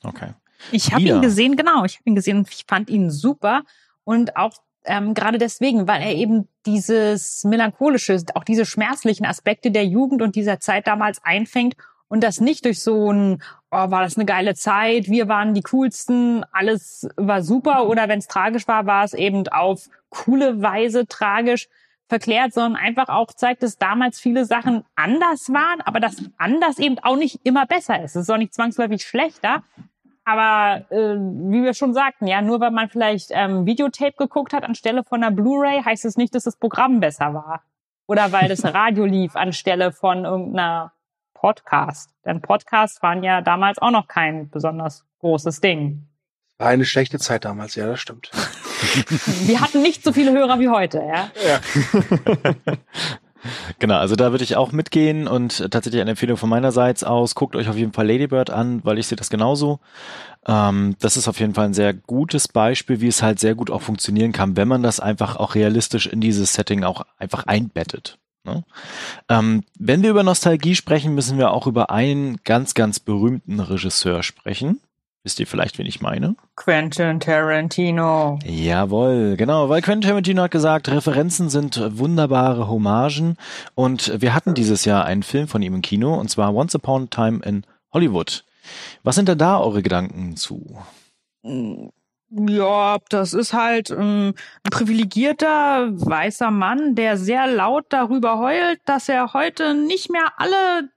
Okay. 0.03 0.35
Ich 0.73 0.93
habe 0.93 1.03
ihn 1.03 1.23
gesehen, 1.23 1.57
genau. 1.57 1.85
Ich 1.85 1.97
habe 1.97 2.05
ihn 2.07 2.17
gesehen 2.17 2.39
und 2.39 2.49
ich 2.49 2.65
fand 2.67 2.91
ihn 2.91 3.11
super. 3.11 3.63
Und 4.05 4.37
auch 4.37 4.55
ähm, 4.85 5.15
gerade 5.15 5.39
deswegen, 5.39 5.87
weil 5.87 6.03
er 6.03 6.15
eben 6.15 6.49
dieses 6.67 7.45
melancholische, 7.45 8.21
auch 8.35 8.45
diese 8.45 8.65
schmerzlichen 8.65 9.27
Aspekte 9.27 9.71
der 9.71 9.87
Jugend 9.87 10.23
und 10.23 10.35
dieser 10.35 10.61
Zeit 10.61 10.87
damals 10.87 11.23
einfängt 11.23 11.77
und 12.09 12.25
das 12.25 12.41
nicht 12.41 12.65
durch 12.65 12.81
so 12.83 13.13
ein, 13.13 13.43
oh, 13.71 13.91
war 13.91 14.03
das 14.03 14.17
eine 14.17 14.25
geile 14.25 14.55
Zeit, 14.55 15.09
wir 15.09 15.29
waren 15.29 15.55
die 15.55 15.63
coolsten, 15.63 16.45
alles 16.53 17.07
war 17.17 17.43
super 17.43 17.87
oder 17.87 18.09
wenn 18.09 18.19
es 18.19 18.29
tragisch 18.29 18.67
war, 18.67 18.87
war 18.87 19.05
es 19.05 19.15
eben 19.15 19.47
auf 19.49 19.89
coole 20.09 20.63
Weise 20.63 21.07
tragisch 21.07 21.69
verklärt, 22.09 22.55
sondern 22.55 22.81
einfach 22.81 23.09
auch 23.09 23.33
zeigt, 23.33 23.63
dass 23.63 23.77
damals 23.77 24.19
viele 24.19 24.45
Sachen 24.45 24.85
anders 24.97 25.51
waren, 25.51 25.81
aber 25.83 26.01
dass 26.01 26.17
anders 26.39 26.79
eben 26.79 26.99
auch 27.01 27.17
nicht 27.17 27.41
immer 27.45 27.67
besser 27.67 28.03
ist. 28.03 28.17
Es 28.17 28.23
ist 28.23 28.31
auch 28.31 28.39
nicht 28.39 28.55
zwangsläufig 28.55 29.03
schlechter, 29.03 29.63
aber 30.25 30.85
äh, 30.91 31.17
wie 31.17 31.63
wir 31.63 31.75
schon 31.75 31.95
sagten, 31.95 32.27
ja, 32.27 32.43
nur 32.43 32.61
weil 32.61 32.71
man 32.71 32.89
vielleicht 32.89 33.31
ähm, 33.31 33.67
Videotape 33.67 34.13
geguckt 34.13 34.53
hat 34.53 34.65
anstelle 34.65 35.05
von 35.05 35.23
einer 35.23 35.35
Blu-ray, 35.35 35.83
heißt 35.83 36.05
es 36.05 36.17
nicht, 36.17 36.35
dass 36.35 36.45
das 36.45 36.57
Programm 36.57 37.01
besser 37.01 37.35
war. 37.35 37.63
Oder 38.07 38.33
weil 38.33 38.49
das 38.49 38.65
Radio 38.75 39.05
lief 39.05 39.37
anstelle 39.37 39.93
von 39.93 40.25
irgendeiner 40.25 40.93
Podcast. 41.35 42.11
Denn 42.25 42.43
Podcasts 42.43 43.03
waren 43.03 43.23
ja 43.23 43.41
damals 43.41 43.79
auch 43.79 43.91
noch 43.91 44.09
kein 44.09 44.51
besonders 44.51 45.07
großes 45.21 45.61
Ding. 45.61 46.07
War 46.59 46.69
eine 46.69 46.85
schlechte 46.85 47.19
Zeit 47.19 47.45
damals, 47.45 47.75
ja, 47.75 47.87
das 47.87 48.01
stimmt. 48.01 48.31
Wir 49.47 49.61
hatten 49.61 49.83
nicht 49.83 50.05
so 50.05 50.13
viele 50.13 50.33
Hörer 50.33 50.59
wie 50.61 50.69
heute, 50.69 51.03
ja. 51.07 51.31
Genau, 53.79 53.99
also 53.99 54.17
da 54.17 54.33
würde 54.33 54.45
ich 54.45 54.57
auch 54.57 54.73
mitgehen 54.73 55.29
und 55.29 55.71
tatsächlich 55.71 56.01
eine 56.01 56.11
Empfehlung 56.11 56.37
von 56.37 56.49
meinerseits 56.49 57.05
aus, 57.05 57.35
guckt 57.35 57.55
euch 57.55 57.69
auf 57.69 57.77
jeden 57.77 57.93
Fall 57.93 58.07
Ladybird 58.07 58.51
an, 58.51 58.85
weil 58.85 58.99
ich 58.99 59.07
sehe 59.07 59.17
das 59.17 59.31
genauso. 59.31 59.79
Ähm, 60.47 60.97
das 60.99 61.17
ist 61.17 61.29
auf 61.29 61.39
jeden 61.39 61.55
Fall 61.55 61.67
ein 61.67 61.75
sehr 61.75 61.95
gutes 61.95 62.49
Beispiel, 62.49 63.01
wie 63.01 63.09
es 63.09 63.23
halt 63.23 63.39
sehr 63.39 63.55
gut 63.55 63.71
auch 63.71 63.83
funktionieren 63.83 64.33
kann, 64.33 64.57
wenn 64.57 64.69
man 64.69 64.83
das 64.83 64.99
einfach 65.01 65.37
auch 65.37 65.55
realistisch 65.55 66.07
in 66.07 66.21
dieses 66.21 66.55
Setting 66.55 66.85
auch 66.85 67.03
einfach 67.17 67.47
einbettet. 67.47 68.19
Ne? 68.45 68.65
Ähm, 69.29 69.63
wenn 69.79 70.03
wir 70.03 70.11
über 70.11 70.23
Nostalgie 70.23 70.75
sprechen, 70.75 71.15
müssen 71.15 71.39
wir 71.39 71.53
auch 71.53 71.67
über 71.67 71.91
einen 71.91 72.39
ganz, 72.45 72.75
ganz 72.75 72.99
berühmten 72.99 73.61
Regisseur 73.61 74.23
sprechen. 74.23 74.81
Wisst 75.29 75.41
ihr 75.41 75.47
vielleicht, 75.47 75.77
wen 75.77 75.85
ich 75.85 76.01
meine? 76.01 76.37
Quentin 76.57 77.21
Tarantino. 77.21 78.39
Jawohl, 78.47 79.37
genau, 79.37 79.69
weil 79.69 79.83
Quentin 79.83 80.09
Tarantino 80.09 80.41
hat 80.41 80.53
gesagt, 80.53 80.89
Referenzen 80.89 81.51
sind 81.51 81.99
wunderbare 81.99 82.67
Hommagen 82.67 83.37
und 83.75 84.23
wir 84.23 84.33
hatten 84.33 84.55
dieses 84.55 84.87
Jahr 84.87 85.05
einen 85.05 85.23
Film 85.23 85.47
von 85.47 85.61
ihm 85.61 85.75
im 85.75 85.83
Kino 85.83 86.15
und 86.15 86.31
zwar 86.31 86.55
Once 86.55 86.75
Upon 86.75 87.03
a 87.03 87.07
Time 87.09 87.41
in 87.45 87.67
Hollywood. 87.93 88.47
Was 89.03 89.17
sind 89.17 89.29
denn 89.29 89.37
da 89.37 89.61
eure 89.61 89.83
Gedanken 89.83 90.35
zu? 90.37 90.79
Ja, 92.31 92.97
das 93.11 93.35
ist 93.35 93.53
halt 93.53 93.91
ähm, 93.91 94.33
ein 94.65 94.71
privilegierter 94.71 95.91
weißer 95.93 96.51
Mann, 96.51 96.95
der 96.95 97.19
sehr 97.19 97.47
laut 97.47 97.85
darüber 97.91 98.39
heult, 98.39 98.81
dass 98.87 99.11
er 99.11 99.35
heute 99.35 99.75
nicht 99.75 100.11
mehr 100.11 100.33
alle, 100.39 100.89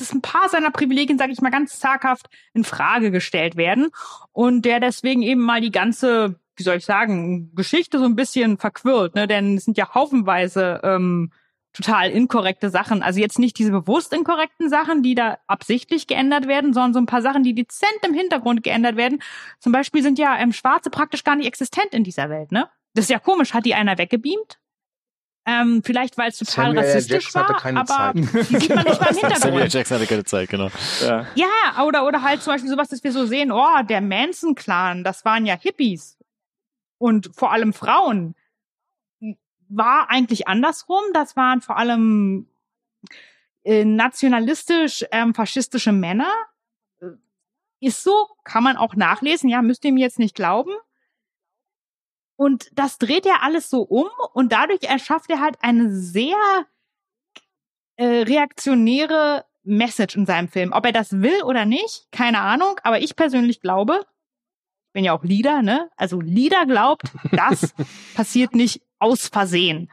dass 0.00 0.12
ein 0.12 0.22
paar 0.22 0.48
seiner 0.48 0.70
Privilegien, 0.70 1.18
sage 1.18 1.32
ich 1.32 1.40
mal 1.40 1.50
ganz 1.50 1.78
zaghaft, 1.78 2.28
in 2.54 2.64
Frage 2.64 3.10
gestellt 3.10 3.56
werden 3.56 3.90
und 4.32 4.64
der 4.64 4.80
deswegen 4.80 5.22
eben 5.22 5.40
mal 5.40 5.60
die 5.60 5.70
ganze, 5.70 6.40
wie 6.56 6.62
soll 6.62 6.76
ich 6.76 6.84
sagen, 6.84 7.54
Geschichte 7.54 7.98
so 7.98 8.04
ein 8.04 8.16
bisschen 8.16 8.58
verquirlt, 8.58 9.14
ne? 9.14 9.26
Denn 9.26 9.56
es 9.56 9.64
sind 9.64 9.76
ja 9.76 9.94
haufenweise 9.94 10.80
ähm, 10.82 11.32
total 11.72 12.10
inkorrekte 12.10 12.70
Sachen. 12.70 13.02
Also 13.02 13.20
jetzt 13.20 13.38
nicht 13.38 13.58
diese 13.58 13.70
bewusst 13.70 14.12
inkorrekten 14.12 14.68
Sachen, 14.68 15.02
die 15.02 15.14
da 15.14 15.38
absichtlich 15.46 16.06
geändert 16.06 16.48
werden, 16.48 16.72
sondern 16.72 16.94
so 16.94 16.98
ein 17.00 17.06
paar 17.06 17.22
Sachen, 17.22 17.42
die 17.42 17.54
dezent 17.54 17.98
im 18.06 18.14
Hintergrund 18.14 18.62
geändert 18.62 18.96
werden. 18.96 19.22
Zum 19.58 19.72
Beispiel 19.72 20.02
sind 20.02 20.18
ja 20.18 20.36
ähm, 20.38 20.52
Schwarze 20.52 20.90
praktisch 20.90 21.24
gar 21.24 21.36
nicht 21.36 21.46
existent 21.46 21.92
in 21.92 22.04
dieser 22.04 22.28
Welt, 22.28 22.52
ne? 22.52 22.68
Das 22.94 23.04
ist 23.04 23.10
ja 23.10 23.18
komisch. 23.18 23.54
Hat 23.54 23.66
die 23.66 23.74
einer 23.74 23.98
weggebeamt? 23.98 24.59
Ähm, 25.46 25.82
vielleicht, 25.84 26.18
weil 26.18 26.28
es 26.28 26.38
total 26.38 26.66
Samuel 26.66 26.78
rassistisch 26.84 27.24
Jackson 27.24 27.42
hatte 27.42 27.52
war, 27.54 27.60
keine 27.60 27.80
aber 27.80 27.86
Zeit. 27.86 28.14
die 28.16 28.56
sieht 28.56 28.74
man 28.74 28.84
nicht 28.84 29.00
mal 29.00 29.08
im 29.08 29.14
Samuel 29.14 29.32
Hintergrund. 29.32 29.72
Jackson 29.72 29.96
hatte 29.96 30.06
keine 30.06 30.24
Zeit, 30.24 30.48
genau. 30.50 30.68
Ja. 31.02 31.26
Ja, 31.34 31.84
oder, 31.84 32.06
oder 32.06 32.22
halt 32.22 32.42
zum 32.42 32.52
Beispiel 32.52 32.70
sowas, 32.70 32.88
dass 32.88 33.02
wir 33.02 33.12
so 33.12 33.26
sehen, 33.26 33.50
oh, 33.50 33.82
der 33.88 34.00
Manson-Clan, 34.00 35.02
das 35.02 35.24
waren 35.24 35.46
ja 35.46 35.56
Hippies. 35.58 36.18
Und 36.98 37.30
vor 37.34 37.52
allem 37.52 37.72
Frauen. 37.72 38.34
War 39.68 40.10
eigentlich 40.10 40.46
andersrum. 40.48 41.02
Das 41.14 41.36
waren 41.36 41.60
vor 41.62 41.78
allem 41.78 42.48
äh, 43.64 43.84
nationalistisch 43.84 45.04
ähm, 45.10 45.34
faschistische 45.34 45.92
Männer. 45.92 46.30
Äh, 47.00 47.06
Ist 47.80 48.02
so, 48.02 48.28
kann 48.44 48.62
man 48.62 48.76
auch 48.76 48.94
nachlesen, 48.94 49.48
ja, 49.48 49.62
müsst 49.62 49.84
ihr 49.84 49.92
mir 49.92 50.00
jetzt 50.00 50.18
nicht 50.18 50.34
glauben. 50.34 50.72
Und 52.40 52.70
das 52.72 52.96
dreht 52.96 53.26
er 53.26 53.42
alles 53.42 53.68
so 53.68 53.82
um 53.82 54.08
und 54.32 54.50
dadurch 54.50 54.84
erschafft 54.84 55.28
er 55.28 55.40
halt 55.40 55.58
eine 55.60 55.94
sehr 55.94 56.38
äh, 57.96 58.22
reaktionäre 58.22 59.44
Message 59.62 60.16
in 60.16 60.24
seinem 60.24 60.48
Film. 60.48 60.72
Ob 60.72 60.86
er 60.86 60.92
das 60.92 61.20
will 61.20 61.42
oder 61.42 61.66
nicht, 61.66 62.06
keine 62.12 62.40
Ahnung, 62.40 62.80
aber 62.82 63.02
ich 63.02 63.14
persönlich 63.14 63.60
glaube, 63.60 64.06
ich 64.86 64.92
bin 64.94 65.04
ja 65.04 65.12
auch 65.12 65.22
Leader, 65.22 65.60
ne? 65.60 65.90
Also 65.98 66.22
Leader 66.22 66.64
glaubt, 66.64 67.08
das 67.30 67.74
passiert 68.14 68.54
nicht 68.54 68.80
aus 68.98 69.28
Versehen. 69.28 69.90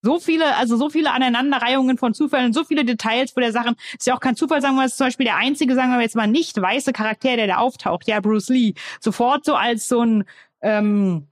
So 0.00 0.20
viele, 0.20 0.56
also 0.56 0.78
so 0.78 0.88
viele 0.88 1.12
Aneinanderreihungen 1.12 1.98
von 1.98 2.14
Zufällen, 2.14 2.54
so 2.54 2.64
viele 2.64 2.86
Details 2.86 3.32
vor 3.32 3.42
der 3.42 3.52
Sachen. 3.52 3.76
Ist 3.92 4.06
ja 4.06 4.16
auch 4.16 4.20
kein 4.20 4.36
Zufall, 4.36 4.62
sagen 4.62 4.76
wir 4.76 4.78
mal, 4.78 4.86
ist 4.86 4.96
zum 4.96 5.08
Beispiel 5.08 5.26
der 5.26 5.36
einzige, 5.36 5.74
sagen 5.74 5.92
wir 5.92 6.00
jetzt 6.00 6.16
mal, 6.16 6.28
nicht 6.28 6.58
weiße 6.58 6.94
Charakter, 6.94 7.36
der 7.36 7.46
da 7.46 7.56
auftaucht, 7.58 8.08
ja, 8.08 8.20
Bruce 8.20 8.48
Lee. 8.48 8.72
Sofort 9.00 9.44
so 9.44 9.54
als 9.54 9.86
so 9.86 10.00
ein 10.00 10.24
ähm, 10.62 11.27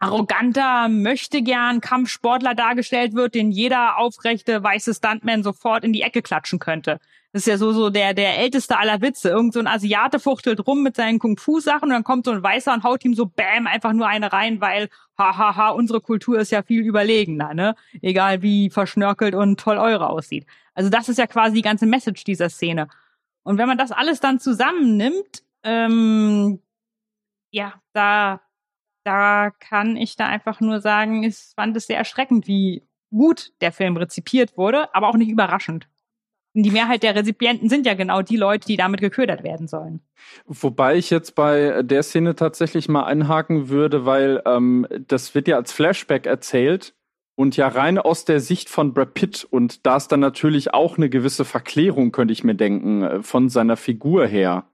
arroganter, 0.00 0.88
möchte 0.88 1.42
gern 1.42 1.80
Kampfsportler 1.80 2.54
dargestellt 2.54 3.14
wird, 3.14 3.34
den 3.34 3.52
jeder 3.52 3.98
aufrechte 3.98 4.62
weiße 4.62 4.94
Stuntman 4.94 5.42
sofort 5.42 5.84
in 5.84 5.92
die 5.92 6.02
Ecke 6.02 6.22
klatschen 6.22 6.58
könnte. 6.58 6.98
Das 7.32 7.42
ist 7.42 7.46
ja 7.46 7.58
so, 7.58 7.72
so 7.72 7.90
der, 7.90 8.12
der 8.14 8.38
älteste 8.38 8.78
aller 8.78 9.02
Witze. 9.02 9.28
Irgend 9.28 9.52
so 9.52 9.60
ein 9.60 9.68
Asiate 9.68 10.18
fuchtelt 10.18 10.66
rum 10.66 10.82
mit 10.82 10.96
seinen 10.96 11.20
Kung-Fu-Sachen 11.20 11.84
und 11.84 11.90
dann 11.90 12.02
kommt 12.02 12.24
so 12.24 12.32
ein 12.32 12.42
Weißer 12.42 12.72
und 12.72 12.82
haut 12.82 13.04
ihm 13.04 13.14
so 13.14 13.26
bam 13.26 13.68
einfach 13.68 13.92
nur 13.92 14.08
eine 14.08 14.32
rein, 14.32 14.60
weil, 14.60 14.88
hahaha, 15.16 15.38
ha, 15.38 15.56
ha, 15.56 15.68
unsere 15.70 16.00
Kultur 16.00 16.40
ist 16.40 16.50
ja 16.50 16.62
viel 16.62 16.80
überlegener, 16.80 17.54
ne? 17.54 17.76
Egal 18.02 18.42
wie 18.42 18.70
verschnörkelt 18.70 19.34
und 19.34 19.60
toll 19.60 19.78
eure 19.78 20.08
aussieht. 20.08 20.46
Also 20.74 20.90
das 20.90 21.08
ist 21.08 21.18
ja 21.18 21.26
quasi 21.26 21.54
die 21.56 21.62
ganze 21.62 21.86
Message 21.86 22.24
dieser 22.24 22.48
Szene. 22.48 22.88
Und 23.42 23.58
wenn 23.58 23.68
man 23.68 23.78
das 23.78 23.92
alles 23.92 24.18
dann 24.20 24.40
zusammennimmt, 24.40 25.44
ähm, 25.62 26.60
ja, 27.50 27.74
da, 27.92 28.40
da 29.04 29.50
kann 29.50 29.96
ich 29.96 30.16
da 30.16 30.26
einfach 30.26 30.60
nur 30.60 30.80
sagen, 30.80 31.22
ich 31.22 31.36
fand 31.56 31.76
es 31.76 31.86
sehr 31.86 31.98
erschreckend, 31.98 32.46
wie 32.46 32.82
gut 33.10 33.52
der 33.60 33.72
Film 33.72 33.96
rezipiert 33.96 34.56
wurde, 34.56 34.94
aber 34.94 35.08
auch 35.08 35.16
nicht 35.16 35.30
überraschend. 35.30 35.88
Die 36.52 36.70
Mehrheit 36.70 37.04
der 37.04 37.14
Rezipienten 37.14 37.68
sind 37.68 37.86
ja 37.86 37.94
genau 37.94 38.22
die 38.22 38.36
Leute, 38.36 38.66
die 38.66 38.76
damit 38.76 39.00
geködert 39.00 39.44
werden 39.44 39.68
sollen. 39.68 40.00
Wobei 40.46 40.96
ich 40.96 41.08
jetzt 41.08 41.36
bei 41.36 41.82
der 41.82 42.02
Szene 42.02 42.34
tatsächlich 42.34 42.88
mal 42.88 43.04
einhaken 43.04 43.68
würde, 43.68 44.04
weil 44.04 44.42
ähm, 44.46 44.86
das 45.06 45.34
wird 45.34 45.46
ja 45.46 45.56
als 45.56 45.72
Flashback 45.72 46.26
erzählt 46.26 46.94
und 47.36 47.56
ja 47.56 47.68
rein 47.68 47.98
aus 47.98 48.24
der 48.24 48.40
Sicht 48.40 48.68
von 48.68 48.92
Brad 48.94 49.14
Pitt 49.14 49.46
und 49.48 49.86
da 49.86 49.96
ist 49.96 50.08
dann 50.08 50.20
natürlich 50.20 50.74
auch 50.74 50.96
eine 50.96 51.08
gewisse 51.08 51.44
Verklärung, 51.44 52.10
könnte 52.10 52.32
ich 52.32 52.42
mir 52.42 52.56
denken, 52.56 53.02
äh, 53.02 53.22
von 53.22 53.48
seiner 53.48 53.76
Figur 53.76 54.26
her. 54.26 54.66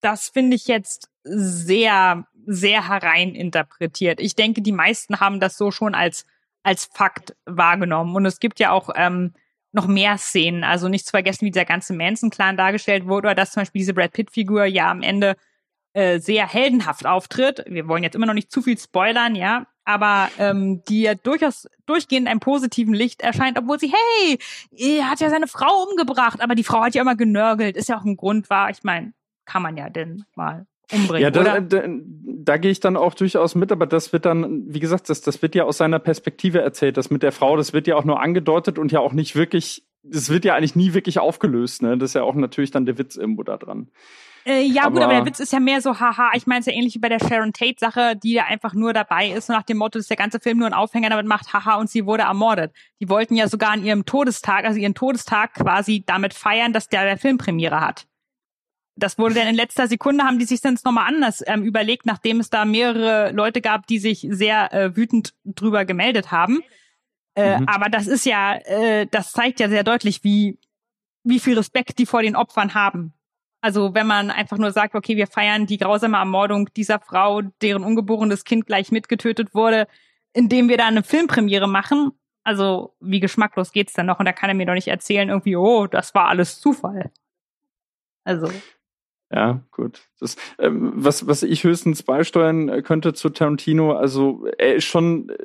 Das 0.00 0.30
finde 0.30 0.56
ich 0.56 0.66
jetzt 0.68 1.10
sehr, 1.22 2.26
sehr 2.46 2.88
hereininterpretiert. 2.88 4.20
Ich 4.20 4.34
denke, 4.34 4.62
die 4.62 4.72
meisten 4.72 5.20
haben 5.20 5.40
das 5.40 5.56
so 5.56 5.70
schon 5.70 5.94
als, 5.94 6.26
als 6.62 6.86
Fakt 6.92 7.36
wahrgenommen. 7.46 8.14
Und 8.14 8.26
es 8.26 8.40
gibt 8.40 8.60
ja 8.60 8.70
auch 8.70 8.90
ähm, 8.94 9.34
noch 9.72 9.86
mehr 9.86 10.18
Szenen. 10.18 10.64
Also 10.64 10.88
nicht 10.88 11.06
zu 11.06 11.10
vergessen, 11.10 11.46
wie 11.46 11.50
dieser 11.50 11.64
ganze 11.64 11.94
Manson-Clan 11.94 12.56
dargestellt 12.56 13.06
wurde 13.06 13.28
oder 13.28 13.34
dass 13.34 13.52
zum 13.52 13.62
Beispiel 13.62 13.80
diese 13.80 13.94
Brad 13.94 14.12
Pitt-Figur 14.12 14.64
ja 14.64 14.90
am 14.90 15.02
Ende 15.02 15.36
äh, 15.94 16.20
sehr 16.20 16.48
heldenhaft 16.48 17.06
auftritt. 17.06 17.64
Wir 17.66 17.88
wollen 17.88 18.02
jetzt 18.02 18.14
immer 18.14 18.26
noch 18.26 18.34
nicht 18.34 18.50
zu 18.50 18.62
viel 18.62 18.78
spoilern, 18.78 19.34
ja, 19.34 19.66
aber 19.84 20.30
ähm, 20.38 20.82
die 20.88 21.02
ja 21.02 21.14
durchaus 21.14 21.68
durchgehend 21.86 22.26
in 22.26 22.30
einem 22.30 22.40
positiven 22.40 22.94
Licht 22.94 23.20
erscheint, 23.22 23.58
obwohl 23.58 23.78
sie, 23.78 23.92
hey, 23.92 24.38
er 24.76 25.10
hat 25.10 25.20
ja 25.20 25.30
seine 25.30 25.46
Frau 25.46 25.84
umgebracht, 25.88 26.40
aber 26.40 26.54
die 26.54 26.64
Frau 26.64 26.82
hat 26.82 26.94
ja 26.94 27.02
immer 27.02 27.16
genörgelt, 27.16 27.76
ist 27.76 27.88
ja 27.88 27.98
auch 27.98 28.04
ein 28.04 28.16
Grund 28.16 28.50
war. 28.50 28.70
Ich 28.70 28.82
meine, 28.82 29.12
kann 29.44 29.62
man 29.62 29.76
ja 29.76 29.90
denn 29.90 30.24
mal 30.34 30.66
umbringen, 30.92 31.22
Ja, 31.22 31.30
da, 31.30 31.60
da, 31.60 31.82
da 32.24 32.56
gehe 32.56 32.70
ich 32.70 32.80
dann 32.80 32.96
auch 32.96 33.14
durchaus 33.14 33.54
mit, 33.54 33.72
aber 33.72 33.86
das 33.86 34.12
wird 34.12 34.24
dann, 34.26 34.64
wie 34.66 34.80
gesagt, 34.80 35.08
das, 35.08 35.20
das 35.20 35.42
wird 35.42 35.54
ja 35.54 35.64
aus 35.64 35.78
seiner 35.78 35.98
Perspektive 35.98 36.60
erzählt. 36.60 36.96
Das 36.96 37.10
mit 37.10 37.22
der 37.22 37.32
Frau, 37.32 37.56
das 37.56 37.72
wird 37.72 37.86
ja 37.86 37.96
auch 37.96 38.04
nur 38.04 38.20
angedeutet 38.20 38.78
und 38.78 38.92
ja 38.92 39.00
auch 39.00 39.12
nicht 39.12 39.34
wirklich 39.36 39.84
das 40.04 40.28
wird 40.28 40.44
ja 40.44 40.54
eigentlich 40.54 40.76
nie 40.76 40.92
wirklich 40.92 41.18
aufgelöst, 41.18 41.82
ne? 41.82 41.96
Das 41.96 42.10
ist 42.10 42.14
ja 42.14 42.22
auch 42.22 42.34
natürlich 42.34 42.70
dann 42.70 42.84
der 42.84 42.98
Witz 42.98 43.16
irgendwo 43.16 43.42
da 43.42 43.56
dran. 43.56 43.88
Äh, 44.46 44.62
ja, 44.66 44.82
Aber- 44.82 44.92
gut, 44.92 45.02
aber 45.02 45.14
der 45.14 45.26
Witz 45.26 45.40
ist 45.40 45.52
ja 45.52 45.60
mehr 45.60 45.80
so, 45.80 45.98
haha, 45.98 46.32
ich 46.34 46.46
meine 46.46 46.60
es 46.60 46.66
ja 46.66 46.74
ähnlich 46.74 46.94
wie 46.94 46.98
bei 46.98 47.08
der 47.08 47.18
Sharon 47.18 47.54
Tate-Sache, 47.54 48.14
die 48.14 48.34
ja 48.34 48.44
einfach 48.44 48.74
nur 48.74 48.92
dabei 48.92 49.30
ist, 49.30 49.48
nach 49.48 49.62
dem 49.62 49.78
Motto, 49.78 49.98
dass 49.98 50.08
der 50.08 50.18
ganze 50.18 50.40
Film 50.40 50.58
nur 50.58 50.66
einen 50.66 50.74
Aufhänger 50.74 51.08
damit 51.08 51.24
macht, 51.26 51.54
haha, 51.54 51.76
und 51.76 51.88
sie 51.88 52.04
wurde 52.04 52.24
ermordet. 52.24 52.72
Die 53.00 53.08
wollten 53.08 53.34
ja 53.36 53.48
sogar 53.48 53.70
an 53.70 53.82
ihrem 53.82 54.04
Todestag, 54.04 54.66
also 54.66 54.78
ihren 54.78 54.94
Todestag 54.94 55.54
quasi 55.54 56.02
damit 56.04 56.34
feiern, 56.34 56.74
dass 56.74 56.88
der 56.88 57.04
der 57.04 57.16
Filmpremiere 57.16 57.80
hat. 57.80 58.06
Das 58.96 59.18
wurde 59.18 59.34
dann 59.34 59.48
in 59.48 59.56
letzter 59.56 59.88
Sekunde, 59.88 60.24
haben 60.24 60.38
die 60.38 60.44
sich 60.44 60.60
dann 60.60 60.78
nochmal 60.84 61.08
anders 61.08 61.42
ähm, 61.46 61.64
überlegt, 61.64 62.06
nachdem 62.06 62.40
es 62.40 62.50
da 62.50 62.64
mehrere 62.64 63.32
Leute 63.32 63.60
gab, 63.60 63.86
die 63.86 63.98
sich 63.98 64.26
sehr 64.30 64.72
äh, 64.72 64.96
wütend 64.96 65.34
drüber 65.44 65.84
gemeldet 65.84 66.30
haben. 66.30 66.62
Äh, 67.34 67.58
Mhm. 67.58 67.68
Aber 67.68 67.88
das 67.88 68.06
ist 68.06 68.24
ja, 68.24 68.54
äh, 68.54 69.06
das 69.10 69.32
zeigt 69.32 69.60
ja 69.60 69.68
sehr 69.68 69.82
deutlich, 69.82 70.22
wie, 70.22 70.58
wie 71.24 71.40
viel 71.40 71.56
Respekt 71.56 71.98
die 71.98 72.06
vor 72.06 72.22
den 72.22 72.36
Opfern 72.36 72.74
haben. 72.74 73.12
Also 73.60 73.94
wenn 73.94 74.06
man 74.06 74.30
einfach 74.30 74.58
nur 74.58 74.72
sagt, 74.72 74.94
okay, 74.94 75.16
wir 75.16 75.26
feiern 75.26 75.66
die 75.66 75.78
grausame 75.78 76.18
Ermordung 76.18 76.68
dieser 76.76 77.00
Frau, 77.00 77.40
deren 77.62 77.82
ungeborenes 77.82 78.44
Kind 78.44 78.66
gleich 78.66 78.92
mitgetötet 78.92 79.54
wurde, 79.54 79.88
indem 80.34 80.68
wir 80.68 80.76
da 80.76 80.86
eine 80.86 81.02
Filmpremiere 81.02 81.66
machen. 81.66 82.12
Also 82.42 82.94
wie 83.00 83.20
geschmacklos 83.20 83.72
geht's 83.72 83.94
denn 83.94 84.04
noch? 84.06 84.18
Und 84.18 84.26
da 84.26 84.32
kann 84.32 84.50
er 84.50 84.54
mir 84.54 84.66
doch 84.66 84.74
nicht 84.74 84.88
erzählen, 84.88 85.30
irgendwie, 85.30 85.56
oh, 85.56 85.86
das 85.86 86.14
war 86.14 86.28
alles 86.28 86.60
Zufall. 86.60 87.10
Also 88.22 88.50
Ja, 89.34 89.62
gut. 89.72 90.02
Das, 90.20 90.36
ähm, 90.60 90.92
was, 90.94 91.26
was 91.26 91.42
ich 91.42 91.64
höchstens 91.64 92.04
beisteuern 92.04 92.68
äh, 92.68 92.82
könnte 92.82 93.14
zu 93.14 93.30
Tarantino, 93.30 93.92
also 93.92 94.46
er 94.58 94.76
ist 94.76 94.84
schon 94.84 95.30
äh, 95.30 95.36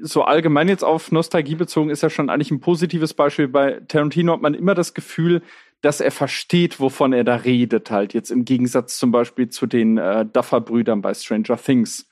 so 0.00 0.22
allgemein 0.22 0.68
jetzt 0.68 0.82
auf 0.82 1.12
Nostalgie 1.12 1.54
bezogen, 1.54 1.90
ist 1.90 2.02
ja 2.02 2.08
schon 2.08 2.30
eigentlich 2.30 2.50
ein 2.50 2.60
positives 2.60 3.12
Beispiel. 3.12 3.48
Bei 3.48 3.80
Tarantino 3.86 4.32
hat 4.32 4.40
man 4.40 4.54
immer 4.54 4.74
das 4.74 4.94
Gefühl, 4.94 5.42
dass 5.82 6.00
er 6.00 6.10
versteht, 6.10 6.80
wovon 6.80 7.12
er 7.12 7.24
da 7.24 7.36
redet, 7.36 7.90
halt 7.90 8.14
jetzt 8.14 8.30
im 8.30 8.46
Gegensatz 8.46 8.98
zum 8.98 9.10
Beispiel 9.12 9.50
zu 9.50 9.66
den 9.66 9.98
äh, 9.98 10.24
Duffer-Brüdern 10.24 11.02
bei 11.02 11.12
Stranger 11.12 11.58
Things. 11.58 12.08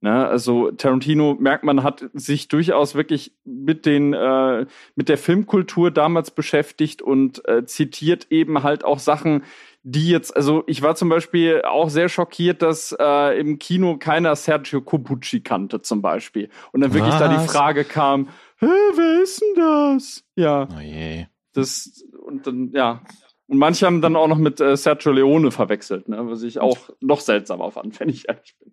Ne, 0.00 0.28
also 0.28 0.70
Tarantino 0.70 1.36
merkt 1.40 1.64
man 1.64 1.82
hat 1.82 2.08
sich 2.12 2.46
durchaus 2.46 2.94
wirklich 2.94 3.32
mit 3.44 3.84
den 3.84 4.14
äh, 4.14 4.66
mit 4.94 5.08
der 5.08 5.18
Filmkultur 5.18 5.90
damals 5.90 6.30
beschäftigt 6.30 7.02
und 7.02 7.44
äh, 7.48 7.64
zitiert 7.64 8.28
eben 8.30 8.62
halt 8.62 8.84
auch 8.84 9.00
Sachen, 9.00 9.42
die 9.90 10.08
jetzt, 10.10 10.36
also 10.36 10.64
ich 10.66 10.82
war 10.82 10.94
zum 10.96 11.08
Beispiel 11.08 11.62
auch 11.62 11.88
sehr 11.88 12.08
schockiert, 12.08 12.60
dass 12.62 12.94
äh, 12.98 13.38
im 13.40 13.58
Kino 13.58 13.96
keiner 13.96 14.36
Sergio 14.36 14.80
Cobucci 14.82 15.40
kannte 15.40 15.80
zum 15.82 16.02
Beispiel 16.02 16.50
und 16.72 16.80
dann 16.82 16.92
wirklich 16.92 17.14
da 17.14 17.28
die 17.28 17.36
Was? 17.36 17.46
Frage 17.52 17.84
kam, 17.84 18.28
Hä, 18.58 18.66
wer 18.66 19.22
ist 19.22 19.40
denn 19.40 19.54
das? 19.56 20.24
Ja, 20.36 20.68
Oh 20.76 20.80
je. 20.80 21.26
das 21.54 22.04
und 22.20 22.46
dann 22.46 22.70
ja 22.72 23.00
und 23.46 23.56
manche 23.56 23.86
haben 23.86 24.02
dann 24.02 24.14
auch 24.16 24.28
noch 24.28 24.36
mit 24.36 24.60
äh, 24.60 24.76
Sergio 24.76 25.10
Leone 25.12 25.50
verwechselt, 25.50 26.08
ne, 26.08 26.18
was 26.28 26.42
ich 26.42 26.58
auch 26.60 26.90
noch 27.00 27.20
seltsamer 27.20 27.70
fand, 27.70 27.98
wenn 27.98 28.10
ich 28.10 28.28
ehrlich 28.28 28.54
bin. 28.58 28.72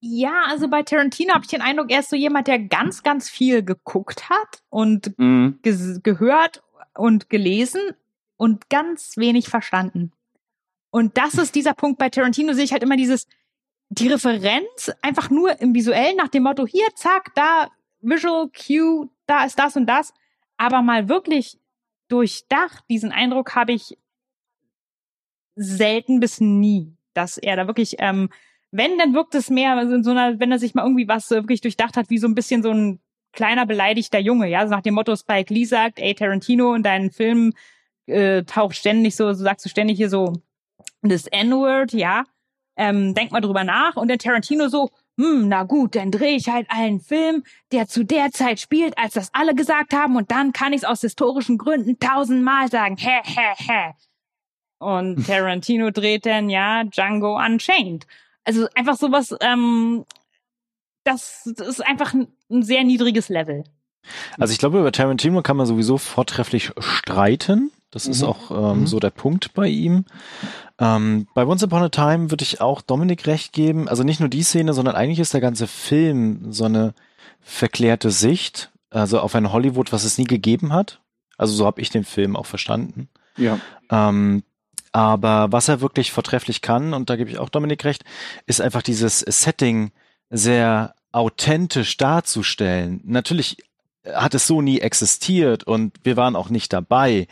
ja, 0.00 0.44
also 0.48 0.68
bei 0.68 0.82
Tarantino 0.82 1.32
habe 1.32 1.44
ich 1.44 1.50
den 1.50 1.62
Eindruck, 1.62 1.90
er 1.90 2.00
ist 2.00 2.10
so 2.10 2.16
jemand, 2.16 2.46
der 2.46 2.58
ganz, 2.58 3.02
ganz 3.02 3.30
viel 3.30 3.62
geguckt 3.64 4.28
hat 4.28 4.62
und 4.68 5.18
Mhm. 5.18 5.60
gehört 5.62 6.62
und 6.94 7.30
gelesen 7.30 7.80
und 8.36 8.68
ganz 8.68 9.16
wenig 9.16 9.48
verstanden. 9.48 10.12
Und 10.90 11.16
das 11.18 11.34
ist 11.34 11.54
dieser 11.54 11.74
Punkt 11.74 11.98
bei 11.98 12.08
Tarantino, 12.08 12.52
sehe 12.52 12.64
ich 12.64 12.72
halt 12.72 12.82
immer 12.82 12.96
dieses, 12.96 13.26
die 13.88 14.08
Referenz 14.08 14.90
einfach 15.02 15.30
nur 15.30 15.60
im 15.60 15.74
Visuellen 15.74 16.16
nach 16.16 16.28
dem 16.28 16.44
Motto, 16.44 16.66
hier, 16.66 16.86
zack, 16.94 17.34
da, 17.34 17.68
Visual 18.00 18.48
Cue, 18.48 19.08
da 19.26 19.44
ist 19.44 19.58
das 19.58 19.76
und 19.76 19.86
das. 19.86 20.12
Aber 20.56 20.82
mal 20.82 21.08
wirklich 21.08 21.58
durchdacht, 22.08 22.84
diesen 22.88 23.12
Eindruck 23.12 23.54
habe 23.54 23.72
ich 23.72 23.96
selten 25.56 26.20
bis 26.20 26.40
nie, 26.40 26.96
dass 27.14 27.38
er 27.38 27.56
da 27.56 27.66
wirklich, 27.66 27.96
ähm, 27.98 28.28
wenn, 28.70 28.98
dann 28.98 29.14
wirkt 29.14 29.34
es 29.34 29.50
mehr 29.50 29.80
in 29.80 30.04
so 30.04 30.10
einer, 30.10 30.38
wenn 30.38 30.52
er 30.52 30.58
sich 30.58 30.74
mal 30.74 30.82
irgendwie 30.82 31.08
was 31.08 31.30
äh, 31.30 31.36
wirklich 31.36 31.62
durchdacht 31.62 31.96
hat, 31.96 32.10
wie 32.10 32.18
so 32.18 32.28
ein 32.28 32.34
bisschen 32.34 32.62
so 32.62 32.70
ein 32.70 33.00
kleiner 33.32 33.66
beleidigter 33.66 34.18
Junge, 34.18 34.48
ja, 34.48 34.66
so 34.66 34.74
nach 34.74 34.82
dem 34.82 34.94
Motto 34.94 35.16
Spike 35.16 35.52
Lee 35.52 35.64
sagt, 35.64 35.98
ey 35.98 36.14
Tarantino 36.14 36.74
in 36.74 36.82
deinen 36.82 37.10
Filmen 37.10 37.52
äh, 38.06 38.44
taucht 38.44 38.76
ständig 38.76 39.16
so, 39.16 39.32
so 39.32 39.44
sagst 39.44 39.64
du 39.64 39.68
ständig 39.68 39.96
hier 39.96 40.10
so 40.10 40.34
das 41.08 41.26
N-Word, 41.26 41.92
ja, 41.92 42.24
ähm, 42.76 43.14
denk 43.14 43.32
mal 43.32 43.40
drüber 43.40 43.64
nach 43.64 43.96
und 43.96 44.08
der 44.08 44.18
Tarantino 44.18 44.68
so, 44.68 44.90
hm, 45.18 45.48
na 45.48 45.62
gut, 45.62 45.94
dann 45.94 46.10
drehe 46.10 46.36
ich 46.36 46.48
halt 46.48 46.66
einen 46.70 47.00
Film, 47.00 47.42
der 47.72 47.88
zu 47.88 48.04
der 48.04 48.30
Zeit 48.32 48.60
spielt, 48.60 48.98
als 48.98 49.14
das 49.14 49.30
alle 49.32 49.54
gesagt 49.54 49.94
haben 49.94 50.16
und 50.16 50.30
dann 50.30 50.52
kann 50.52 50.72
ich 50.72 50.82
es 50.82 50.84
aus 50.84 51.00
historischen 51.00 51.56
Gründen 51.56 51.98
tausendmal 51.98 52.70
sagen, 52.70 52.96
hä, 52.98 53.20
hä, 53.24 53.54
hä. 53.56 53.92
Und 54.78 55.16
Tarantino 55.26 55.90
dreht 55.90 56.26
dann 56.26 56.50
ja 56.50 56.84
Django 56.84 57.36
Unchained. 57.38 58.06
Also 58.44 58.68
einfach 58.74 58.96
sowas, 58.96 59.34
ähm, 59.40 60.04
das, 61.04 61.50
das 61.56 61.66
ist 61.68 61.86
einfach 61.86 62.12
ein, 62.12 62.28
ein 62.50 62.62
sehr 62.62 62.84
niedriges 62.84 63.28
Level. 63.28 63.64
Also 64.38 64.52
ich 64.52 64.58
glaube, 64.58 64.78
über 64.80 64.92
Tarantino 64.92 65.42
kann 65.42 65.56
man 65.56 65.66
sowieso 65.66 65.98
vortrefflich 65.98 66.72
streiten. 66.78 67.70
Das 67.90 68.06
ist 68.06 68.22
Mhm. 68.22 68.28
auch 68.28 68.50
ähm, 68.72 68.80
Mhm. 68.80 68.86
so 68.86 68.98
der 69.00 69.10
Punkt 69.10 69.54
bei 69.54 69.68
ihm. 69.68 70.04
Ähm, 70.78 71.26
bei 71.34 71.46
Once 71.46 71.62
Upon 71.62 71.82
a 71.82 71.88
Time 71.88 72.30
würde 72.30 72.42
ich 72.42 72.60
auch 72.60 72.82
Dominik 72.82 73.26
recht 73.26 73.52
geben. 73.52 73.88
Also 73.88 74.02
nicht 74.02 74.20
nur 74.20 74.28
die 74.28 74.42
Szene, 74.42 74.74
sondern 74.74 74.94
eigentlich 74.96 75.20
ist 75.20 75.32
der 75.34 75.40
ganze 75.40 75.66
Film 75.66 76.52
so 76.52 76.64
eine 76.64 76.94
verklärte 77.40 78.10
Sicht, 78.10 78.70
also 78.90 79.20
auf 79.20 79.34
ein 79.34 79.52
Hollywood, 79.52 79.92
was 79.92 80.04
es 80.04 80.18
nie 80.18 80.24
gegeben 80.24 80.72
hat. 80.72 81.00
Also 81.38 81.54
so 81.54 81.64
habe 81.66 81.80
ich 81.80 81.90
den 81.90 82.04
Film 82.04 82.34
auch 82.36 82.46
verstanden. 82.46 83.08
Ja. 83.36 83.58
Ähm, 83.90 84.42
aber 84.92 85.52
was 85.52 85.68
er 85.68 85.80
wirklich 85.80 86.10
vortrefflich 86.12 86.62
kann, 86.62 86.92
und 86.94 87.08
da 87.10 87.16
gebe 87.16 87.30
ich 87.30 87.38
auch 87.38 87.50
Dominik 87.50 87.84
recht, 87.84 88.04
ist 88.46 88.60
einfach 88.60 88.82
dieses 88.82 89.20
Setting 89.20 89.92
sehr 90.30 90.94
authentisch 91.12 91.96
darzustellen. 91.96 93.00
Natürlich 93.04 93.58
hat 94.14 94.34
es 94.34 94.46
so 94.46 94.62
nie 94.62 94.80
existiert 94.80 95.64
und 95.64 95.94
wir 96.04 96.16
waren 96.16 96.36
auch 96.36 96.48
nicht 96.48 96.72
dabei 96.72 97.26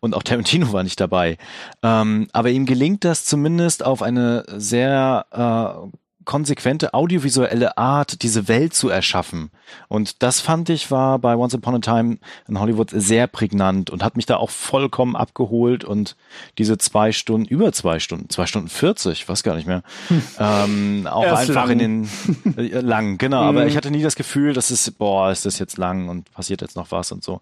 und 0.00 0.14
auch 0.14 0.22
Tarantino 0.22 0.72
war 0.72 0.82
nicht 0.82 1.00
dabei. 1.00 1.38
Ähm, 1.82 2.28
aber 2.32 2.50
ihm 2.50 2.66
gelingt 2.66 3.04
das 3.04 3.24
zumindest 3.24 3.84
auf 3.84 4.02
eine 4.02 4.44
sehr 4.56 5.26
äh, 5.30 5.96
konsequente 6.28 6.92
audiovisuelle 6.92 7.78
Art, 7.78 8.20
diese 8.22 8.48
Welt 8.48 8.74
zu 8.74 8.90
erschaffen. 8.90 9.50
Und 9.88 10.22
das 10.22 10.40
fand 10.40 10.68
ich 10.68 10.90
war 10.90 11.18
bei 11.18 11.34
Once 11.34 11.54
Upon 11.54 11.76
a 11.76 11.78
Time 11.78 12.18
in 12.46 12.60
Hollywood 12.60 12.90
sehr 12.90 13.26
prägnant 13.26 13.88
und 13.88 14.04
hat 14.04 14.14
mich 14.16 14.26
da 14.26 14.36
auch 14.36 14.50
vollkommen 14.50 15.16
abgeholt 15.16 15.84
und 15.84 16.16
diese 16.58 16.76
zwei 16.76 17.12
Stunden, 17.12 17.48
über 17.48 17.72
zwei 17.72 17.98
Stunden, 17.98 18.28
zwei 18.28 18.44
Stunden 18.44 18.68
40, 18.68 19.26
weiß 19.26 19.42
gar 19.42 19.54
nicht 19.54 19.66
mehr, 19.66 19.82
ähm, 20.38 21.08
auch 21.10 21.24
Er 21.24 21.32
ist 21.32 21.38
einfach 21.48 21.66
lang. 21.66 21.80
in 21.80 22.06
den 22.44 22.58
äh, 22.58 22.80
lang, 22.80 23.16
genau. 23.16 23.40
Aber 23.44 23.62
Mhm. 23.62 23.68
ich 23.68 23.76
hatte 23.78 23.90
nie 23.90 24.02
das 24.02 24.14
Gefühl, 24.14 24.52
dass 24.52 24.68
es, 24.68 24.90
boah, 24.90 25.30
ist 25.30 25.46
das 25.46 25.58
jetzt 25.58 25.78
lang 25.78 26.10
und 26.10 26.30
passiert 26.32 26.60
jetzt 26.60 26.76
noch 26.76 26.90
was 26.92 27.10
und 27.10 27.24
so. 27.24 27.40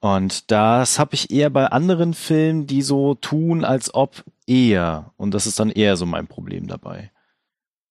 Und 0.00 0.50
das 0.50 0.98
habe 0.98 1.14
ich 1.14 1.30
eher 1.30 1.50
bei 1.50 1.66
anderen 1.66 2.14
Filmen, 2.14 2.66
die 2.66 2.80
so 2.80 3.14
tun, 3.14 3.62
als 3.62 3.92
ob 3.92 4.24
eher. 4.46 5.12
Und 5.18 5.34
das 5.34 5.46
ist 5.46 5.60
dann 5.60 5.68
eher 5.70 5.98
so 5.98 6.06
mein 6.06 6.26
Problem 6.26 6.66
dabei. 6.66 7.10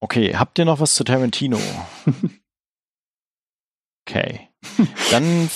Okay, 0.01 0.35
habt 0.35 0.59
ihr 0.59 0.65
noch 0.65 0.79
was 0.79 0.95
zu 0.95 1.03
Tarantino? 1.03 1.59
Okay. 4.09 4.49
Dann 5.11 5.49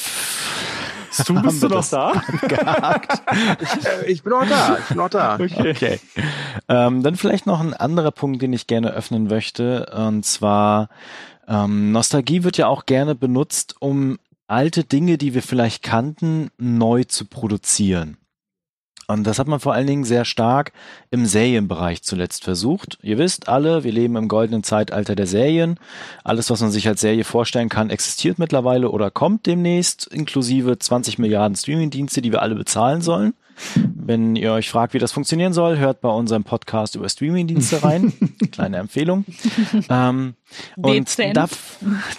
Du 1.27 1.41
bist 1.41 1.63
du 1.63 1.67
noch 1.67 1.87
da? 1.87 2.21
Äh, 2.41 4.05
Ich 4.11 4.23
bin 4.23 4.33
auch 4.33 4.45
da, 4.45 4.77
ich 4.79 4.85
bin 4.85 4.99
auch 4.99 5.09
da. 5.09 5.35
Okay. 5.35 5.99
Ähm, 6.67 7.03
dann 7.03 7.15
vielleicht 7.15 7.45
noch 7.45 7.59
ein 7.59 7.73
anderer 7.73 8.11
Punkt, 8.11 8.41
den 8.41 8.53
ich 8.53 8.67
gerne 8.67 8.91
öffnen 8.91 9.27
möchte. 9.27 9.85
Und 9.95 10.25
zwar, 10.25 10.89
ähm, 11.47 11.91
Nostalgie 11.91 12.43
wird 12.43 12.57
ja 12.57 12.67
auch 12.67 12.85
gerne 12.85 13.15
benutzt, 13.15 13.75
um 13.79 14.19
alte 14.47 14.83
Dinge, 14.83 15.17
die 15.17 15.33
wir 15.33 15.41
vielleicht 15.41 15.83
kannten, 15.83 16.49
neu 16.57 17.03
zu 17.05 17.25
produzieren. 17.25 18.17
Und 19.07 19.25
das 19.25 19.37
hat 19.37 19.47
man 19.47 19.59
vor 19.59 19.73
allen 19.73 19.87
Dingen 19.87 20.03
sehr 20.03 20.25
stark 20.25 20.71
im 21.11 21.25
Serienbereich 21.25 22.01
zuletzt 22.01 22.43
versucht. 22.43 22.97
Ihr 23.03 23.17
wisst 23.17 23.47
alle, 23.47 23.83
wir 23.83 23.91
leben 23.91 24.15
im 24.15 24.27
goldenen 24.27 24.63
Zeitalter 24.63 25.15
der 25.15 25.27
Serien. 25.27 25.79
Alles, 26.23 26.49
was 26.49 26.61
man 26.61 26.71
sich 26.71 26.87
als 26.87 27.01
Serie 27.01 27.23
vorstellen 27.23 27.69
kann, 27.69 27.89
existiert 27.89 28.39
mittlerweile 28.39 28.89
oder 28.89 29.11
kommt 29.11 29.45
demnächst, 29.45 30.07
inklusive 30.07 30.79
20 30.79 31.19
Milliarden 31.19 31.55
Streamingdienste, 31.55 32.21
die 32.21 32.31
wir 32.31 32.41
alle 32.41 32.55
bezahlen 32.55 33.01
sollen. 33.01 33.33
Wenn 33.95 34.35
ihr 34.35 34.51
euch 34.53 34.69
fragt, 34.69 34.93
wie 34.93 34.99
das 34.99 35.11
funktionieren 35.11 35.53
soll, 35.53 35.77
hört 35.77 36.01
bei 36.01 36.09
unserem 36.09 36.43
Podcast 36.43 36.95
über 36.95 37.09
Streamingdienste 37.09 37.83
rein. 37.83 38.13
Kleine 38.51 38.77
Empfehlung. 38.77 39.25
ähm, 39.89 40.35
und 40.75 40.93
Dezent. 40.93 41.35
da 41.37 41.47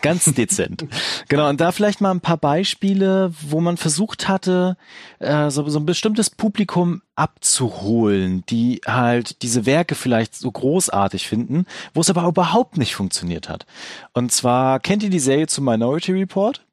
ganz 0.03 0.25
dezent. 0.25 0.87
Genau, 1.29 1.49
und 1.49 1.61
da 1.61 1.73
vielleicht 1.73 2.01
mal 2.01 2.11
ein 2.11 2.21
paar 2.21 2.37
Beispiele, 2.39 3.33
wo 3.49 3.61
man 3.61 3.77
versucht 3.77 4.29
hatte, 4.29 4.77
äh, 5.21 5.51
so, 5.51 5.69
so 5.69 5.79
ein 5.79 5.87
bestimmtes 5.87 6.31
Publikum 6.31 7.03
abzuholen, 7.15 8.45
die 8.49 8.81
halt 8.87 9.43
diese 9.43 9.65
Werke 9.67 9.95
vielleicht 9.95 10.35
so 10.35 10.51
großartig 10.51 11.29
finden, 11.29 11.67
wo 11.95 12.01
es 12.01 12.11
aber 12.11 12.27
überhaupt 12.27 12.77
nicht 12.79 12.95
funktioniert 12.95 13.49
hat. 13.49 13.67
Und 14.13 14.33
zwar, 14.33 14.81
kennt 14.81 15.03
ihr 15.03 15.11
die 15.11 15.19
Serie 15.21 15.47
zu 15.47 15.63
Minority 15.63 16.13
Report? 16.13 16.65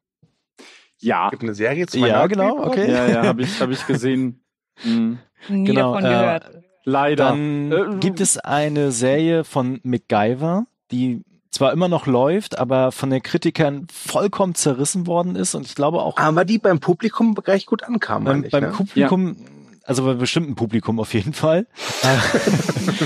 Ja. 1.00 1.28
Gibt 1.30 1.42
eine 1.42 1.54
Serie 1.54 1.86
zu 1.86 1.98
Ja, 1.98 2.04
Minority 2.26 2.34
genau, 2.34 2.48
Report? 2.56 2.68
okay. 2.68 2.90
Ja, 2.92 3.06
ja, 3.08 3.22
habe 3.24 3.42
ich, 3.42 3.60
hab 3.60 3.70
ich 3.70 3.86
gesehen. 3.86 4.40
Mhm. 4.82 5.18
Nie 5.48 5.64
Genau, 5.64 5.92
davon 5.94 6.04
äh, 6.04 6.08
gehört. 6.08 6.50
Leider. 6.84 7.24
Dann 7.24 7.72
Äh, 7.72 7.96
gibt 8.00 8.20
es 8.20 8.38
eine 8.38 8.92
Serie 8.92 9.44
von 9.44 9.80
MacGyver, 9.82 10.66
die 10.90 11.22
zwar 11.50 11.72
immer 11.72 11.88
noch 11.88 12.06
läuft, 12.06 12.58
aber 12.58 12.92
von 12.92 13.10
den 13.10 13.22
Kritikern 13.22 13.86
vollkommen 13.92 14.54
zerrissen 14.54 15.06
worden 15.06 15.36
ist 15.36 15.54
und 15.54 15.66
ich 15.66 15.74
glaube 15.74 16.02
auch 16.02 16.16
Aber 16.16 16.44
die 16.44 16.58
beim 16.58 16.80
Publikum 16.80 17.36
recht 17.38 17.66
gut 17.66 17.84
ankam, 17.84 18.24
beim, 18.24 18.44
beim 18.50 18.64
ne? 18.64 18.70
Publikum, 18.70 19.36
also 19.84 20.04
bei 20.04 20.14
bestimmten 20.14 20.56
Publikum 20.56 20.98
auf 20.98 21.14
jeden 21.14 21.32
Fall. 21.32 21.66
Äh, 22.02 22.16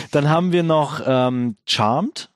Dann 0.12 0.30
haben 0.30 0.52
wir 0.52 0.62
noch 0.62 1.02
ähm, 1.06 1.56
Charmed. 1.66 2.30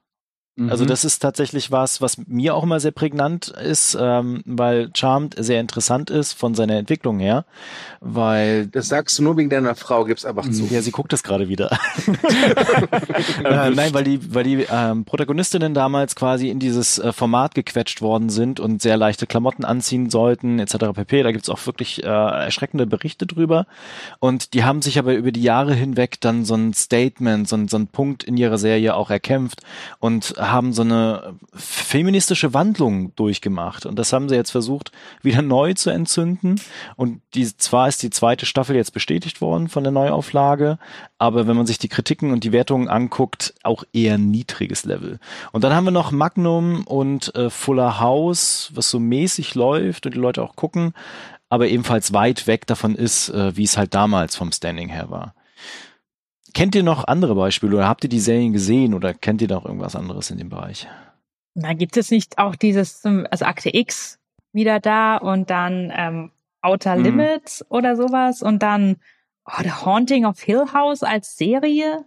Also 0.69 0.85
Mhm. 0.85 0.89
das 0.89 1.05
ist 1.07 1.21
tatsächlich 1.21 1.71
was, 1.71 2.03
was 2.03 2.19
mir 2.27 2.55
auch 2.55 2.63
immer 2.63 2.79
sehr 2.79 2.91
prägnant 2.91 3.49
ist, 3.49 3.97
ähm, 3.99 4.43
weil 4.45 4.91
Charmed 4.95 5.35
sehr 5.39 5.61
interessant 5.61 6.11
ist 6.11 6.35
von 6.35 6.55
seiner 6.55 6.77
Entwicklung 6.77 7.19
her, 7.21 7.47
weil 8.01 8.67
Das 8.67 8.89
sagst 8.89 9.19
du 9.19 9.23
nur 9.23 9.37
wegen 9.39 9.49
deiner 9.49 9.75
Frau, 9.75 10.05
gib's 10.05 10.27
einfach 10.27 10.51
zu. 10.51 10.65
ja, 10.71 10.83
sie 10.83 10.91
guckt 10.91 11.15
es 11.15 11.23
gerade 11.23 11.49
wieder. 11.49 11.71
äh, 13.45 13.71
nein, 13.71 13.95
weil 13.95 14.05
die, 14.05 14.35
weil 14.35 14.45
die 14.45 14.67
ähm, 14.71 15.05
Protagonistinnen 15.07 15.73
damals 15.73 16.15
quasi 16.17 16.51
in 16.51 16.59
dieses 16.59 16.99
äh, 16.99 17.13
Format 17.13 17.55
gequetscht 17.55 18.03
worden 18.03 18.29
sind 18.29 18.61
und 18.61 18.83
sehr 18.83 18.99
leichte 18.99 19.27
Klamotten 19.27 19.65
anziehen 19.65 20.11
sollten, 20.11 20.59
etc. 20.59 20.93
pp. 20.95 21.23
Da 21.23 21.33
gibt's 21.33 21.49
auch 21.49 21.65
wirklich 21.67 22.03
äh, 22.03 22.07
erschreckende 22.07 22.87
Berichte 22.87 23.27
drüber. 23.27 23.67
Und 24.21 24.53
die 24.53 24.65
haben 24.65 24.83
sich 24.83 24.99
aber 24.99 25.15
über 25.15 25.33
die 25.33 25.43
Jahre 25.43 25.75
hinweg 25.75 26.21
dann 26.21 26.45
so 26.45 26.55
ein 26.55 26.75
Statement, 26.75 27.49
so 27.49 27.57
ein, 27.57 27.69
so 27.69 27.79
ein 27.79 27.87
Punkt 27.87 28.23
in 28.23 28.37
ihrer 28.37 28.59
Serie 28.59 28.95
auch 28.95 29.11
erkämpft 29.11 29.63
und 29.99 30.35
haben 30.51 30.73
so 30.73 30.83
eine 30.83 31.35
feministische 31.55 32.55
Wandlung 32.55 33.15
durchgemacht. 33.17 33.87
Und 33.87 33.99
das 33.99 34.13
haben 34.13 34.29
sie 34.29 34.35
jetzt 34.35 34.51
versucht, 34.51 34.93
wieder 35.23 35.43
neu 35.43 35.75
zu 35.75 35.91
entzünden. 35.91 36.61
Und 36.97 37.21
die, 37.35 37.57
zwar 37.57 37.89
ist 37.89 38.03
die 38.03 38.11
zweite 38.11 38.47
Staffel 38.47 38.77
jetzt 38.77 38.93
bestätigt 38.93 39.41
worden 39.41 39.69
von 39.69 39.85
der 39.85 39.93
Neuauflage, 39.93 40.79
aber 41.19 41.47
wenn 41.47 41.57
man 41.57 41.67
sich 41.67 41.79
die 41.79 41.89
Kritiken 41.89 42.33
und 42.33 42.45
die 42.45 42.53
Wertungen 42.53 42.89
anguckt, 42.89 43.55
auch 43.63 43.85
eher 43.93 44.19
niedriges 44.19 44.85
Level. 44.85 45.19
Und 45.53 45.65
dann 45.65 45.75
haben 45.75 45.85
wir 45.85 45.91
noch 45.91 46.11
Magnum 46.11 46.85
und 46.87 47.35
äh, 47.35 47.51
Fuller 47.51 48.01
House, 48.01 48.71
was 48.75 48.91
so 48.91 48.99
mäßig 48.99 49.55
läuft 49.55 50.07
und 50.07 50.15
die 50.15 50.21
Leute 50.21 50.43
auch 50.43 50.57
gucken, 50.57 50.95
aber 51.49 51.69
ebenfalls 51.69 52.13
weit 52.13 52.47
weg 52.47 52.67
davon 52.67 52.95
ist, 52.95 53.29
äh, 53.29 53.57
wie 53.57 53.65
es 53.65 53.77
halt 53.77 53.95
damals 53.95 54.37
vom 54.37 54.53
Standing 54.53 54.89
her 54.89 55.11
war. 55.11 55.35
Kennt 56.55 56.75
ihr 56.75 56.83
noch 56.83 57.05
andere 57.07 57.35
Beispiele 57.35 57.77
oder 57.77 57.89
habt 57.89 58.05
ihr 58.05 58.11
die 58.11 58.21
Serien 58.21 58.53
gesehen 58.53 58.95
oder 58.95 59.15
kennt 59.15 59.41
ihr 59.43 59.49
noch 59.49 59.65
irgendwas 59.65 59.97
anderes 59.97 60.31
in 60.31 60.39
dem 60.39 60.49
Bereich? 60.49 60.87
Na, 61.55 61.73
gibt 61.75 61.97
es 61.97 62.11
nicht 62.11 62.39
auch 62.39 62.57
dieses, 62.57 63.05
also 63.05 63.45
Akte 63.45 63.75
X 63.75 64.19
wieder 64.53 64.81
da 64.81 65.17
und 65.17 65.51
dann 65.51 65.93
ähm, 65.95 66.31
Outer 66.61 66.97
Mhm. 66.97 67.05
Limits 67.05 67.65
oder 67.71 67.97
sowas 67.97 68.43
und 68.43 68.63
dann 68.63 68.97
oh, 69.47 69.63
The 69.63 69.71
Haunting 69.73 70.25
of 70.27 70.41
Hill 70.41 70.65
House 70.73 71.03
als 71.03 71.37
Serie? 71.37 72.05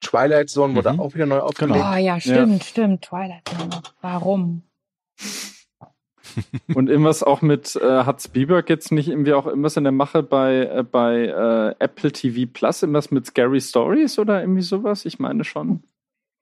Twilight 0.00 0.48
Zone 0.48 0.74
wurde 0.74 0.92
Mhm. 0.94 1.00
auch 1.00 1.14
wieder 1.14 1.26
neu 1.26 1.40
aufgelegt. 1.40 1.84
Oh 1.84 1.96
ja, 1.96 2.18
stimmt, 2.20 2.64
stimmt. 2.64 3.02
Twilight 3.02 3.48
Zone. 3.48 3.82
Warum? 4.00 4.62
Und 6.74 6.88
irgendwas 6.88 7.22
auch 7.22 7.42
mit, 7.42 7.76
äh, 7.76 8.04
hat 8.04 8.22
Spielberg 8.22 8.68
jetzt 8.68 8.92
nicht 8.92 9.08
irgendwie 9.08 9.32
auch 9.32 9.46
irgendwas 9.46 9.76
in 9.76 9.84
der 9.84 9.92
Mache 9.92 10.22
bei, 10.22 10.66
äh, 10.66 10.82
bei 10.82 11.26
äh, 11.26 11.74
Apple 11.78 12.12
TV 12.12 12.50
Plus, 12.52 12.82
irgendwas 12.82 13.10
mit 13.10 13.26
Scary 13.26 13.60
Stories 13.60 14.18
oder 14.18 14.40
irgendwie 14.40 14.62
sowas? 14.62 15.04
Ich 15.04 15.18
meine 15.18 15.44
schon. 15.44 15.82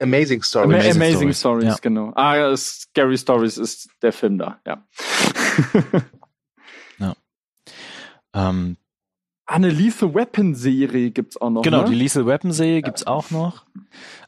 Amazing 0.01 0.43
Story. 0.43 0.65
Ama- 0.67 0.75
Amazing 0.75 0.97
Amazing, 0.97 1.17
Stories, 1.33 1.39
Stories, 1.39 1.65
ja. 1.65 1.77
genau. 1.81 2.13
Ah, 2.15 2.37
ja, 2.37 2.57
Scary 2.57 3.19
Stories 3.19 3.59
ist 3.59 3.91
der 4.03 4.13
Film 4.13 4.39
da, 4.39 4.61
ja. 4.67 4.87
Ähm, 8.35 8.77
Eine 9.49 9.71
Lethal 9.71 10.15
Weapon 10.15 10.55
Serie 10.55 11.11
gibt's 11.11 11.41
auch 11.41 11.49
noch. 11.49 11.63
genau, 11.63 11.83
ne? 11.83 11.89
die 11.89 11.95
Lethal 11.95 12.27
Weapon 12.27 12.53
Serie 12.53 12.83
gibt's 12.83 13.07
auch 13.07 13.31
noch. 13.31 13.65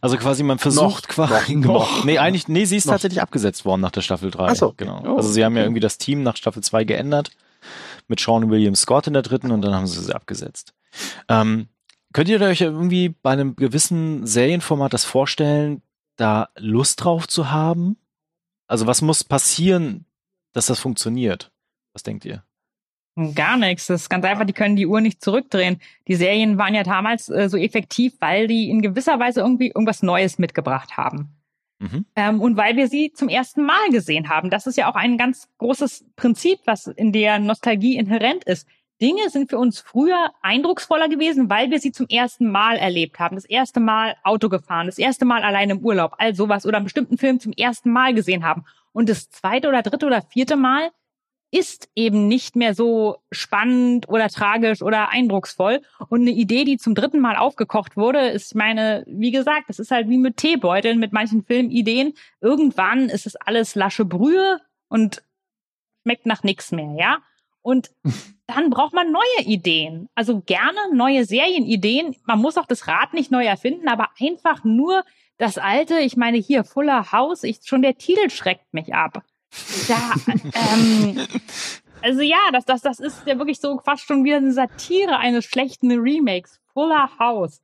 Also 0.00 0.16
quasi 0.16 0.42
man 0.42 0.58
versucht 0.58 1.08
Noch, 1.18 1.28
quasi 1.28 1.56
noch, 1.56 1.98
noch. 1.98 2.04
Nee, 2.06 2.16
eigentlich 2.16 2.48
nee, 2.48 2.64
sie 2.64 2.78
ist 2.78 2.86
Noch. 2.86 2.94
tatsächlich 2.94 3.20
abgesetzt 3.20 3.66
worden 3.66 3.82
nach 3.82 3.90
der 3.90 4.00
Staffel 4.00 4.30
3. 4.30 4.46
Ach 4.46 4.56
so. 4.56 4.74
genau. 4.74 5.02
Oh, 5.04 5.16
also 5.16 5.28
sie 5.28 5.44
haben 5.44 5.56
ja 5.56 5.60
okay. 5.60 5.66
irgendwie 5.66 5.80
das 5.80 5.98
Team 5.98 6.22
nach 6.22 6.36
Staffel 6.36 6.62
2 6.62 6.84
geändert 6.84 7.32
mit 8.08 8.18
Sean 8.18 8.50
William 8.50 8.74
Scott 8.74 9.08
in 9.08 9.12
der 9.12 9.22
dritten 9.22 9.50
und 9.50 9.60
dann 9.60 9.74
haben 9.74 9.86
sie 9.86 10.02
sie 10.02 10.14
abgesetzt. 10.14 10.72
Ähm, 11.28 11.68
könnt 12.14 12.30
ihr 12.30 12.40
euch 12.40 12.62
irgendwie 12.62 13.10
bei 13.10 13.32
einem 13.32 13.56
gewissen 13.56 14.26
Serienformat 14.26 14.94
das 14.94 15.04
vorstellen, 15.04 15.82
da 16.16 16.48
Lust 16.56 17.04
drauf 17.04 17.28
zu 17.28 17.50
haben? 17.50 17.98
Also 18.66 18.86
was 18.86 19.02
muss 19.02 19.22
passieren, 19.22 20.06
dass 20.52 20.66
das 20.66 20.80
funktioniert? 20.80 21.52
Was 21.92 22.02
denkt 22.02 22.24
ihr? 22.24 22.42
Gar 23.34 23.56
nichts. 23.56 23.86
Das 23.86 24.02
ist 24.02 24.08
ganz 24.08 24.24
einfach, 24.24 24.44
die 24.44 24.52
können 24.52 24.76
die 24.76 24.86
Uhr 24.86 25.00
nicht 25.00 25.22
zurückdrehen. 25.22 25.80
Die 26.08 26.14
Serien 26.14 26.58
waren 26.58 26.74
ja 26.74 26.82
damals 26.82 27.28
äh, 27.28 27.48
so 27.48 27.56
effektiv, 27.56 28.14
weil 28.20 28.46
die 28.46 28.70
in 28.70 28.82
gewisser 28.82 29.18
Weise 29.18 29.40
irgendwie 29.40 29.68
irgendwas 29.68 30.02
Neues 30.02 30.38
mitgebracht 30.38 30.96
haben. 30.96 31.36
Mhm. 31.80 32.06
Ähm, 32.14 32.40
und 32.40 32.56
weil 32.56 32.76
wir 32.76 32.88
sie 32.88 33.12
zum 33.12 33.28
ersten 33.28 33.64
Mal 33.64 33.90
gesehen 33.90 34.28
haben. 34.28 34.50
Das 34.50 34.66
ist 34.66 34.76
ja 34.76 34.90
auch 34.90 34.94
ein 34.94 35.18
ganz 35.18 35.48
großes 35.58 36.04
Prinzip, 36.16 36.60
was 36.64 36.86
in 36.86 37.12
der 37.12 37.38
Nostalgie 37.38 37.96
inhärent 37.96 38.44
ist. 38.44 38.66
Dinge 39.00 39.30
sind 39.30 39.48
für 39.48 39.58
uns 39.58 39.80
früher 39.80 40.30
eindrucksvoller 40.42 41.08
gewesen, 41.08 41.48
weil 41.48 41.70
wir 41.70 41.80
sie 41.80 41.90
zum 41.90 42.06
ersten 42.08 42.50
Mal 42.50 42.76
erlebt 42.76 43.18
haben. 43.18 43.36
Das 43.36 43.46
erste 43.46 43.80
Mal 43.80 44.14
Auto 44.24 44.50
gefahren, 44.50 44.86
das 44.86 44.98
erste 44.98 45.24
Mal 45.24 45.42
allein 45.42 45.70
im 45.70 45.78
Urlaub, 45.80 46.14
all 46.18 46.34
sowas 46.34 46.66
oder 46.66 46.76
einen 46.76 46.84
bestimmten 46.84 47.16
Film 47.16 47.40
zum 47.40 47.52
ersten 47.52 47.90
Mal 47.90 48.12
gesehen 48.12 48.44
haben. 48.44 48.64
Und 48.92 49.08
das 49.08 49.30
zweite 49.30 49.68
oder 49.68 49.82
dritte 49.82 50.04
oder 50.04 50.20
vierte 50.20 50.56
Mal 50.56 50.90
ist 51.50 51.88
eben 51.96 52.28
nicht 52.28 52.54
mehr 52.54 52.74
so 52.74 53.18
spannend 53.32 54.08
oder 54.08 54.28
tragisch 54.28 54.82
oder 54.82 55.08
eindrucksvoll. 55.08 55.82
Und 56.08 56.20
eine 56.20 56.30
Idee, 56.30 56.64
die 56.64 56.78
zum 56.78 56.94
dritten 56.94 57.20
Mal 57.20 57.36
aufgekocht 57.36 57.96
wurde, 57.96 58.28
ist, 58.28 58.52
ich 58.52 58.54
meine, 58.54 59.04
wie 59.06 59.32
gesagt, 59.32 59.68
das 59.68 59.78
ist 59.78 59.90
halt 59.90 60.08
wie 60.08 60.18
mit 60.18 60.36
Teebeuteln, 60.36 61.00
mit 61.00 61.12
manchen 61.12 61.44
Filmideen. 61.44 62.14
Irgendwann 62.40 63.08
ist 63.08 63.26
es 63.26 63.34
alles 63.36 63.74
lasche 63.74 64.04
Brühe 64.04 64.58
und 64.88 65.22
schmeckt 66.02 66.26
nach 66.26 66.44
nichts 66.44 66.70
mehr, 66.70 66.94
ja? 66.96 67.18
Und 67.62 67.90
dann 68.46 68.70
braucht 68.70 68.94
man 68.94 69.10
neue 69.10 69.44
Ideen. 69.44 70.08
Also 70.14 70.40
gerne 70.40 70.78
neue 70.94 71.24
Serienideen. 71.24 72.14
Man 72.24 72.40
muss 72.40 72.58
auch 72.58 72.66
das 72.66 72.86
Rad 72.86 73.12
nicht 73.12 73.30
neu 73.30 73.44
erfinden, 73.44 73.88
aber 73.88 74.10
einfach 74.20 74.62
nur 74.62 75.04
das 75.36 75.58
alte, 75.58 75.98
ich 76.00 76.16
meine 76.16 76.36
hier 76.38 76.64
Fuller 76.64 77.12
House, 77.12 77.44
ich, 77.44 77.60
schon 77.64 77.82
der 77.82 77.96
Titel 77.96 78.28
schreckt 78.30 78.72
mich 78.72 78.94
ab. 78.94 79.24
Da, 79.88 80.14
ähm, 80.54 81.26
also 82.02 82.20
ja, 82.20 82.50
das, 82.52 82.64
das, 82.64 82.82
das 82.82 83.00
ist 83.00 83.26
ja 83.26 83.38
wirklich 83.38 83.60
so 83.60 83.78
fast 83.78 84.04
schon 84.04 84.24
wieder 84.24 84.36
eine 84.36 84.52
Satire 84.52 85.18
eines 85.18 85.44
schlechten 85.44 85.90
Remakes. 85.90 86.60
Fuller 86.72 87.10
House. 87.18 87.60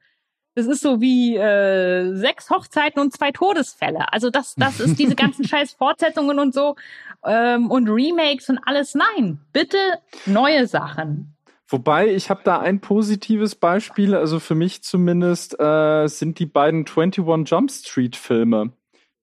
Das 0.54 0.66
ist 0.66 0.80
so 0.80 1.00
wie 1.02 1.36
äh, 1.36 2.14
sechs 2.14 2.48
Hochzeiten 2.48 3.00
und 3.00 3.12
zwei 3.12 3.30
Todesfälle. 3.30 4.10
Also 4.12 4.30
das, 4.30 4.54
das 4.56 4.80
ist 4.80 4.98
diese 4.98 5.14
ganzen 5.14 5.44
scheiß 5.48 5.72
Fortsetzungen 5.72 6.38
und 6.38 6.54
so 6.54 6.76
ähm, 7.24 7.70
und 7.70 7.88
Remakes 7.88 8.48
und 8.48 8.58
alles. 8.64 8.94
Nein, 8.94 9.38
bitte 9.52 9.76
neue 10.24 10.66
Sachen. 10.66 11.36
Wobei, 11.68 12.14
ich 12.14 12.30
habe 12.30 12.40
da 12.44 12.60
ein 12.60 12.80
positives 12.80 13.56
Beispiel, 13.56 14.14
also 14.14 14.38
für 14.38 14.54
mich 14.54 14.82
zumindest, 14.82 15.58
äh, 15.58 16.06
sind 16.06 16.38
die 16.38 16.46
beiden 16.46 16.86
21 16.86 17.50
Jump 17.50 17.70
Street 17.70 18.16
Filme. 18.16 18.72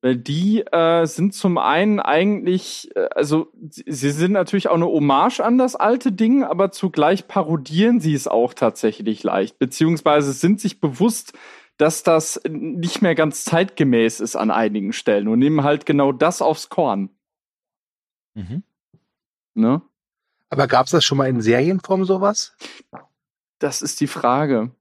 Weil 0.04 0.18
die 0.18 0.60
äh, 0.68 1.06
sind 1.06 1.34
zum 1.34 1.58
einen 1.58 2.02
eigentlich, 2.02 2.94
äh, 2.94 3.08
also 3.16 3.54
sie 3.54 4.12
sind 4.12 4.34
natürlich 4.34 4.68
auch 4.68 4.76
eine 4.76 4.86
Hommage 4.86 5.40
an 5.40 5.58
das 5.58 5.78
alte 5.78 6.12
Ding, 6.12 6.44
aber 6.44 6.72
zugleich 6.72 7.30
parodieren 7.30 8.02
sie 8.02 8.14
es 8.14 8.28
auch 8.28 8.54
tatsächlich 8.54 9.24
leicht, 9.24 9.60
beziehungsweise 9.60 10.34
sind 10.34 10.60
sich 10.60 10.82
bewusst, 10.82 11.32
dass 11.78 12.04
das 12.04 12.42
nicht 12.46 13.02
mehr 13.02 13.16
ganz 13.16 13.46
zeitgemäß 13.46 14.20
ist 14.20 14.36
an 14.36 14.52
einigen 14.52 14.92
Stellen 14.92 15.30
und 15.30 15.40
nehmen 15.40 15.64
halt 15.64 15.86
genau 15.86 16.12
das 16.12 16.42
aufs 16.42 16.68
Korn. 16.68 17.10
Mhm. 18.34 18.64
Ne? 19.54 19.82
Aber 20.50 20.68
gab's 20.68 20.92
das 20.92 21.06
schon 21.06 21.18
mal 21.18 21.30
in 21.30 21.42
Serienform 21.42 22.04
sowas? 22.04 22.58
Das 23.60 23.82
ist 23.82 24.02
die 24.02 24.08
Frage. 24.08 24.72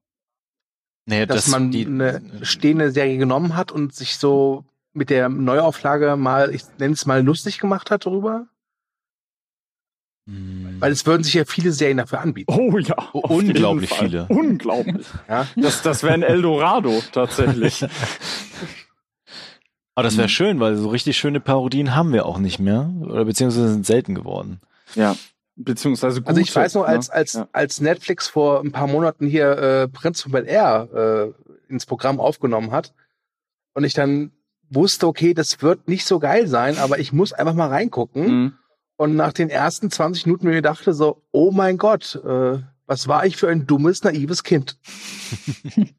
Nee, 1.06 1.26
Dass 1.26 1.44
das, 1.44 1.48
man 1.48 1.70
die, 1.70 1.86
eine 1.86 2.20
stehende 2.42 2.90
Serie 2.90 3.18
genommen 3.18 3.54
hat 3.56 3.70
und 3.70 3.94
sich 3.94 4.18
so 4.18 4.64
mit 4.92 5.10
der 5.10 5.28
Neuauflage 5.28 6.16
mal, 6.16 6.54
ich 6.54 6.62
nenne 6.78 6.94
es 6.94 7.06
mal 7.06 7.22
lustig 7.24 7.58
gemacht 7.58 7.90
hat 7.90 8.06
darüber? 8.06 8.46
Hm. 10.28 10.76
Weil 10.80 10.92
es 10.92 11.04
würden 11.06 11.24
sich 11.24 11.34
ja 11.34 11.44
viele 11.44 11.72
Serien 11.72 11.96
dafür 11.98 12.20
anbieten. 12.20 12.52
Oh 12.52 12.78
ja. 12.78 12.96
auf 12.96 13.30
unglaublich 13.30 13.90
jeden 13.90 13.98
Fall. 14.00 14.08
viele. 14.08 14.26
Unglaublich. 14.28 15.06
Ja? 15.28 15.46
Das, 15.56 15.82
das 15.82 16.02
wäre 16.02 16.14
ein 16.14 16.22
Eldorado 16.22 17.02
tatsächlich. 17.12 17.84
Aber 19.94 20.04
das 20.04 20.16
wäre 20.16 20.26
Mhm. 20.28 20.30
schön, 20.30 20.60
weil 20.60 20.76
so 20.76 20.88
richtig 20.88 21.16
schöne 21.16 21.40
Parodien 21.40 21.94
haben 21.94 22.12
wir 22.12 22.24
auch 22.26 22.38
nicht 22.38 22.58
mehr. 22.58 22.90
Oder 23.02 23.24
beziehungsweise 23.24 23.68
sind 23.72 23.86
selten 23.86 24.14
geworden. 24.14 24.60
ja. 24.94 25.16
Beziehungsweise 25.54 26.20
gut. 26.22 26.28
Also 26.28 26.40
ich 26.40 26.56
weiß 26.56 26.74
noch, 26.76 26.84
als, 26.84 27.08
ne? 27.08 27.14
als, 27.14 27.32
Ja. 27.34 27.46
als 27.52 27.80
Netflix 27.82 28.26
vor 28.26 28.60
ein 28.60 28.72
paar 28.72 28.86
Monaten 28.86 29.26
hier 29.26 29.50
äh, 29.58 29.86
Prinz 29.88 30.22
von 30.22 30.32
Bel 30.32 30.46
Air 30.48 31.34
äh, 31.68 31.70
ins 31.70 31.84
Programm 31.84 32.20
aufgenommen 32.20 32.70
hat 32.70 32.94
und 33.74 33.84
ich 33.84 33.92
dann 33.92 34.32
wusste, 34.74 35.06
okay, 35.06 35.34
das 35.34 35.62
wird 35.62 35.88
nicht 35.88 36.04
so 36.04 36.18
geil 36.18 36.46
sein, 36.46 36.78
aber 36.78 36.98
ich 36.98 37.12
muss 37.12 37.32
einfach 37.32 37.54
mal 37.54 37.68
reingucken. 37.68 38.26
Mhm. 38.26 38.52
Und 38.96 39.16
nach 39.16 39.32
den 39.32 39.50
ersten 39.50 39.90
20 39.90 40.26
Minuten 40.26 40.48
mir 40.48 40.62
dachte 40.62 40.94
so, 40.94 41.22
oh 41.32 41.50
mein 41.50 41.78
Gott, 41.78 42.14
äh, 42.24 42.58
was 42.86 43.08
war 43.08 43.26
ich 43.26 43.36
für 43.36 43.48
ein 43.48 43.66
dummes, 43.66 44.04
naives 44.04 44.44
Kind? 44.44 44.78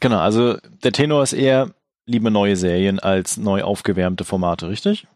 genau, 0.00 0.18
also 0.18 0.58
der 0.84 0.92
Tenor 0.92 1.22
ist 1.22 1.32
eher 1.32 1.74
liebe 2.06 2.30
neue 2.30 2.56
Serien 2.56 2.98
als 2.98 3.36
neu 3.36 3.62
aufgewärmte 3.62 4.24
Formate, 4.24 4.68
richtig? 4.68 5.06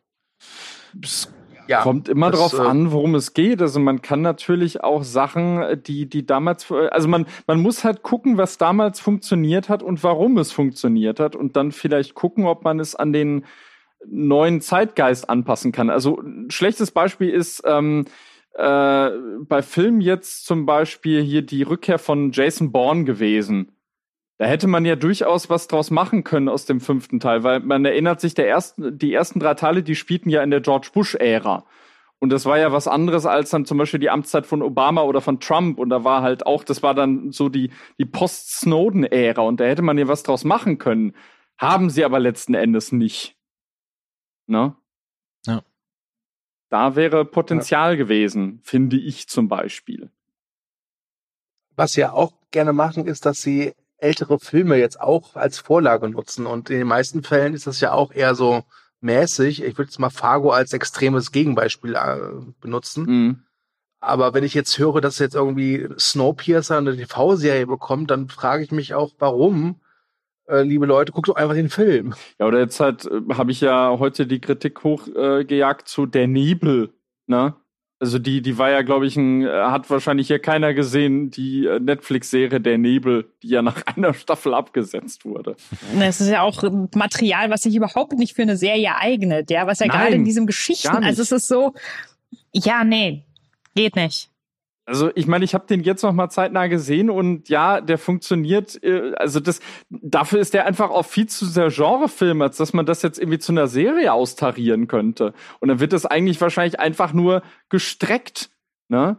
Ja, 1.69 1.83
Kommt 1.83 2.09
immer 2.09 2.31
das, 2.31 2.41
drauf 2.41 2.55
äh, 2.55 2.69
an, 2.69 2.93
worum 2.93 3.15
es 3.15 3.35
geht. 3.35 3.61
Also 3.61 3.81
man 3.81 4.03
kann 4.03 4.23
natürlich 4.23 4.83
auch 4.83 5.03
Sachen, 5.03 5.83
die, 5.87 6.09
die 6.09 6.27
damals, 6.27 6.71
also 6.71 7.09
man, 7.09 7.27
man 7.47 7.61
muss 7.61 7.85
halt 7.85 8.03
gucken, 8.03 8.39
was 8.39 8.59
damals 8.59 9.01
funktioniert 9.01 9.69
hat 9.69 9.83
und 9.83 10.03
warum 10.03 10.39
es 10.39 10.53
funktioniert 10.53 11.21
hat 11.21 11.37
und 11.37 11.57
dann 11.57 11.73
vielleicht 11.73 12.15
gucken, 12.15 12.47
ob 12.47 12.65
man 12.65 12.81
es 12.81 12.95
an 12.95 13.13
den 13.13 13.45
neuen 14.05 14.61
Zeitgeist 14.61 15.29
anpassen 15.29 15.73
kann. 15.73 15.91
Also 15.91 16.21
ein 16.21 16.51
schlechtes 16.51 16.91
Beispiel 16.91 17.31
ist 17.31 17.63
ähm, 17.67 18.07
äh, 18.55 19.11
bei 19.41 19.63
Filmen 19.63 20.01
jetzt 20.01 20.47
zum 20.47 20.67
Beispiel 20.67 21.23
hier 21.23 21.43
die 21.43 21.63
Rückkehr 21.63 21.99
von 21.99 22.33
Jason 22.33 22.73
Bourne 22.73 23.05
gewesen. 23.05 23.76
Da 24.39 24.47
hätte 24.47 24.67
man 24.67 24.85
ja 24.85 24.97
durchaus 24.97 25.49
was 25.49 25.67
draus 25.67 25.91
machen 25.91 26.23
können 26.23 26.49
aus 26.49 26.67
dem 26.67 26.81
fünften 26.81 27.21
Teil, 27.21 27.43
weil 27.43 27.61
man 27.61 27.85
erinnert 27.85 28.21
sich, 28.21 28.35
der 28.35 28.49
ersten, 28.49 28.99
die 28.99 29.15
ersten 29.15 29.41
drei 29.41 29.55
Teile, 29.55 29.83
die 29.83 29.95
spielten 29.95 30.29
ja 30.29 30.43
in 30.43 30.51
der 30.51 30.61
George 30.61 30.91
Bush-Ära. 30.93 31.65
Und 32.19 32.31
das 32.31 32.47
war 32.47 32.59
ja 32.59 32.73
was 32.73 32.89
anderes 32.89 33.27
als 33.27 33.51
dann 33.51 33.67
zum 33.67 33.79
Beispiel 33.79 34.01
die 34.01 34.11
Amtszeit 34.11 34.47
von 34.47 34.63
Obama 34.63 35.03
oder 35.03 35.21
von 35.21 35.41
Trump. 35.41 35.79
Und 35.79 35.91
da 35.91 36.05
war 36.05 36.23
halt 36.23 36.47
auch, 36.47 36.65
das 36.65 36.83
war 36.83 36.95
dann 36.95 37.31
so 37.31 37.49
die, 37.49 37.71
die 37.99 38.07
Post-Snowden-Ära. 38.07 39.43
Und 39.43 39.61
da 39.61 39.65
hätte 39.65 39.83
man 39.83 39.99
ja 39.99 40.09
was 40.09 40.23
draus 40.23 40.45
machen 40.45 40.79
können. 40.79 41.15
Haben 41.59 41.91
sie 41.91 42.05
aber 42.05 42.19
letzten 42.19 42.55
Endes 42.55 42.93
nicht. 42.93 43.37
Ne? 44.47 44.75
Ja. 45.47 45.63
Da 46.71 46.97
wäre 46.97 47.25
Potenzial 47.25 47.93
ja. 47.93 47.97
gewesen, 47.97 48.61
finde 48.63 48.97
ich 48.97 49.29
zum 49.29 49.49
Beispiel. 49.49 50.11
Was 51.77 51.93
sie 51.93 52.01
ja 52.01 52.13
auch 52.13 52.33
gerne 52.51 52.73
machen, 52.73 53.07
ist, 53.07 53.27
dass 53.27 53.43
sie 53.43 53.75
ältere 53.99 54.39
Filme 54.39 54.77
jetzt 54.77 55.01
auch 55.01 55.37
als 55.37 55.59
Vorlage 55.59 56.09
nutzen. 56.09 56.47
Und 56.47 56.71
in 56.71 56.79
den 56.79 56.89
meisten 56.89 57.23
Fällen 57.23 57.55
ist 57.55 57.67
das 57.67 57.81
ja 57.81 57.93
auch 57.93 58.13
eher 58.13 58.35
so 58.35 58.65
mäßig. 59.01 59.63
Ich 59.63 59.79
würde 59.79 59.91
jetzt 59.91 59.99
mal 59.99 60.11
Fargo 60.11 60.51
als 60.51 60.73
extremes 60.73 61.33
Gegenbeispiel 61.33 61.95
äh, 61.95 62.53
benutzen. 62.61 63.05
Mhm. 63.05 63.43
Aber 64.01 64.35
wenn 64.35 64.45
ich 64.45 64.55
jetzt 64.55 64.79
höre, 64.79 65.01
dass 65.01 65.19
jetzt 65.19 65.35
irgendwie 65.35 65.89
Snowpiercer 65.99 66.79
eine 66.79 66.97
TV-Serie 66.97 67.67
bekommt, 67.67 68.11
dann 68.11 68.29
frage 68.29 68.63
ich 68.63 68.71
mich 68.71 68.95
auch, 68.95 69.13
warum? 69.19 69.81
Äh, 70.49 70.63
liebe 70.63 70.87
Leute, 70.87 71.13
guckt 71.13 71.29
doch 71.29 71.37
einfach 71.37 71.55
den 71.55 71.71
Film. 71.71 72.15
Ja, 72.39 72.47
oder 72.47 72.61
jetzt 72.61 72.79
halt 72.79 73.07
äh, 73.07 73.35
habe 73.35 73.51
ich 73.51 73.61
ja 73.61 73.97
heute 73.99 74.27
die 74.27 74.41
Kritik 74.41 74.85
hochgejagt 74.85 75.83
äh, 75.83 75.85
zu 75.85 76.07
Der 76.07 76.29
Nebel, 76.29 76.93
ne? 77.27 77.55
Also 77.99 78.19
die, 78.19 78.43
die 78.43 78.59
war 78.59 78.71
ja, 78.71 78.83
glaube 78.83 79.07
ich, 79.07 79.17
ein, 79.17 79.43
äh, 79.43 79.49
hat 79.49 79.89
wahrscheinlich 79.89 80.27
hier 80.27 80.39
keiner 80.39 80.75
gesehen, 80.75 81.31
die 81.31 81.65
äh, 81.65 81.81
Netflix-Serie 81.81 82.61
Der 82.61 82.77
Nebel, 82.77 83.33
die 83.43 83.49
ja 83.49 83.63
nach 83.63 83.83
einer 83.97 84.13
Staffel 84.13 84.53
abgesetzt 84.53 85.25
wurde. 85.25 85.57
Es 85.99 86.21
ist 86.21 86.29
ja 86.29 86.43
auch 86.43 86.63
Material, 86.95 87.51
was 87.51 87.63
sich 87.63 87.75
überhaupt 87.75 88.13
nicht 88.13 88.35
für 88.35 88.43
eine 88.43 88.57
Serie 88.57 88.97
eignet, 88.97 89.51
ja, 89.51 89.67
was 89.67 89.79
ja 89.79 89.87
gerade 89.87 90.15
in 90.15 90.25
diesem 90.25 90.47
Geschichten, 90.47 91.05
also 91.05 91.23
es 91.23 91.33
ist 91.33 91.49
so, 91.49 91.73
ja, 92.53 92.85
nee, 92.85 93.25
geht 93.75 93.97
nicht. 93.97 94.31
Also 94.89 95.11
ich 95.17 95.27
meine, 95.27 95.45
ich 95.45 95.53
habe 95.53 95.67
den 95.67 95.83
jetzt 95.83 96.05
noch 96.05 96.13
mal 96.13 96.31
zeitnah 96.31 96.69
gesehen 96.69 97.11
und 97.11 97.49
ja, 97.49 97.81
der 97.81 97.99
funktioniert. 97.99 98.83
Äh, 98.85 99.15
also 99.17 99.41
das 99.41 99.61
dafür 99.91 100.39
ist 100.39 100.55
der 100.55 100.65
einfach 100.65 100.91
auch 100.91 101.05
viel 101.05 101.27
zu 101.27 101.45
sehr 101.45 101.71
Genrefilm, 101.71 102.41
als 102.41 102.57
dass 102.57 102.73
man 102.73 102.87
das 102.87 103.03
jetzt 103.03 103.19
irgendwie 103.19 103.41
zu 103.41 103.51
einer 103.51 103.67
Serie 103.67 104.13
austarieren 104.13 104.87
könnte. 104.87 105.35
Und 105.59 105.69
dann 105.69 105.81
wird 105.81 105.93
das 105.93 106.07
eigentlich 106.07 106.41
wahrscheinlich 106.41 106.79
einfach 106.79 107.13
nur 107.13 107.43
gestreckt. 107.69 108.51
Ne? 108.89 109.19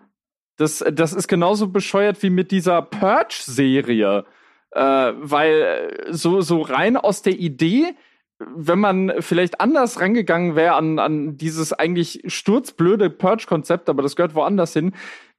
Das 0.56 0.84
das 0.92 1.12
ist 1.12 1.28
genauso 1.28 1.68
bescheuert 1.68 2.24
wie 2.24 2.30
mit 2.30 2.52
dieser 2.52 2.82
Purge-Serie, 2.82 4.24
äh, 4.72 4.80
weil 4.80 6.08
so 6.12 6.40
so 6.40 6.62
rein 6.62 6.96
aus 6.96 7.24
der 7.24 7.38
Idee 7.38 7.94
wenn 8.40 8.80
man 8.80 9.14
vielleicht 9.20 9.60
anders 9.62 10.00
rangegangen 10.00 10.56
wäre 10.56 10.76
an, 10.76 11.00
an 11.00 11.38
dieses 11.38 11.74
eigentlich 11.74 12.22
sturzblöde 12.28 13.10
Purge-Konzept, 13.10 13.90
aber 13.90 14.04
das 14.04 14.16
gehört 14.16 14.36
woanders 14.36 14.74
hin, 14.74 14.94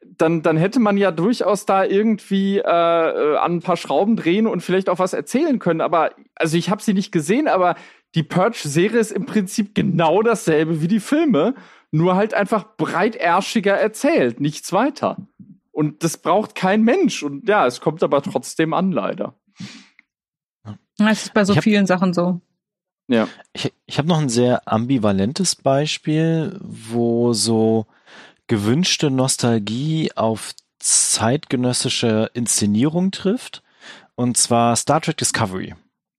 dann, 0.04 0.42
dann 0.42 0.56
hätte 0.56 0.80
man 0.80 0.96
ja 0.96 1.10
durchaus 1.10 1.66
da 1.66 1.84
irgendwie 1.84 2.58
äh, 2.58 2.62
äh, 2.62 3.36
an 3.36 3.56
ein 3.56 3.62
paar 3.62 3.76
Schrauben 3.76 4.16
drehen 4.16 4.46
und 4.46 4.62
vielleicht 4.62 4.88
auch 4.88 4.98
was 4.98 5.12
erzählen 5.12 5.58
können. 5.58 5.80
Aber, 5.80 6.12
also 6.34 6.56
ich 6.56 6.70
habe 6.70 6.82
sie 6.82 6.94
nicht 6.94 7.12
gesehen, 7.12 7.48
aber 7.48 7.74
die 8.14 8.22
Purge-Serie 8.22 8.98
ist 8.98 9.12
im 9.12 9.26
Prinzip 9.26 9.74
genau 9.74 10.22
dasselbe 10.22 10.80
wie 10.80 10.88
die 10.88 11.00
Filme, 11.00 11.54
nur 11.90 12.16
halt 12.16 12.34
einfach 12.34 12.76
breiterschiger 12.76 13.74
erzählt, 13.74 14.40
nichts 14.40 14.72
weiter. 14.72 15.16
Und 15.70 16.02
das 16.02 16.16
braucht 16.16 16.54
kein 16.54 16.82
Mensch. 16.82 17.22
Und 17.22 17.48
ja, 17.48 17.66
es 17.66 17.80
kommt 17.80 18.02
aber 18.02 18.22
trotzdem 18.22 18.74
an, 18.74 18.92
leider. 18.92 19.34
Das 20.96 21.24
ist 21.24 21.34
bei 21.34 21.44
so 21.44 21.54
vielen 21.54 21.86
Sachen 21.86 22.12
so. 22.12 22.40
Ja. 23.08 23.28
Ich, 23.52 23.72
ich 23.86 23.98
habe 23.98 24.08
noch 24.08 24.18
ein 24.18 24.28
sehr 24.28 24.66
ambivalentes 24.66 25.56
Beispiel, 25.56 26.58
wo 26.60 27.32
so 27.32 27.86
gewünschte 28.48 29.10
Nostalgie 29.10 30.10
auf 30.16 30.54
zeitgenössische 30.78 32.30
Inszenierung 32.34 33.10
trifft. 33.10 33.62
Und 34.14 34.36
zwar 34.36 34.74
Star 34.74 35.00
Trek 35.00 35.16
Discovery. 35.16 35.74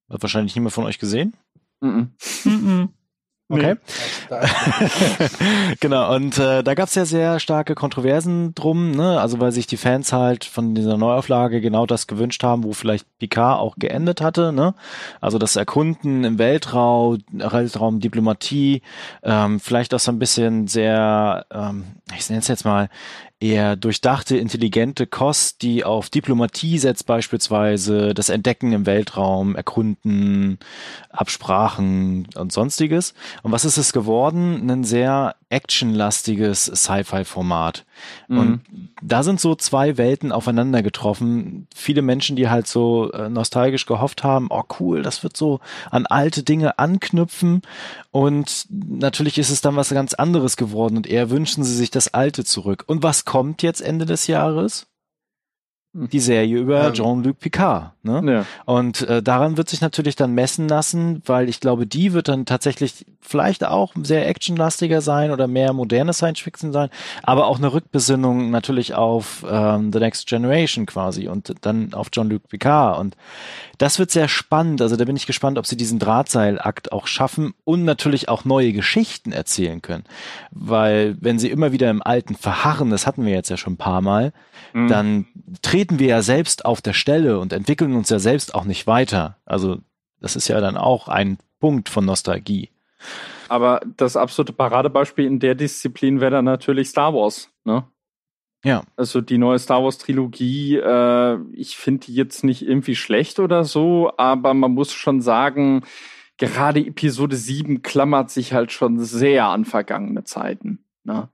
Hat 0.09 0.21
wahrscheinlich 0.21 0.55
niemand 0.55 0.73
von 0.73 0.85
euch 0.85 0.99
gesehen? 0.99 1.35
Mm 1.81 2.11
-mm. 2.45 2.89
Okay. 3.51 3.77
genau, 5.79 6.13
und 6.15 6.37
äh, 6.37 6.63
da 6.63 6.75
gab 6.75 6.87
es 6.87 6.93
ja 6.93 7.05
sehr 7.05 7.39
starke 7.39 7.73
Kontroversen 7.73 8.53
drum, 8.53 8.91
ne? 8.91 9.19
Also 9.19 9.39
weil 9.39 9.51
sich 9.51 9.65
die 9.65 9.77
Fans 9.77 10.13
halt 10.13 10.45
von 10.45 10.75
dieser 10.75 10.97
Neuauflage 10.97 11.59
genau 11.59 11.87
das 11.87 12.05
gewünscht 12.05 12.43
haben, 12.43 12.63
wo 12.63 12.73
vielleicht 12.73 13.07
Picard 13.17 13.59
auch 13.59 13.75
geendet 13.77 14.21
hatte, 14.21 14.53
ne? 14.53 14.75
Also 15.19 15.39
das 15.39 15.55
Erkunden 15.55 16.23
im 16.25 16.37
Weltraum, 16.37 17.23
Weltraum, 17.31 17.99
Diplomatie, 17.99 18.83
ähm, 19.23 19.59
vielleicht 19.59 19.95
auch 19.95 19.99
so 19.99 20.11
ein 20.11 20.19
bisschen 20.19 20.67
sehr, 20.67 21.47
ähm, 21.51 21.85
ich 22.15 22.29
nenne 22.29 22.41
es 22.41 22.47
jetzt 22.49 22.65
mal, 22.65 22.89
eher 23.39 23.75
durchdachte, 23.75 24.37
intelligente 24.37 25.07
Kost, 25.07 25.61
die 25.61 25.83
auf 25.85 26.09
Diplomatie 26.09 26.77
setzt 26.77 27.05
beispielsweise, 27.05 28.13
das 28.13 28.29
Entdecken 28.29 28.73
im 28.73 28.85
Weltraum, 28.85 29.55
Erkunden, 29.55 30.59
Absprachen 31.09 32.27
und 32.35 32.51
sonstiges. 32.51 33.13
Und 33.41 33.51
was 33.51 33.65
ist 33.65 33.77
es 33.77 33.93
geworden? 33.93 34.69
Ein 34.69 34.83
sehr 34.83 35.35
actionlastiges 35.49 36.65
Sci-Fi-Format. 36.65 37.85
Mhm. 38.27 38.37
Und 38.39 38.61
da 39.01 39.23
sind 39.23 39.39
so 39.39 39.55
zwei 39.55 39.97
Welten 39.97 40.31
aufeinander 40.31 40.81
getroffen. 40.83 41.67
Viele 41.73 42.01
Menschen, 42.01 42.35
die 42.35 42.49
halt 42.49 42.67
so 42.67 43.11
äh, 43.11 43.29
nostalgisch 43.29 43.85
gehofft 43.85 44.23
haben, 44.23 44.47
oh 44.49 44.63
cool, 44.79 45.01
das 45.01 45.23
wird 45.23 45.35
so 45.35 45.59
an 45.89 46.05
alte 46.05 46.43
Dinge 46.43 46.79
anknüpfen. 46.79 47.61
Und 48.11 48.65
natürlich 48.69 49.37
ist 49.37 49.49
es 49.49 49.61
dann 49.61 49.75
was 49.75 49.89
ganz 49.89 50.13
anderes 50.13 50.57
geworden 50.57 50.97
und 50.97 51.07
eher 51.07 51.29
wünschen 51.29 51.63
sie 51.63 51.75
sich 51.75 51.91
das 51.91 52.13
Alte 52.13 52.43
zurück. 52.43 52.83
Und 52.87 53.03
was 53.03 53.25
kommt 53.25 53.63
jetzt 53.63 53.81
Ende 53.81 54.05
des 54.05 54.27
Jahres? 54.27 54.87
Die 55.91 56.19
Serie 56.19 56.59
über 56.59 56.87
ähm, 56.87 56.93
Jean-Luc 56.93 57.39
Picard. 57.39 57.93
Ne? 58.03 58.21
Ja. 58.25 58.45
Und 58.65 59.01
äh, 59.01 59.23
daran 59.23 59.57
wird 59.57 59.69
sich 59.69 59.81
natürlich 59.81 60.15
dann 60.15 60.33
messen 60.33 60.67
lassen, 60.67 61.23
weil 61.25 61.49
ich 61.49 61.59
glaube, 61.59 61.87
die 61.87 62.13
wird 62.13 62.27
dann 62.27 62.45
tatsächlich 62.45 63.05
vielleicht 63.21 63.65
auch 63.65 63.93
sehr 64.01 64.27
actionlastiger 64.27 65.01
sein 65.01 65.31
oder 65.31 65.47
mehr 65.47 65.73
moderne 65.73 66.13
Science 66.13 66.39
Fiction 66.39 66.71
sein, 66.71 66.89
aber 67.23 67.47
auch 67.47 67.57
eine 67.57 67.73
Rückbesinnung 67.73 68.51
natürlich 68.51 68.93
auf 68.93 69.43
ähm, 69.49 69.91
The 69.91 69.99
Next 69.99 70.27
Generation 70.27 70.85
quasi 70.85 71.27
und 71.27 71.53
dann 71.61 71.93
auf 71.93 72.11
Jean-Luc 72.11 72.47
Picard. 72.49 72.99
Und 72.99 73.17
das 73.79 73.97
wird 73.97 74.11
sehr 74.11 74.27
spannend. 74.27 74.81
Also 74.81 74.95
da 74.95 75.05
bin 75.05 75.15
ich 75.15 75.25
gespannt, 75.25 75.57
ob 75.57 75.65
sie 75.65 75.77
diesen 75.77 75.97
Drahtseilakt 75.97 76.91
auch 76.91 77.07
schaffen 77.07 77.53
und 77.65 77.83
natürlich 77.83 78.29
auch 78.29 78.45
neue 78.45 78.73
Geschichten 78.73 79.31
erzählen 79.31 79.81
können. 79.81 80.03
Weil 80.51 81.17
wenn 81.19 81.39
sie 81.39 81.49
immer 81.49 81.71
wieder 81.71 81.89
im 81.89 82.03
Alten 82.03 82.35
verharren, 82.35 82.91
das 82.91 83.07
hatten 83.07 83.25
wir 83.25 83.33
jetzt 83.33 83.49
ja 83.49 83.57
schon 83.57 83.73
ein 83.73 83.77
paar 83.77 84.01
Mal, 84.01 84.33
mhm. 84.73 84.87
dann 84.87 85.25
treten 85.61 85.78
wir 85.87 86.07
ja 86.07 86.21
selbst 86.21 86.65
auf 86.65 86.81
der 86.81 86.93
Stelle 86.93 87.39
und 87.39 87.53
entwickeln 87.53 87.95
uns 87.95 88.09
ja 88.09 88.19
selbst 88.19 88.53
auch 88.53 88.65
nicht 88.65 88.87
weiter. 88.87 89.37
Also 89.45 89.77
das 90.19 90.35
ist 90.35 90.47
ja 90.47 90.59
dann 90.59 90.77
auch 90.77 91.07
ein 91.07 91.37
Punkt 91.59 91.89
von 91.89 92.05
Nostalgie. 92.05 92.69
Aber 93.47 93.79
das 93.97 94.17
absolute 94.17 94.53
Paradebeispiel 94.53 95.25
in 95.25 95.39
der 95.39 95.55
Disziplin 95.55 96.19
wäre 96.19 96.31
dann 96.31 96.45
natürlich 96.45 96.89
Star 96.89 97.13
Wars, 97.13 97.49
ne? 97.63 97.85
Ja. 98.63 98.83
Also 98.97 99.21
die 99.21 99.37
neue 99.37 99.57
Star 99.57 99.83
Wars 99.83 99.97
Trilogie, 99.97 100.75
äh, 100.75 101.37
ich 101.53 101.77
finde 101.77 102.07
die 102.07 102.13
jetzt 102.13 102.43
nicht 102.43 102.61
irgendwie 102.61 102.95
schlecht 102.95 103.39
oder 103.39 103.63
so, 103.63 104.11
aber 104.17 104.53
man 104.53 104.73
muss 104.73 104.91
schon 104.91 105.21
sagen, 105.21 105.85
gerade 106.37 106.81
Episode 106.81 107.37
7 107.37 107.83
klammert 107.83 108.31
sich 108.31 108.51
halt 108.51 108.73
schon 108.73 108.99
sehr 108.99 109.47
an 109.47 109.63
vergangene 109.63 110.25
Zeiten. 110.25 110.83
Ne? 111.05 111.29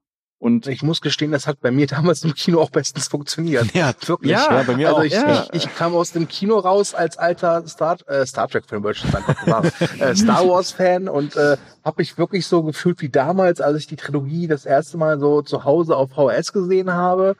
Und 0.45 0.67
ich 0.67 0.83
muss 0.83 1.01
gestehen, 1.01 1.31
das 1.31 1.47
hat 1.47 1.59
bei 1.59 1.71
mir 1.71 1.87
damals 1.87 2.23
im 2.23 2.35
Kino 2.35 2.61
auch 2.61 2.69
bestens 2.69 3.07
funktioniert. 3.07 3.65
Ja, 3.73 3.95
wirklich. 4.05 4.33
Ja, 4.33 4.57
ja 4.57 4.61
bei 4.61 4.75
mir 4.75 4.89
also 4.89 4.99
auch. 4.99 5.03
Ich, 5.03 5.13
ja. 5.13 5.47
ich, 5.51 5.65
ich, 5.65 5.75
kam 5.75 5.95
aus 5.95 6.11
dem 6.11 6.27
Kino 6.27 6.59
raus 6.59 6.93
als 6.93 7.17
alter 7.17 7.67
Star, 7.67 7.97
äh, 8.07 8.27
Star 8.27 8.47
ich 8.53 8.63
sagen, 8.67 9.71
äh, 9.99 10.15
Star 10.15 10.47
Wars-Fan 10.47 11.09
und 11.09 11.35
äh, 11.35 11.57
habe 11.83 11.95
mich 11.97 12.19
wirklich 12.19 12.45
so 12.45 12.61
gefühlt 12.61 13.01
wie 13.01 13.09
damals, 13.09 13.59
als 13.59 13.79
ich 13.79 13.87
die 13.87 13.95
Trilogie 13.95 14.45
das 14.45 14.67
erste 14.67 14.99
Mal 14.99 15.19
so 15.19 15.41
zu 15.41 15.63
Hause 15.63 15.97
auf 15.97 16.11
VHS 16.11 16.53
gesehen 16.53 16.93
habe. 16.93 17.37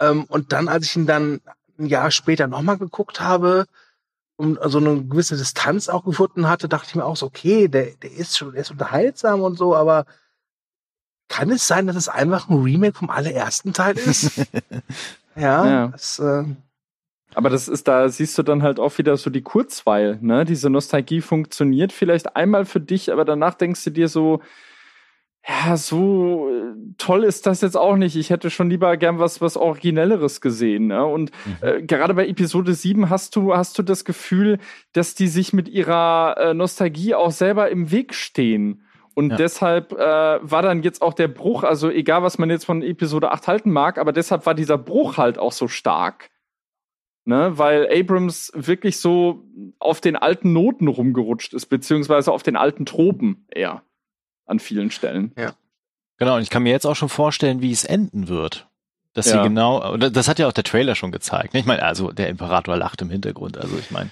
Ähm, 0.00 0.22
und 0.28 0.52
dann, 0.52 0.68
als 0.68 0.86
ich 0.86 0.94
ihn 0.94 1.06
dann 1.06 1.40
ein 1.80 1.86
Jahr 1.86 2.12
später 2.12 2.46
nochmal 2.46 2.78
geguckt 2.78 3.20
habe, 3.20 3.66
und 4.36 4.60
so 4.62 4.78
eine 4.78 5.02
gewisse 5.02 5.36
Distanz 5.36 5.88
auch 5.88 6.04
gefunden 6.04 6.48
hatte, 6.48 6.68
dachte 6.68 6.90
ich 6.90 6.94
mir 6.94 7.06
auch 7.06 7.16
so, 7.16 7.26
okay, 7.26 7.66
der, 7.66 7.86
der 8.00 8.12
ist 8.12 8.38
schon, 8.38 8.52
der 8.52 8.60
ist 8.60 8.70
unterhaltsam 8.70 9.40
und 9.40 9.58
so, 9.58 9.74
aber 9.74 10.06
kann 11.28 11.50
es 11.50 11.66
sein, 11.66 11.86
dass 11.86 11.96
es 11.96 12.08
einfach 12.08 12.48
ein 12.48 12.62
Remake 12.62 12.96
vom 12.96 13.10
allerersten 13.10 13.72
Teil 13.72 13.96
ist? 13.96 14.38
ja, 15.36 15.66
Ja. 15.66 15.88
Das, 15.88 16.18
äh, 16.18 16.44
Aber 17.34 17.50
das 17.50 17.68
ist, 17.68 17.88
da 17.88 18.08
siehst 18.08 18.38
du 18.38 18.42
dann 18.42 18.62
halt 18.62 18.78
auch 18.78 18.96
wieder 18.98 19.16
so 19.16 19.30
die 19.30 19.42
Kurzweil, 19.42 20.18
ne? 20.20 20.44
Diese 20.44 20.70
Nostalgie 20.70 21.20
funktioniert 21.20 21.92
vielleicht 21.92 22.36
einmal 22.36 22.64
für 22.64 22.80
dich, 22.80 23.12
aber 23.12 23.24
danach 23.24 23.54
denkst 23.54 23.84
du 23.84 23.90
dir 23.90 24.08
so, 24.08 24.40
ja, 25.48 25.76
so 25.76 26.50
äh, 26.50 26.74
toll 26.98 27.22
ist 27.22 27.46
das 27.46 27.60
jetzt 27.60 27.76
auch 27.76 27.96
nicht. 27.96 28.16
Ich 28.16 28.30
hätte 28.30 28.50
schon 28.50 28.68
lieber 28.68 28.96
gern 28.96 29.20
was, 29.20 29.40
was 29.40 29.56
Originelleres 29.56 30.40
gesehen. 30.40 30.88
Ne? 30.88 31.04
Und 31.04 31.30
äh, 31.60 31.82
gerade 31.82 32.14
bei 32.14 32.26
Episode 32.26 32.74
7 32.74 33.10
hast 33.10 33.36
du, 33.36 33.54
hast 33.54 33.78
du 33.78 33.82
das 33.82 34.04
Gefühl, 34.04 34.58
dass 34.92 35.14
die 35.14 35.28
sich 35.28 35.52
mit 35.52 35.68
ihrer 35.68 36.36
äh, 36.38 36.54
Nostalgie 36.54 37.14
auch 37.14 37.30
selber 37.30 37.70
im 37.70 37.92
Weg 37.92 38.14
stehen. 38.14 38.85
Und 39.18 39.30
Ja. 39.30 39.36
deshalb 39.36 39.92
äh, 39.92 39.96
war 39.98 40.60
dann 40.62 40.82
jetzt 40.82 41.00
auch 41.00 41.14
der 41.14 41.28
Bruch, 41.28 41.64
also 41.64 41.88
egal 41.90 42.22
was 42.22 42.36
man 42.36 42.50
jetzt 42.50 42.66
von 42.66 42.82
Episode 42.82 43.32
8 43.32 43.48
halten 43.48 43.70
mag, 43.72 43.96
aber 43.98 44.12
deshalb 44.12 44.44
war 44.44 44.54
dieser 44.54 44.76
Bruch 44.76 45.16
halt 45.16 45.38
auch 45.38 45.52
so 45.52 45.68
stark. 45.68 46.30
Ne, 47.28 47.58
weil 47.58 47.88
Abrams 47.92 48.52
wirklich 48.54 48.98
so 49.00 49.42
auf 49.80 50.00
den 50.00 50.14
alten 50.14 50.52
Noten 50.52 50.86
rumgerutscht 50.86 51.54
ist, 51.54 51.66
beziehungsweise 51.66 52.30
auf 52.30 52.44
den 52.44 52.54
alten 52.54 52.86
Tropen 52.86 53.44
eher 53.50 53.82
an 54.44 54.60
vielen 54.60 54.92
Stellen. 54.92 55.32
Genau, 56.18 56.36
und 56.36 56.42
ich 56.42 56.50
kann 56.50 56.62
mir 56.62 56.70
jetzt 56.70 56.86
auch 56.86 56.94
schon 56.94 57.08
vorstellen, 57.08 57.62
wie 57.62 57.72
es 57.72 57.84
enden 57.84 58.28
wird. 58.28 58.68
Dass 59.12 59.26
Ja. 59.26 59.42
sie 59.42 59.48
genau, 59.48 59.96
das 59.96 60.28
hat 60.28 60.38
ja 60.38 60.46
auch 60.46 60.52
der 60.52 60.62
Trailer 60.62 60.94
schon 60.94 61.10
gezeigt. 61.10 61.52
ne? 61.54 61.58
Ich 61.60 61.66
meine, 61.66 61.82
also 61.82 62.12
der 62.12 62.28
Imperator 62.28 62.76
lacht 62.76 63.02
im 63.02 63.10
Hintergrund, 63.10 63.58
also 63.58 63.76
ich 63.76 63.90
meine. 63.90 64.10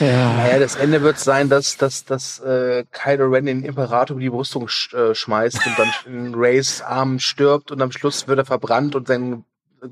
Naja, 0.00 0.58
das 0.58 0.76
Ende 0.76 1.02
wird 1.02 1.18
sein, 1.18 1.48
dass, 1.48 1.76
dass, 1.76 2.04
dass 2.04 2.38
äh, 2.40 2.84
Kylo 2.92 3.26
Ren 3.26 3.46
den 3.46 3.64
Imperator 3.64 4.14
über 4.14 4.22
die 4.22 4.30
Brüstung 4.30 4.68
sch 4.68 4.92
äh, 4.94 5.14
schmeißt 5.14 5.66
und 5.66 5.78
dann 5.78 5.92
in 6.06 6.34
Rays 6.34 6.82
Arm 6.82 7.18
stirbt 7.18 7.70
und 7.70 7.80
am 7.82 7.92
Schluss 7.92 8.28
wird 8.28 8.38
er 8.38 8.44
verbrannt 8.44 8.94
und 8.94 9.08
sein 9.08 9.44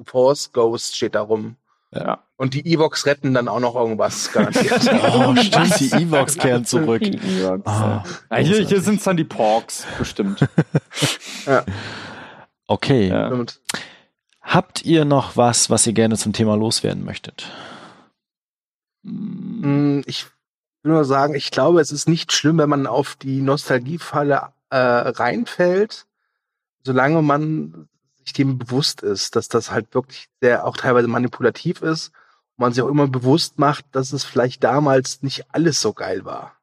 Force 0.05 0.52
Ghost 0.52 0.96
steht 0.96 1.14
da 1.14 1.22
rum. 1.22 1.57
Ja. 1.92 2.24
Und 2.36 2.55
die 2.55 2.72
Evox 2.72 3.07
retten 3.07 3.34
dann 3.34 3.46
auch 3.46 3.61
noch 3.61 3.76
irgendwas 3.76 4.32
garantiert. 4.32 4.72
Oh, 5.14 5.34
stimmt, 5.36 5.78
die 5.78 5.92
Evox 5.92 6.36
kehren 6.36 6.64
zurück. 6.64 7.02
Ah, 7.64 8.02
Ja, 8.30 8.36
hier, 8.38 8.66
hier 8.66 8.80
sind 8.80 8.98
es 8.98 9.05
dann 9.05 9.16
die 9.16 9.24
Porks, 9.24 9.86
bestimmt. 9.98 10.40
okay. 12.66 13.09
Ja. 13.09 13.44
Habt 14.42 14.84
ihr 14.84 15.05
noch 15.05 15.36
was, 15.36 15.70
was 15.70 15.86
ihr 15.86 15.92
gerne 15.92 16.16
zum 16.16 16.32
Thema 16.32 16.57
loswerden 16.57 17.05
möchtet? 17.05 17.50
Mm, 19.02 19.53
Ich 20.07 20.27
will 20.83 20.93
nur 20.93 21.05
sagen, 21.05 21.35
ich 21.35 21.51
glaube, 21.51 21.81
es 21.81 21.91
ist 21.91 22.09
nicht 22.09 22.33
schlimm, 22.33 22.59
wenn 22.59 22.69
man 22.69 22.87
auf 22.87 23.17
die 23.17 23.41
Nostalgiefalle 23.41 24.53
äh, 24.71 24.77
reinfällt, 24.77 26.07
solange 26.83 27.23
man 27.23 27.89
sich 28.19 28.33
dem 28.33 28.59
bewusst 28.59 29.03
ist, 29.03 29.37
dass 29.37 29.49
das 29.49 29.71
halt 29.71 29.95
wirklich 29.95 30.29
sehr 30.41 30.67
auch 30.67 30.77
teilweise 30.77 31.09
manipulativ 31.09 31.83
ist 31.83 32.09
und 32.09 32.62
man 32.62 32.73
sich 32.73 32.83
auch 32.83 32.89
immer 32.89 33.07
bewusst 33.07 33.59
macht, 33.59 33.85
dass 33.93 34.12
es 34.12 34.25
vielleicht 34.25 34.65
damals 34.65 35.23
nicht 35.23 35.45
alles 35.55 35.81
so 35.81 35.93
geil 35.93 36.25
war. 36.25 36.57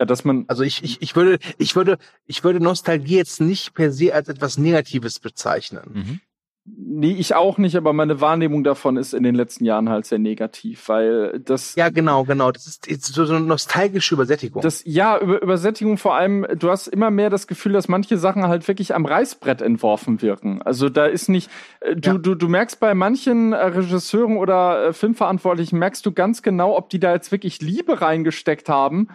ja, 0.00 0.06
dass 0.06 0.24
man, 0.24 0.44
Also 0.48 0.62
ich, 0.62 0.82
ich, 0.82 1.02
ich 1.02 1.16
würde, 1.16 1.38
ich 1.58 1.76
würde, 1.76 1.98
ich 2.24 2.44
würde 2.44 2.60
Nostalgie 2.60 3.16
jetzt 3.16 3.40
nicht 3.40 3.74
per 3.74 3.92
se 3.92 4.14
als 4.14 4.28
etwas 4.28 4.58
Negatives 4.58 5.20
bezeichnen. 5.20 5.90
Mhm. 5.92 6.20
Nee, 6.66 7.12
ich 7.18 7.34
auch 7.34 7.58
nicht, 7.58 7.76
aber 7.76 7.92
meine 7.92 8.20
Wahrnehmung 8.20 8.64
davon 8.64 8.96
ist 8.96 9.14
in 9.14 9.22
den 9.22 9.34
letzten 9.34 9.64
Jahren 9.64 9.88
halt 9.88 10.06
sehr 10.06 10.18
negativ, 10.18 10.88
weil 10.88 11.38
das 11.40 11.74
Ja, 11.76 11.90
genau, 11.90 12.24
genau. 12.24 12.50
Das 12.50 12.66
ist 12.66 12.88
jetzt 12.88 13.06
so, 13.06 13.24
so 13.24 13.34
eine 13.34 13.44
nostalgische 13.44 14.14
Übersättigung. 14.14 14.62
Das, 14.62 14.82
ja, 14.84 15.18
über 15.18 15.40
Übersättigung 15.42 15.98
vor 15.98 16.14
allem, 16.16 16.46
du 16.58 16.70
hast 16.70 16.88
immer 16.88 17.10
mehr 17.10 17.30
das 17.30 17.46
Gefühl, 17.46 17.72
dass 17.72 17.88
manche 17.88 18.18
Sachen 18.18 18.48
halt 18.48 18.66
wirklich 18.66 18.94
am 18.94 19.06
Reißbrett 19.06 19.62
entworfen 19.62 20.22
wirken. 20.22 20.62
Also 20.62 20.88
da 20.88 21.06
ist 21.06 21.28
nicht, 21.28 21.50
äh, 21.80 21.94
du, 21.94 22.10
Ja. 22.10 22.18
du, 22.18 22.34
du 22.34 22.48
merkst 22.48 22.80
bei 22.80 22.94
manchen 22.94 23.52
äh, 23.52 23.56
Regisseuren 23.56 24.36
oder 24.36 24.88
äh, 24.88 24.92
Filmverantwortlichen, 24.92 25.78
merkst 25.78 26.04
du 26.04 26.12
ganz 26.12 26.42
genau, 26.42 26.76
ob 26.76 26.90
die 26.90 26.98
da 27.00 27.12
jetzt 27.12 27.30
wirklich 27.32 27.60
Liebe 27.60 28.00
reingesteckt 28.00 28.68
haben 28.68 29.08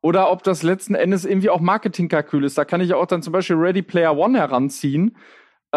oder 0.00 0.30
ob 0.30 0.42
das 0.42 0.62
letzten 0.62 0.94
Endes 0.94 1.24
irgendwie 1.24 1.50
auch 1.50 1.60
Marketingkalkül 1.60 2.44
ist. 2.44 2.58
Da 2.58 2.64
kann 2.64 2.80
ich 2.80 2.94
auch 2.94 3.06
dann 3.06 3.22
zum 3.22 3.32
Beispiel 3.32 3.56
Ready 3.56 3.82
Player 3.82 4.16
One 4.16 4.38
heranziehen. 4.38 5.16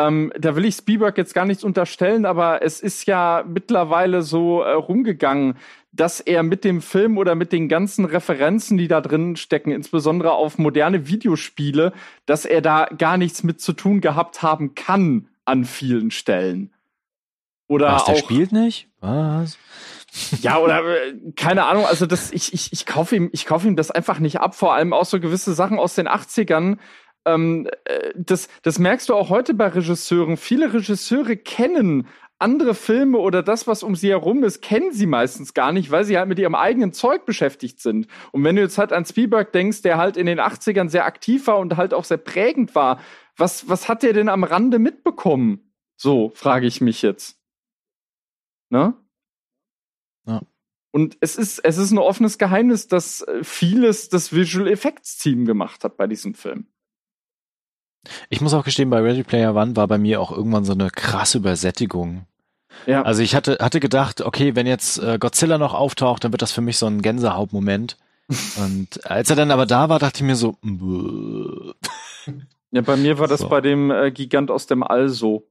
Ähm, 0.08 0.32
da 0.38 0.56
will 0.56 0.66
ich 0.66 0.76
Spielberg 0.76 1.18
jetzt 1.18 1.34
gar 1.34 1.46
nichts 1.46 1.64
unterstellen, 1.64 2.26
aber 2.26 2.62
es 2.62 2.80
ist 2.80 3.06
ja 3.06 3.44
mittlerweile 3.48 4.22
so 4.22 4.62
äh, 4.62 4.72
rumgegangen, 4.72 5.56
dass 5.92 6.20
er 6.20 6.44
mit 6.44 6.64
dem 6.64 6.82
Film 6.82 7.18
oder 7.18 7.36
mit 7.36 7.52
den 7.52 7.68
ganzen 7.68 8.06
Referenzen, 8.06 8.78
die 8.78 8.88
da 8.88 9.02
drin 9.02 9.36
stecken, 9.36 9.72
insbesondere 9.72 10.34
auf 10.34 10.58
moderne 10.58 11.08
Videospiele, 11.08 11.94
dass 12.26 12.46
er 12.46 12.62
da 12.62 12.86
gar 12.98 13.18
nichts 13.18 13.44
mit 13.44 13.60
zu 13.60 13.74
tun 13.74 14.02
gehabt 14.02 14.44
haben 14.44 14.76
kann 14.76 15.28
an 15.46 15.66
vielen 15.66 16.12
Stellen. 16.12 16.72
Oder 17.68 17.94
Was, 17.94 18.06
der 18.06 18.16
auch, 18.16 18.20
spielt 18.20 18.52
nicht? 18.52 18.88
Was? 19.00 19.58
ja, 20.42 20.58
oder 20.58 20.84
äh, 20.84 21.14
keine 21.36 21.66
Ahnung, 21.66 21.86
also 21.86 22.06
das, 22.06 22.32
ich, 22.32 22.54
ich, 22.54 22.74
ich 22.74 22.86
kaufe 22.86 23.16
ihm, 23.16 23.30
ich 23.32 23.46
kaufe 23.46 23.68
ihm 23.68 23.76
das 23.76 23.92
einfach 23.92 24.20
nicht 24.20 24.40
ab, 24.40 24.56
vor 24.56 24.74
allem 24.74 24.94
auch 24.94 25.06
so 25.06 25.20
gewisse 25.20 25.54
Sachen 25.54 25.80
aus 25.80 25.96
den 25.96 26.08
80ern. 26.08 26.78
Ähm, 27.34 27.68
äh, 27.86 28.14
das, 28.16 28.50
das 28.62 28.80
merkst 28.80 29.10
du 29.10 29.16
auch 29.16 29.30
heute 29.30 29.54
bei 29.54 29.68
Regisseuren. 29.68 30.38
Viele 30.38 30.74
Regisseure 30.74 31.38
kennen 31.38 32.08
andere 32.40 32.74
Filme 32.74 33.18
oder 33.18 33.44
das, 33.44 33.68
was 33.68 33.84
um 33.84 33.96
sie 33.96 34.10
herum 34.10 34.44
ist, 34.44 34.62
kennen 34.62 34.94
sie 34.94 35.06
meistens 35.06 35.54
gar 35.54 35.74
nicht, 35.74 35.92
weil 35.92 36.06
sie 36.06 36.18
halt 36.18 36.30
mit 36.30 36.40
ihrem 36.40 36.56
eigenen 36.56 36.94
Zeug 36.94 37.26
beschäftigt 37.26 37.82
sind. 37.82 38.08
Und 38.32 38.44
wenn 38.46 38.56
du 38.56 38.62
jetzt 38.62 38.78
halt 38.78 38.94
an 38.94 39.06
Spielberg 39.06 39.52
denkst, 39.52 39.82
der 39.82 39.98
halt 39.98 40.16
in 40.16 40.26
den 40.26 40.40
80ern 40.40 40.90
sehr 40.90 41.06
aktiv 41.06 41.48
war 41.48 41.60
und 41.60 41.76
halt 41.76 41.94
auch 41.94 42.06
sehr 42.06 42.18
prägend 42.18 42.76
war, 42.76 43.02
was, 43.36 43.68
was 43.68 43.90
hat 43.90 44.04
der 44.04 44.14
denn 44.14 44.30
am 44.30 44.46
Rande 44.46 44.80
mitbekommen? 44.80 45.74
So, 45.98 46.32
frage 46.34 46.66
ich 46.66 46.80
mich 46.80 47.02
jetzt. 47.02 47.38
Ne? 48.70 48.94
Ja. 50.26 50.42
Und 50.92 51.18
es 51.20 51.36
ist, 51.36 51.60
es 51.60 51.78
ist 51.78 51.92
ein 51.92 51.98
offenes 51.98 52.38
Geheimnis, 52.38 52.88
dass 52.88 53.22
äh, 53.22 53.44
vieles 53.44 54.10
das 54.10 54.34
Visual 54.34 54.68
Effects 54.68 55.18
Team 55.18 55.46
gemacht 55.46 55.84
hat 55.84 55.98
bei 55.98 56.08
diesem 56.08 56.34
Film. 56.34 56.68
Ich 58.30 58.42
muss 58.42 58.54
auch 58.54 58.64
gestehen, 58.64 58.90
bei 58.90 59.02
Ready 59.02 59.24
Player 59.24 59.56
One 59.56 59.76
war 59.76 59.88
bei 59.88 59.98
mir 59.98 60.22
auch 60.22 60.32
irgendwann 60.32 60.66
so 60.66 60.74
eine 60.74 60.90
krasse 60.90 61.40
Übersättigung. 61.40 62.26
Ja. 62.86 63.02
Also 63.02 63.22
ich 63.22 63.36
hatte, 63.36 63.58
hatte 63.60 63.80
gedacht, 63.80 64.22
okay, 64.22 64.56
wenn 64.56 64.68
jetzt 64.68 65.00
äh, 65.00 65.18
Godzilla 65.20 65.58
noch 65.58 65.74
auftaucht, 65.74 66.24
dann 66.24 66.32
wird 66.32 66.42
das 66.42 66.52
für 66.52 66.62
mich 66.62 66.78
so 66.78 66.86
ein 66.86 67.02
Gänsehautmoment. 67.02 67.98
Und 68.58 69.06
als 69.10 69.30
er 69.30 69.36
dann 69.36 69.52
aber 69.52 69.66
da 69.66 69.90
war, 69.90 70.00
dachte 70.00 70.18
ich 70.20 70.24
mir 70.24 70.36
so, 70.36 70.56
"Bäh." 70.62 71.74
ja, 72.72 72.82
bei 72.82 72.96
mir 72.96 73.20
war 73.20 73.28
das 73.28 73.42
So. 73.42 73.50
bei 73.50 73.60
dem 73.62 73.92
äh, 73.92 74.12
Gigant 74.12 74.52
aus 74.52 74.68
dem 74.68 74.84
All 74.84 75.10
so. 75.10 75.48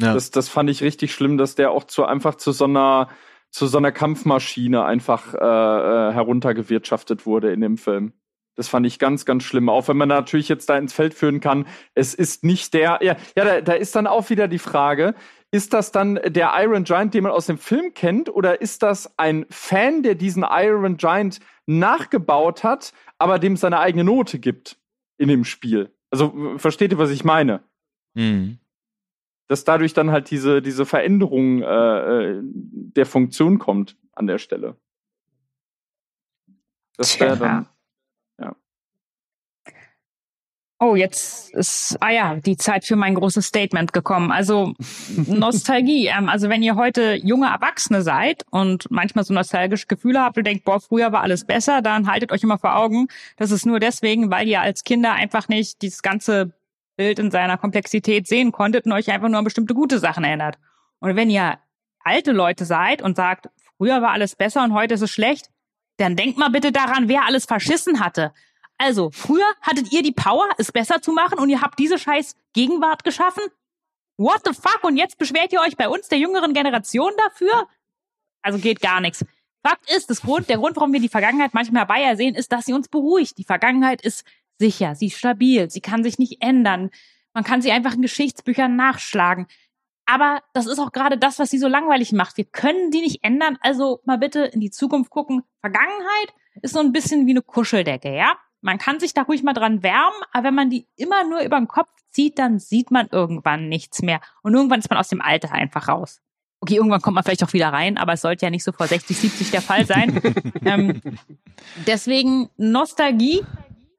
ja. 0.00 0.14
Das, 0.14 0.30
das 0.30 0.48
fand 0.48 0.70
ich 0.70 0.82
richtig 0.82 1.12
schlimm, 1.12 1.38
dass 1.38 1.54
der 1.54 1.70
auch 1.70 1.84
zu 1.84 2.04
einfach 2.04 2.34
zu 2.36 2.52
so 2.52 2.64
einer 2.64 3.08
zu 3.50 3.66
so 3.66 3.78
einer 3.78 3.90
Kampfmaschine 3.90 4.84
einfach 4.84 5.34
äh, 5.34 5.38
äh, 5.38 6.12
heruntergewirtschaftet 6.12 7.26
wurde 7.26 7.52
in 7.52 7.60
dem 7.60 7.78
Film. 7.78 8.12
Das 8.60 8.68
fand 8.68 8.84
ich 8.84 8.98
ganz, 8.98 9.24
ganz 9.24 9.44
schlimm. 9.44 9.70
Auch 9.70 9.88
wenn 9.88 9.96
man 9.96 10.10
natürlich 10.10 10.50
jetzt 10.50 10.68
da 10.68 10.76
ins 10.76 10.92
Feld 10.92 11.14
führen 11.14 11.40
kann, 11.40 11.66
es 11.94 12.12
ist 12.12 12.44
nicht 12.44 12.74
der. 12.74 12.98
Ja, 13.00 13.16
ja 13.34 13.44
da, 13.46 13.60
da 13.62 13.72
ist 13.72 13.96
dann 13.96 14.06
auch 14.06 14.28
wieder 14.28 14.48
die 14.48 14.58
Frage, 14.58 15.14
ist 15.50 15.72
das 15.72 15.92
dann 15.92 16.20
der 16.26 16.52
Iron 16.58 16.84
Giant, 16.84 17.14
den 17.14 17.22
man 17.22 17.32
aus 17.32 17.46
dem 17.46 17.56
Film 17.56 17.94
kennt, 17.94 18.28
oder 18.28 18.60
ist 18.60 18.82
das 18.82 19.18
ein 19.18 19.46
Fan, 19.48 20.02
der 20.02 20.14
diesen 20.14 20.44
Iron 20.46 20.98
Giant 20.98 21.40
nachgebaut 21.64 22.62
hat, 22.62 22.92
aber 23.16 23.38
dem 23.38 23.56
seine 23.56 23.78
eigene 23.78 24.04
Note 24.04 24.38
gibt 24.38 24.76
in 25.16 25.28
dem 25.28 25.46
Spiel? 25.46 25.90
Also 26.10 26.58
versteht 26.58 26.92
ihr, 26.92 26.98
was 26.98 27.08
ich 27.08 27.24
meine? 27.24 27.62
Mhm. 28.12 28.58
dass 29.48 29.64
dadurch 29.64 29.94
dann 29.94 30.10
halt 30.10 30.30
diese, 30.30 30.60
diese 30.60 30.84
Veränderung 30.84 31.62
äh, 31.62 32.32
äh, 32.34 32.40
der 32.42 33.06
Funktion 33.06 33.58
kommt 33.58 33.96
an 34.12 34.26
der 34.26 34.36
Stelle. 34.36 34.76
Das 36.98 37.18
wäre 37.18 37.38
dann. 37.38 37.66
Oh, 40.82 40.96
jetzt 40.96 41.50
ist, 41.50 41.98
ah 42.00 42.08
ja, 42.08 42.36
die 42.36 42.56
Zeit 42.56 42.86
für 42.86 42.96
mein 42.96 43.14
großes 43.14 43.44
Statement 43.44 43.92
gekommen. 43.92 44.32
Also 44.32 44.74
Nostalgie. 45.26 46.08
Ähm, 46.10 46.28
also 46.28 46.48
wenn 46.48 46.62
ihr 46.62 46.74
heute 46.74 47.14
junge 47.22 47.48
Erwachsene 47.48 48.02
seid 48.02 48.44
und 48.50 48.90
manchmal 48.90 49.24
so 49.24 49.34
nostalgische 49.34 49.86
Gefühle 49.86 50.20
habt 50.20 50.38
und 50.38 50.46
denkt, 50.46 50.64
boah, 50.64 50.80
früher 50.80 51.12
war 51.12 51.20
alles 51.20 51.44
besser, 51.44 51.82
dann 51.82 52.10
haltet 52.10 52.32
euch 52.32 52.42
immer 52.42 52.58
vor 52.58 52.76
Augen, 52.76 53.08
das 53.36 53.50
ist 53.50 53.66
nur 53.66 53.78
deswegen, 53.78 54.30
weil 54.30 54.48
ihr 54.48 54.60
als 54.62 54.82
Kinder 54.82 55.12
einfach 55.12 55.48
nicht 55.48 55.82
dieses 55.82 56.02
ganze 56.02 56.52
Bild 56.96 57.18
in 57.18 57.30
seiner 57.30 57.58
Komplexität 57.58 58.26
sehen 58.26 58.50
konntet 58.50 58.86
und 58.86 58.92
euch 58.92 59.10
einfach 59.10 59.28
nur 59.28 59.38
an 59.38 59.44
bestimmte 59.44 59.74
gute 59.74 59.98
Sachen 59.98 60.24
erinnert. 60.24 60.58
Und 60.98 61.14
wenn 61.14 61.30
ihr 61.30 61.58
alte 62.02 62.32
Leute 62.32 62.64
seid 62.64 63.02
und 63.02 63.16
sagt, 63.16 63.50
früher 63.76 64.00
war 64.02 64.10
alles 64.10 64.34
besser 64.34 64.64
und 64.64 64.72
heute 64.72 64.94
ist 64.94 65.02
es 65.02 65.10
schlecht, 65.10 65.50
dann 65.98 66.16
denkt 66.16 66.38
mal 66.38 66.50
bitte 66.50 66.72
daran, 66.72 67.08
wer 67.08 67.26
alles 67.26 67.44
verschissen 67.44 68.00
hatte. 68.00 68.32
Also, 68.80 69.10
früher 69.12 69.44
hattet 69.60 69.92
ihr 69.92 70.02
die 70.02 70.10
Power, 70.10 70.48
es 70.56 70.72
besser 70.72 71.02
zu 71.02 71.12
machen 71.12 71.38
und 71.38 71.50
ihr 71.50 71.60
habt 71.60 71.78
diese 71.78 71.98
scheiß 71.98 72.34
Gegenwart 72.54 73.04
geschaffen? 73.04 73.42
What 74.16 74.40
the 74.46 74.54
fuck? 74.54 74.82
Und 74.84 74.96
jetzt 74.96 75.18
beschwert 75.18 75.52
ihr 75.52 75.60
euch 75.60 75.76
bei 75.76 75.86
uns, 75.86 76.08
der 76.08 76.16
jüngeren 76.16 76.54
Generation, 76.54 77.12
dafür? 77.18 77.68
Also 78.40 78.58
geht 78.58 78.80
gar 78.80 79.02
nichts. 79.02 79.22
Fakt 79.62 79.92
ist, 79.94 80.08
das 80.08 80.22
Grund, 80.22 80.48
der 80.48 80.56
Grund, 80.56 80.76
warum 80.76 80.94
wir 80.94 81.00
die 81.00 81.10
Vergangenheit 81.10 81.52
manchmal 81.52 81.80
herbei 81.80 82.00
ersehen, 82.00 82.34
ist, 82.34 82.52
dass 82.52 82.64
sie 82.64 82.72
uns 82.72 82.88
beruhigt. 82.88 83.36
Die 83.36 83.44
Vergangenheit 83.44 84.00
ist 84.00 84.24
sicher, 84.58 84.94
sie 84.94 85.08
ist 85.08 85.18
stabil, 85.18 85.70
sie 85.70 85.82
kann 85.82 86.02
sich 86.02 86.18
nicht 86.18 86.42
ändern. 86.42 86.88
Man 87.34 87.44
kann 87.44 87.60
sie 87.60 87.72
einfach 87.72 87.92
in 87.92 88.00
Geschichtsbüchern 88.00 88.76
nachschlagen. 88.76 89.46
Aber 90.06 90.42
das 90.54 90.66
ist 90.66 90.78
auch 90.78 90.92
gerade 90.92 91.18
das, 91.18 91.38
was 91.38 91.50
sie 91.50 91.58
so 91.58 91.68
langweilig 91.68 92.12
macht. 92.12 92.38
Wir 92.38 92.46
können 92.46 92.90
die 92.92 93.02
nicht 93.02 93.22
ändern, 93.24 93.58
also 93.60 94.00
mal 94.06 94.16
bitte 94.16 94.40
in 94.40 94.60
die 94.60 94.70
Zukunft 94.70 95.10
gucken. 95.10 95.42
Vergangenheit 95.60 96.32
ist 96.62 96.72
so 96.72 96.80
ein 96.80 96.92
bisschen 96.92 97.26
wie 97.26 97.32
eine 97.32 97.42
Kuscheldecke, 97.42 98.16
ja? 98.16 98.38
Man 98.60 98.78
kann 98.78 99.00
sich 99.00 99.14
da 99.14 99.22
ruhig 99.22 99.42
mal 99.42 99.54
dran 99.54 99.82
wärmen, 99.82 100.20
aber 100.32 100.44
wenn 100.44 100.54
man 100.54 100.70
die 100.70 100.86
immer 100.96 101.24
nur 101.24 101.40
über 101.40 101.56
den 101.56 101.68
Kopf 101.68 101.90
zieht, 102.10 102.38
dann 102.38 102.58
sieht 102.58 102.90
man 102.90 103.08
irgendwann 103.10 103.68
nichts 103.68 104.02
mehr. 104.02 104.20
Und 104.42 104.54
irgendwann 104.54 104.80
ist 104.80 104.90
man 104.90 104.98
aus 104.98 105.08
dem 105.08 105.20
Alter 105.20 105.52
einfach 105.52 105.88
raus. 105.88 106.20
Okay, 106.60 106.76
irgendwann 106.76 107.00
kommt 107.00 107.14
man 107.14 107.24
vielleicht 107.24 107.42
auch 107.42 107.52
wieder 107.54 107.72
rein, 107.72 107.96
aber 107.96 108.12
es 108.12 108.20
sollte 108.20 108.44
ja 108.44 108.50
nicht 108.50 108.64
so 108.64 108.72
vor 108.72 108.86
60, 108.86 109.16
70 109.16 109.50
der 109.50 109.62
Fall 109.62 109.86
sein. 109.86 110.20
ähm, 110.64 111.00
deswegen 111.86 112.50
Nostalgie. 112.56 113.42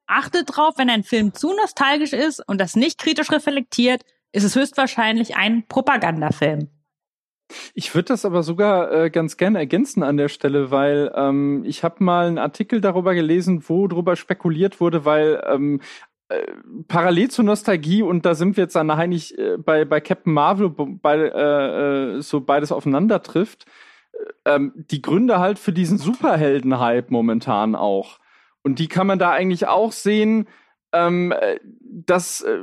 Achtet 0.06 0.56
drauf, 0.56 0.74
wenn 0.78 0.90
ein 0.90 1.04
Film 1.04 1.34
zu 1.34 1.54
nostalgisch 1.56 2.12
ist 2.12 2.46
und 2.46 2.60
das 2.60 2.76
nicht 2.76 3.00
kritisch 3.00 3.32
reflektiert, 3.32 4.04
ist 4.34 4.44
es 4.44 4.56
höchstwahrscheinlich 4.56 5.38
ein 5.38 5.66
Propagandafilm. 5.68 6.68
Ich 7.74 7.94
würde 7.96 8.08
das 8.08 8.26
aber 8.26 8.44
sogar 8.44 8.92
äh, 8.92 9.10
ganz 9.10 9.38
gerne 9.38 9.60
ergänzen 9.60 10.04
an 10.04 10.18
der 10.18 10.30
Stelle, 10.30 10.72
weil 10.72 11.12
ähm, 11.16 11.64
ich 11.66 11.84
habe 11.84 12.04
mal 12.04 12.28
einen 12.28 12.38
Artikel 12.38 12.82
darüber 12.82 13.14
gelesen, 13.14 13.64
wo 13.68 13.88
darüber 13.88 14.16
spekuliert 14.16 14.80
wurde, 14.80 15.06
weil 15.06 15.44
ähm, 15.48 15.82
äh, 16.30 16.46
parallel 16.88 17.30
zur 17.30 17.46
Nostalgie 17.46 18.02
und 18.02 18.26
da 18.26 18.36
sind 18.36 18.56
wir 18.58 18.64
jetzt 18.64 18.78
an 18.78 18.90
eigentlich 18.90 19.38
äh, 19.38 19.58
bei 19.58 19.86
bei 19.86 20.00
Captain 20.00 20.34
Marvel 20.34 20.70
bei, 20.70 21.18
äh, 21.18 22.18
äh, 22.18 22.22
so 22.22 22.42
beides 22.42 22.72
aufeinander 22.72 23.22
trifft, 23.22 23.66
äh, 24.46 24.56
ähm, 24.56 24.72
die 24.76 25.02
Gründe 25.02 25.40
halt 25.40 25.60
für 25.60 25.74
diesen 25.74 25.98
Superhelden-Hype 25.98 27.12
momentan 27.12 27.76
auch. 27.76 28.20
Und 28.64 28.80
die 28.80 28.88
kann 28.88 29.08
man 29.08 29.20
da 29.20 29.32
eigentlich 29.32 29.68
auch 29.68 29.92
sehen, 29.92 30.48
ähm, 30.94 31.32
äh, 31.32 31.60
dass, 31.84 32.42
äh, 32.42 32.60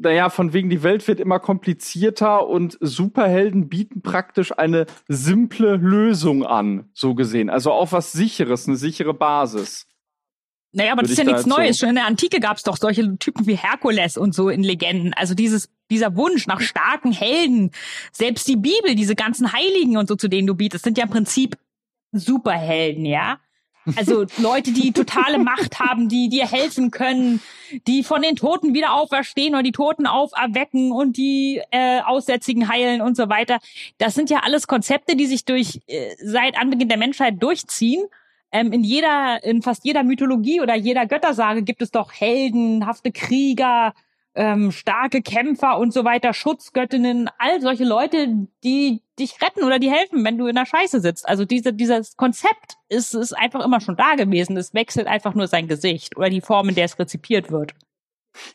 naja, 0.00 0.30
von 0.30 0.52
wegen 0.52 0.70
die 0.70 0.82
Welt 0.82 1.06
wird 1.08 1.20
immer 1.20 1.38
komplizierter 1.38 2.46
und 2.46 2.78
Superhelden 2.80 3.68
bieten 3.68 4.02
praktisch 4.02 4.56
eine 4.56 4.86
simple 5.08 5.76
Lösung 5.76 6.44
an, 6.44 6.90
so 6.92 7.14
gesehen. 7.14 7.50
Also 7.50 7.72
auch 7.72 7.92
was 7.92 8.12
sicheres, 8.12 8.66
eine 8.68 8.76
sichere 8.76 9.14
Basis. 9.14 9.86
Naja, 10.72 10.92
aber 10.92 11.02
das 11.02 11.12
ist 11.12 11.18
ja 11.18 11.24
nichts 11.24 11.46
Neues. 11.46 11.78
Schon 11.78 11.90
in 11.90 11.94
der 11.94 12.06
Antike 12.06 12.40
gab 12.40 12.56
es 12.56 12.64
doch 12.64 12.76
solche 12.76 13.16
Typen 13.18 13.46
wie 13.46 13.54
Herkules 13.54 14.16
und 14.16 14.34
so 14.34 14.48
in 14.48 14.64
Legenden. 14.64 15.14
Also 15.14 15.34
dieses, 15.34 15.70
dieser 15.88 16.16
Wunsch 16.16 16.48
nach 16.48 16.60
starken 16.60 17.12
Helden, 17.12 17.70
selbst 18.12 18.48
die 18.48 18.56
Bibel, 18.56 18.96
diese 18.96 19.14
ganzen 19.14 19.52
Heiligen 19.52 19.96
und 19.96 20.08
so, 20.08 20.16
zu 20.16 20.26
denen 20.26 20.48
du 20.48 20.54
bietest, 20.56 20.84
sind 20.84 20.98
ja 20.98 21.04
im 21.04 21.10
Prinzip 21.10 21.56
Superhelden, 22.10 23.04
ja. 23.04 23.38
Also 23.96 24.26
Leute, 24.38 24.72
die 24.72 24.92
totale 24.92 25.38
Macht 25.38 25.78
haben, 25.78 26.08
die 26.08 26.28
dir 26.28 26.50
helfen 26.50 26.90
können, 26.90 27.40
die 27.86 28.02
von 28.02 28.22
den 28.22 28.36
Toten 28.36 28.74
wieder 28.74 28.94
auferstehen 28.94 29.54
oder 29.54 29.62
die 29.62 29.72
Toten 29.72 30.06
auferwecken 30.06 30.92
und 30.92 31.16
die 31.16 31.60
äh, 31.70 32.00
Aussätzigen 32.00 32.68
heilen 32.68 33.00
und 33.00 33.16
so 33.16 33.28
weiter. 33.28 33.58
Das 33.98 34.14
sind 34.14 34.30
ja 34.30 34.40
alles 34.42 34.66
Konzepte, 34.66 35.16
die 35.16 35.26
sich 35.26 35.44
durch 35.44 35.80
äh, 35.86 36.14
seit 36.22 36.58
Anbeginn 36.58 36.88
der 36.88 36.98
Menschheit 36.98 37.42
durchziehen. 37.42 38.04
Ähm, 38.52 38.72
in 38.72 38.84
jeder, 38.84 39.42
in 39.42 39.62
fast 39.62 39.84
jeder 39.84 40.02
Mythologie 40.02 40.60
oder 40.60 40.74
jeder 40.76 41.06
Göttersage 41.06 41.62
gibt 41.62 41.82
es 41.82 41.90
doch 41.90 42.12
heldenhafte 42.12 43.12
Krieger, 43.12 43.92
ähm, 44.34 44.72
starke 44.72 45.22
Kämpfer 45.22 45.78
und 45.78 45.92
so 45.92 46.04
weiter, 46.04 46.32
Schutzgöttinnen, 46.32 47.30
all 47.38 47.60
solche 47.60 47.84
Leute, 47.84 48.46
die 48.62 49.02
dich 49.18 49.40
retten 49.40 49.64
oder 49.64 49.78
die 49.78 49.90
helfen, 49.90 50.24
wenn 50.24 50.38
du 50.38 50.46
in 50.46 50.56
der 50.56 50.66
Scheiße 50.66 51.00
sitzt. 51.00 51.28
Also 51.28 51.44
diese, 51.44 51.72
dieses 51.72 52.16
Konzept 52.16 52.76
ist, 52.88 53.14
ist 53.14 53.32
einfach 53.32 53.64
immer 53.64 53.80
schon 53.80 53.96
da 53.96 54.14
gewesen. 54.14 54.56
Es 54.56 54.74
wechselt 54.74 55.06
einfach 55.06 55.34
nur 55.34 55.46
sein 55.46 55.68
Gesicht 55.68 56.16
oder 56.16 56.30
die 56.30 56.40
Form, 56.40 56.68
in 56.68 56.74
der 56.74 56.86
es 56.86 56.98
rezipiert 56.98 57.50
wird. 57.50 57.74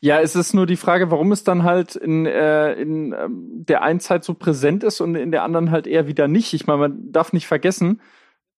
Ja, 0.02 0.20
es 0.20 0.36
ist 0.36 0.54
nur 0.54 0.66
die 0.66 0.76
Frage, 0.76 1.10
warum 1.10 1.32
es 1.32 1.44
dann 1.44 1.64
halt 1.64 1.96
in, 1.96 2.26
äh, 2.26 2.74
in 2.74 3.14
ähm, 3.14 3.66
der 3.66 3.82
einen 3.82 4.02
Zeit 4.02 4.24
so 4.24 4.34
präsent 4.34 4.84
ist 4.84 5.00
und 5.00 5.16
in 5.16 5.32
der 5.32 5.44
anderen 5.44 5.72
halt 5.72 5.88
eher 5.88 6.08
wieder 6.08 6.28
nicht. 6.28 6.54
Ich 6.54 6.68
meine, 6.68 6.80
man 6.80 7.12
darf 7.12 7.32
nicht 7.32 7.48
vergessen, 7.48 8.02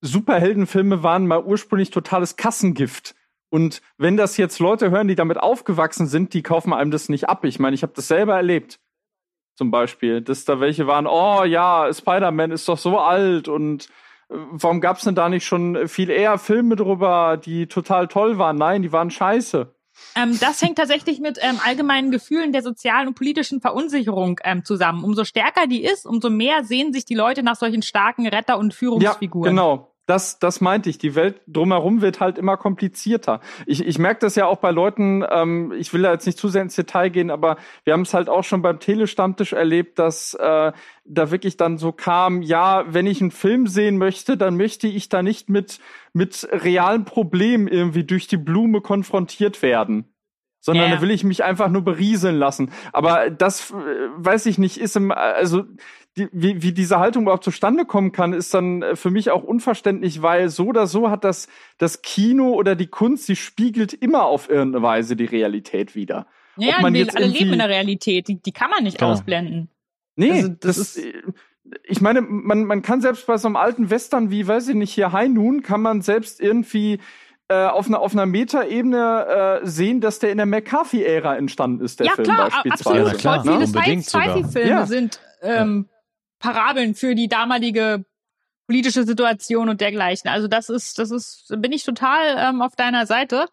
Superheldenfilme 0.02 1.04
waren 1.04 1.28
mal 1.28 1.44
ursprünglich 1.44 1.92
totales 1.92 2.36
Kassengift. 2.36 3.16
Und 3.50 3.82
wenn 3.98 4.18
das 4.18 4.38
jetzt 4.38 4.60
Leute 4.60 4.90
hören, 4.90 5.08
die 5.08 5.16
damit 5.16 5.38
aufgewachsen 5.38 6.08
sind, 6.08 6.34
die 6.34 6.42
kaufen 6.42 6.74
einem 6.74 6.90
das 6.90 7.10
nicht 7.10 7.30
ab. 7.30 7.46
Ich 7.46 7.60
meine, 7.60 7.76
ich 7.76 7.84
habe 7.84 7.94
das 7.96 8.08
selber 8.08 8.36
erlebt. 8.36 8.80
Zum 9.62 9.70
Beispiel, 9.70 10.22
dass 10.22 10.44
da 10.44 10.60
welche 10.60 10.88
waren, 10.88 11.06
oh 11.06 11.44
ja, 11.44 11.88
Spider-Man 11.94 12.50
ist 12.50 12.68
doch 12.68 12.80
so 12.80 12.98
alt 12.98 13.48
und 13.48 13.90
äh, 14.28 14.36
warum 14.54 14.82
gab's 14.82 15.04
denn 15.04 15.14
da 15.14 15.30
nicht 15.30 15.46
schon 15.46 15.88
viel 15.88 16.10
eher 16.10 16.40
Filme 16.40 16.76
drüber, 16.76 17.38
die 17.38 17.68
total 17.68 18.08
toll 18.08 18.40
waren? 18.40 18.56
Nein, 18.56 18.82
die 18.82 18.92
waren 18.92 19.12
scheiße. 19.12 19.72
Ähm, 20.16 20.40
das 20.40 20.64
hängt 20.64 20.80
tatsächlich 20.80 21.20
mit 21.20 21.38
ähm, 21.44 21.60
allgemeinen 21.64 22.10
Gefühlen 22.10 22.54
der 22.54 22.64
sozialen 22.64 23.10
und 23.10 23.14
politischen 23.14 23.62
Verunsicherung 23.62 24.40
ähm, 24.46 24.66
zusammen. 24.66 25.04
Umso 25.04 25.26
stärker 25.26 25.68
die 25.68 25.84
ist, 25.84 26.08
umso 26.08 26.32
mehr 26.32 26.64
sehen 26.64 26.92
sich 26.92 27.06
die 27.06 27.14
Leute 27.14 27.44
nach 27.44 27.56
solchen 27.56 27.84
starken 27.84 28.26
Retter- 28.26 28.58
und 28.58 28.74
Führungsfiguren. 28.74 29.46
Ja, 29.46 29.52
genau 29.52 29.91
das, 30.12 30.40
das 30.40 30.60
meinte 30.60 30.90
ich. 30.90 30.98
Die 30.98 31.16
Welt 31.16 31.40
drumherum 31.48 32.02
wird 32.02 32.20
halt 32.20 32.38
immer 32.38 32.58
komplizierter. 32.58 33.40
Ich, 33.66 33.88
ich 33.88 33.98
merke 33.98 34.20
das 34.20 34.36
ja 34.36 34.46
auch 34.46 34.58
bei 34.58 34.70
Leuten, 34.70 35.24
ähm, 35.32 35.72
ich 35.72 35.94
will 35.94 36.02
da 36.02 36.12
jetzt 36.12 36.26
nicht 36.26 36.38
zu 36.38 36.50
sehr 36.50 36.64
ins 36.64 36.76
Detail 36.76 37.10
gehen, 37.10 37.32
aber 37.32 37.56
wir 37.86 37.94
haben 37.94 38.02
es 38.02 38.14
halt 38.14 38.28
auch 38.28 38.44
schon 38.44 38.62
beim 38.62 38.82
Telestammtisch 38.82 39.54
erlebt, 39.54 40.00
dass 40.00 40.34
äh, 40.34 40.74
da 41.06 41.32
wirklich 41.32 41.56
dann 41.56 41.78
so 41.78 41.94
kam, 41.94 42.42
ja, 42.42 42.84
wenn 42.94 43.08
ich 43.08 43.22
einen 43.22 43.32
Film 43.32 43.68
sehen 43.68 43.98
möchte, 43.98 44.36
dann 44.36 44.58
möchte 44.58 44.86
ich 44.88 45.08
da 45.08 45.24
nicht 45.24 45.50
mit, 45.50 45.80
mit 46.12 46.46
realen 46.52 47.06
Problemen 47.06 47.70
irgendwie 47.70 48.04
durch 48.04 48.28
die 48.28 48.38
Blume 48.38 48.82
konfrontiert 48.82 49.62
werden 49.62 50.12
sondern 50.62 50.88
yeah. 50.88 50.96
da 50.96 51.02
will 51.02 51.12
ich 51.12 51.24
mich 51.24 51.44
einfach 51.44 51.68
nur 51.68 51.84
berieseln 51.84 52.38
lassen. 52.38 52.72
Aber 52.94 53.30
das, 53.30 53.72
äh, 53.72 53.74
weiß 54.16 54.46
ich 54.46 54.58
nicht, 54.58 54.78
ist 54.78 54.96
im, 54.96 55.12
also 55.12 55.64
die, 56.16 56.30
wie, 56.32 56.62
wie 56.62 56.72
diese 56.72 57.00
Haltung 57.00 57.24
überhaupt 57.24 57.44
zustande 57.44 57.86
kommen 57.86 58.12
kann, 58.12 58.34
ist 58.34 58.54
dann 58.54 58.82
äh, 58.82 58.96
für 58.96 59.10
mich 59.10 59.32
auch 59.32 59.44
unverständlich, 59.44 60.22
weil 60.22 60.50
so 60.50 60.68
oder 60.68 60.88
so 60.88 61.10
hat 61.10 61.24
das, 61.24 61.48
das 61.78 62.02
Kino 62.02 62.54
oder 62.54 62.76
die 62.76 62.88
Kunst, 62.88 63.26
sie 63.26 63.36
spiegelt 63.36 63.94
immer 63.94 64.24
auf 64.24 64.50
irgendeine 64.50 64.84
Weise 64.84 65.16
die 65.16 65.26
Realität 65.26 65.96
wieder. 65.96 66.28
Ja, 66.58 66.76
Ob 66.76 66.84
man 66.84 66.94
wir 66.94 67.16
alle 67.16 67.28
leben 67.28 67.54
in 67.54 67.60
der 67.60 67.70
Realität, 67.70 68.28
die, 68.28 68.42
die 68.42 68.52
kann 68.52 68.70
man 68.70 68.84
nicht 68.84 69.02
ja. 69.02 69.08
ausblenden. 69.08 69.70
Nee, 70.16 70.32
also, 70.32 70.50
das, 70.50 70.60
das 70.60 70.78
ist, 70.78 70.98
äh, 70.98 71.14
ich 71.84 72.02
meine, 72.02 72.22
man, 72.22 72.66
man 72.66 72.82
kann 72.82 73.02
selbst 73.02 73.26
bei 73.26 73.38
so 73.38 73.48
einem 73.48 73.56
alten 73.56 73.90
Western 73.90 74.30
wie, 74.30 74.48
weiß 74.48 74.68
ich 74.68 74.76
nicht, 74.76 74.94
hier 74.94 75.12
High 75.14 75.30
Noon, 75.30 75.62
kann 75.64 75.82
man 75.82 76.02
selbst 76.02 76.42
irgendwie 76.42 77.00
äh, 77.52 77.68
auf 77.68 77.88
einer 77.88 78.00
auf 78.00 78.14
einer 78.14 78.26
Metaebene 78.26 79.60
äh, 79.62 79.68
sehen, 79.68 80.00
dass 80.00 80.20
der 80.20 80.32
in 80.32 80.38
der 80.38 80.46
McCarthy-Ära 80.46 81.36
entstanden 81.36 81.84
ist, 81.84 82.00
der 82.00 82.08
ja, 82.08 82.14
Film 82.14 82.24
klar, 82.24 82.50
beispielsweise. 82.50 83.12
Absolut. 83.12 83.12
Ja, 83.12 83.18
klar, 83.18 83.60
ne? 83.60 83.68
viele 83.68 84.02
Sci-Fi-Filme 84.02 84.70
ja. 84.70 84.86
sind 84.86 85.20
ähm, 85.42 85.90
Parabeln 86.40 86.96
für 86.96 87.14
die 87.14 87.28
damalige 87.28 88.06
politische 88.68 89.04
Situation 89.04 89.68
und 89.68 89.82
dergleichen. 89.82 90.30
Also 90.30 90.48
das 90.48 90.70
ist, 90.70 90.98
das 90.98 91.12
ist, 91.12 91.54
bin 91.58 91.74
ich 91.74 91.84
total 91.84 92.38
ähm, 92.38 92.62
auf 92.62 92.78
deiner 92.78 93.06
Seite. 93.06 93.48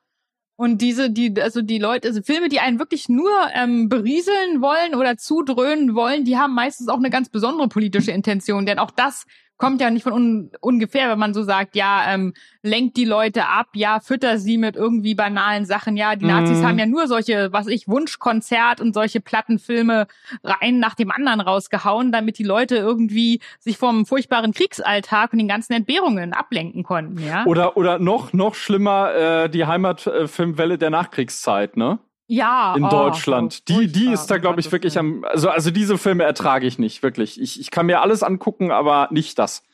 Und 0.55 0.81
diese, 0.81 1.11
die, 1.11 1.41
also 1.41 1.61
die 1.61 1.79
Leute, 1.79 2.07
also 2.07 2.23
Filme, 2.23 2.49
die 2.49 2.61
einen 2.61 2.79
wirklich 2.79 3.09
nur 3.09 3.31
ähm, 3.53 3.89
berieseln 3.89 4.61
wollen 4.61 4.95
oder 4.95 5.17
zudröhnen 5.17 5.97
wollen, 5.97 6.25
die 6.25 6.37
haben 6.37 6.55
meistens 6.55 6.89
auch 6.89 6.99
eine 6.99 7.11
ganz 7.11 7.31
besondere 7.31 7.69
politische 7.69 8.13
Intention. 8.13 8.65
Denn 8.65 8.79
auch 8.79 8.93
das 8.93 9.25
kommt 9.59 9.81
ja 9.81 9.91
nicht 9.91 10.05
von 10.05 10.13
un 10.13 10.51
ungefähr, 10.61 11.11
wenn 11.11 11.19
man 11.19 11.35
so 11.35 11.43
sagt, 11.43 11.77
ja, 11.77 12.15
ähm, 12.15 12.33
lenkt 12.63 12.97
die 12.97 13.05
Leute 13.05 13.47
ab, 13.47 13.69
ja, 13.75 14.01
fütter 14.01 14.39
sie 14.39 14.57
mit 14.57 14.77
irgendwie 14.77 15.15
banalen 15.15 15.67
Sachen. 15.67 15.97
Ja, 15.97 16.17
die 16.17 16.25
Nazis 16.25 16.59
mhm. 16.59 16.67
haben 16.67 16.79
ja 16.79 16.87
nur 16.87 17.07
solche, 17.09 17.53
was 17.53 17.67
ich, 17.67 17.89
Wunschkonzert 17.89 18.81
und 18.81 18.95
solche 18.95 19.21
Plattenfilme 19.21 20.07
rein 20.43 20.79
nach 20.79 20.95
dem 20.95 21.11
anderen 21.11 21.41
rausgehauen, 21.41 22.13
damit 22.13 22.39
die 22.39 22.45
Leute 22.45 22.77
irgendwie 22.77 23.41
sich 23.59 23.77
vom 23.77 24.07
furchtbaren 24.07 24.53
Kriegsalltag 24.53 25.33
und 25.33 25.39
den 25.39 25.49
ganzen 25.49 25.73
Entbehrungen 25.73 26.33
ablenken 26.33 26.85
konnten, 26.85 27.23
ja. 27.23 27.45
Oder, 27.45 27.77
oder 27.77 27.99
noch, 27.99 28.33
noch 28.33 28.55
schlimmer, 28.55 29.15
äh, 29.15 29.51
die 29.51 29.67
Heimatfilmwelle 29.67 30.79
der 30.79 30.91
Nachkriegszeit, 30.91 31.77
ne? 31.77 31.99
Ja, 32.31 32.75
in 32.77 32.85
oh, 32.85 32.91
Deutschland. 32.91 33.63
So 33.67 33.81
die, 33.81 33.91
die 33.91 34.13
ist 34.13 34.27
da, 34.27 34.37
glaube 34.37 34.61
ich, 34.61 34.71
wirklich 34.71 34.99
am. 34.99 35.25
Also, 35.25 35.49
also 35.49 35.71
diese 35.71 35.97
Filme 35.97 36.25
ertrage 36.25 36.67
ich 36.67 36.79
nicht, 36.79 37.03
wirklich. 37.03 37.41
Ich, 37.41 37.59
ich 37.59 37.71
kann 37.71 37.87
mir 37.87 38.03
alles 38.03 38.23
angucken, 38.23 38.71
aber 38.71 39.09
nicht 39.11 39.39
das. 39.39 39.65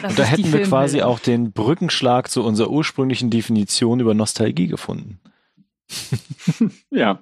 das 0.00 0.12
Und 0.12 0.18
da 0.18 0.24
hätten 0.24 0.50
wir 0.50 0.62
quasi 0.62 1.02
auch 1.02 1.18
den 1.18 1.52
Brückenschlag 1.52 2.30
zu 2.30 2.42
unserer 2.42 2.70
ursprünglichen 2.70 3.28
Definition 3.28 4.00
über 4.00 4.14
Nostalgie 4.14 4.66
gefunden. 4.66 5.20
ja. 6.90 7.18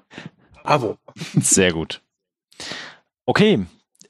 Bravo. 0.63 0.97
Sehr 1.35 1.73
gut. 1.73 2.01
Okay, 3.27 3.67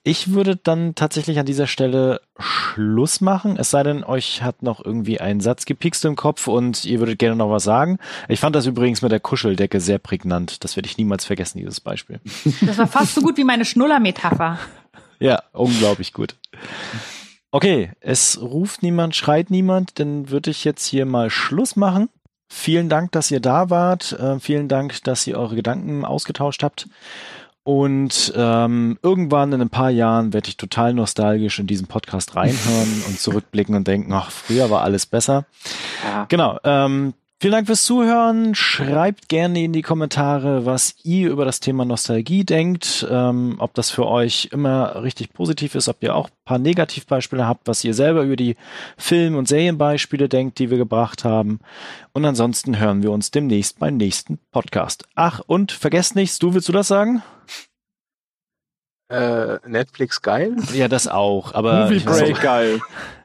ich 0.07 0.33
würde 0.33 0.57
dann 0.57 0.95
tatsächlich 0.95 1.39
an 1.39 1.47
dieser 1.47 1.67
Stelle 1.67 2.21
Schluss 2.39 3.23
machen, 3.23 3.57
es 3.59 3.71
sei 3.71 3.83
denn, 3.83 4.05
euch 4.05 4.43
hat 4.43 4.63
noch 4.63 4.85
irgendwie 4.85 5.19
ein 5.19 5.41
Satz 5.41 5.65
gepikst 5.65 6.05
im 6.05 6.15
Kopf 6.15 6.47
und 6.47 6.85
ihr 6.85 6.99
würdet 6.99 7.19
gerne 7.19 7.37
noch 7.37 7.51
was 7.51 7.65
sagen. 7.65 7.99
Ich 8.29 8.39
fand 8.39 8.55
das 8.55 8.67
übrigens 8.67 9.01
mit 9.01 9.13
der 9.13 9.21
Kuscheldecke 9.21 9.81
sehr 9.81 9.99
prägnant. 9.99 10.63
Das 10.63 10.77
werde 10.77 10.89
ich 10.89 10.99
niemals 10.99 11.25
vergessen, 11.25 11.59
dieses 11.59 11.81
Beispiel. 11.81 12.21
Das 12.61 12.77
war 12.77 12.87
fast 12.87 13.15
so 13.15 13.23
gut 13.23 13.39
wie 13.39 13.45
meine 13.45 13.65
Schnuller-Metapher. 13.65 14.59
Ja, 15.21 15.45
unglaublich 15.53 16.13
gut. 16.13 16.35
Okay, 17.53 17.93
es 18.01 18.39
ruft 18.43 18.83
niemand, 18.83 19.15
schreit 19.15 19.49
niemand, 19.49 20.01
dann 20.01 20.29
würde 20.29 20.51
ich 20.51 20.65
jetzt 20.65 20.85
hier 20.85 21.07
mal 21.07 21.31
Schluss 21.31 21.77
machen. 21.77 22.11
Vielen 22.49 22.89
Dank, 22.89 23.13
dass 23.13 23.31
ihr 23.31 23.41
da 23.41 23.71
wart. 23.71 24.13
Äh, 24.13 24.41
vielen 24.41 24.69
Dank, 24.69 25.03
dass 25.05 25.27
ihr 25.27 25.39
eure 25.39 25.55
Gedanken 25.55 26.05
ausgetauscht 26.05 26.63
habt. 26.63 26.89
Und 27.65 28.33
ähm, 28.37 28.99
irgendwann 29.03 29.55
in 29.55 29.62
ein 29.62 29.71
paar 29.71 29.89
Jahren 29.89 30.35
werde 30.35 30.49
ich 30.49 30.59
total 30.59 30.93
nostalgisch 30.93 31.59
in 31.59 31.67
diesen 31.67 31.87
Podcast 31.87 32.37
reinhören 32.37 33.03
und 33.09 33.19
zurückblicken 33.19 33.75
und 33.75 33.89
denken, 33.89 34.12
ach, 34.12 34.31
früher 34.31 34.69
war 34.69 34.83
alles 34.83 35.07
besser. 35.07 35.47
Ja. 36.05 36.27
Genau. 36.29 36.59
Ähm, 36.62 37.15
vielen 37.45 37.53
Dank 37.53 37.66
fürs 37.66 37.84
Zuhören. 37.84 38.55
Schreibt 38.55 39.28
gerne 39.28 39.62
in 39.62 39.74
die 39.74 39.82
Kommentare, 39.82 40.64
was 40.64 40.95
ihr 41.03 41.30
über 41.30 41.45
das 41.45 41.61
Thema 41.61 41.84
Nostalgie 41.84 42.42
denkt, 42.42 43.07
ähm, 43.11 43.57
ob 43.59 43.74
das 43.74 43.90
für 43.90 44.07
euch 44.07 44.49
immer 44.51 45.03
richtig 45.03 45.34
positiv 45.34 45.74
ist, 45.74 45.90
ob 45.90 46.03
ihr 46.03 46.14
auch 46.16 46.30
ein 46.30 46.45
paar 46.47 46.59
Negativbeispiele 46.59 47.47
habt, 47.47 47.68
was 47.68 47.84
ihr 47.84 47.92
selber 47.92 48.22
über 48.22 48.36
die 48.36 48.57
Film- 48.97 49.36
und 49.36 49.47
Serienbeispiele 49.47 50.26
denkt, 50.30 50.59
die 50.59 50.70
wir 50.70 50.78
gebracht 50.78 51.24
haben. 51.24 51.61
Und 52.14 52.24
ansonsten 52.24 52.78
hören 52.78 53.03
wir 53.03 53.11
uns 53.11 53.30
demnächst 53.30 53.78
beim 53.78 53.99
nächsten 53.99 54.38
Podcast. 54.51 55.05
Ach, 55.14 55.42
und 55.47 55.70
vergesst 55.70 56.16
nichts, 56.16 56.38
du 56.38 56.55
willst 56.55 56.70
du 56.70 56.72
das 56.72 56.88
sagen? 56.88 57.22
Äh, 59.11 59.59
Netflix 59.68 60.22
geil. 60.22 60.57
Ja, 60.72 60.88
das 60.88 61.09
auch, 61.09 61.53
aber 61.53 61.84
Movie 61.90 61.99
Break, 61.99 62.47
auch- 62.47 62.80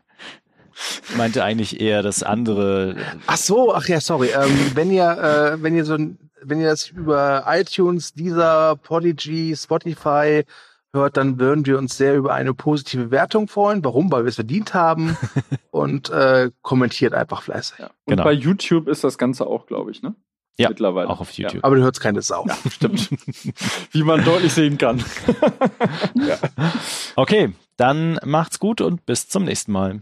meinte 1.18 1.44
eigentlich 1.44 1.80
eher 1.82 2.02
das 2.04 2.24
andere. 2.24 2.96
Ach 3.28 3.38
so, 3.38 3.74
ach 3.74 3.88
ja, 3.88 4.00
sorry. 4.02 4.30
Ähm, 4.30 4.72
wenn 4.76 4.92
ihr, 4.92 5.10
äh, 5.58 5.64
wenn 5.64 5.76
ihr 5.76 5.86
so, 5.86 5.98
wenn 6.42 6.60
ihr 6.62 6.70
das 6.70 6.88
über 6.90 7.46
iTunes, 7.48 8.14
dieser 8.14 8.76
Podigy, 8.78 9.56
Spotify 9.58 10.44
hört, 10.94 11.18
dann 11.18 11.40
würden 11.40 11.66
wir 11.66 11.78
uns 11.78 11.98
sehr 11.98 12.16
über 12.16 12.34
eine 12.34 12.54
positive 12.54 13.12
Wertung 13.12 13.48
freuen. 13.48 13.84
Warum? 13.84 14.12
Weil 14.12 14.24
wir 14.24 14.30
es 14.30 14.36
verdient 14.36 14.74
haben. 14.74 15.18
Und 15.72 16.10
äh, 16.10 16.50
kommentiert 16.62 17.14
einfach 17.14 17.44
fleißig. 17.44 17.80
Ja. 17.80 17.86
Und 17.88 17.94
Genau. 18.08 18.24
bei 18.24 18.32
YouTube 18.32 18.88
ist 18.88 19.04
das 19.04 19.18
Ganze 19.18 19.46
auch, 19.46 19.66
glaube 19.68 19.92
ich, 19.92 20.02
ne? 20.02 20.16
Ja, 20.58 20.68
Mittlerweile. 20.70 21.10
auch 21.10 21.22
auf 21.22 21.32
YouTube. 21.32 21.64
Aber 21.64 21.76
du 21.78 21.84
hörst 21.84 22.02
keine 22.02 22.22
Sau. 22.22 22.46
Ja, 22.46 22.58
stimmt. 22.70 23.10
Wie 23.92 24.04
man 24.04 24.26
deutlich 24.26 24.52
sehen 24.54 24.78
kann. 24.78 25.04
Okay, 27.16 27.54
dann 27.78 28.20
macht's 28.26 28.60
gut 28.60 28.82
und 28.82 29.06
bis 29.06 29.28
zum 29.28 29.46
nächsten 29.46 29.72
Mal. 29.72 30.02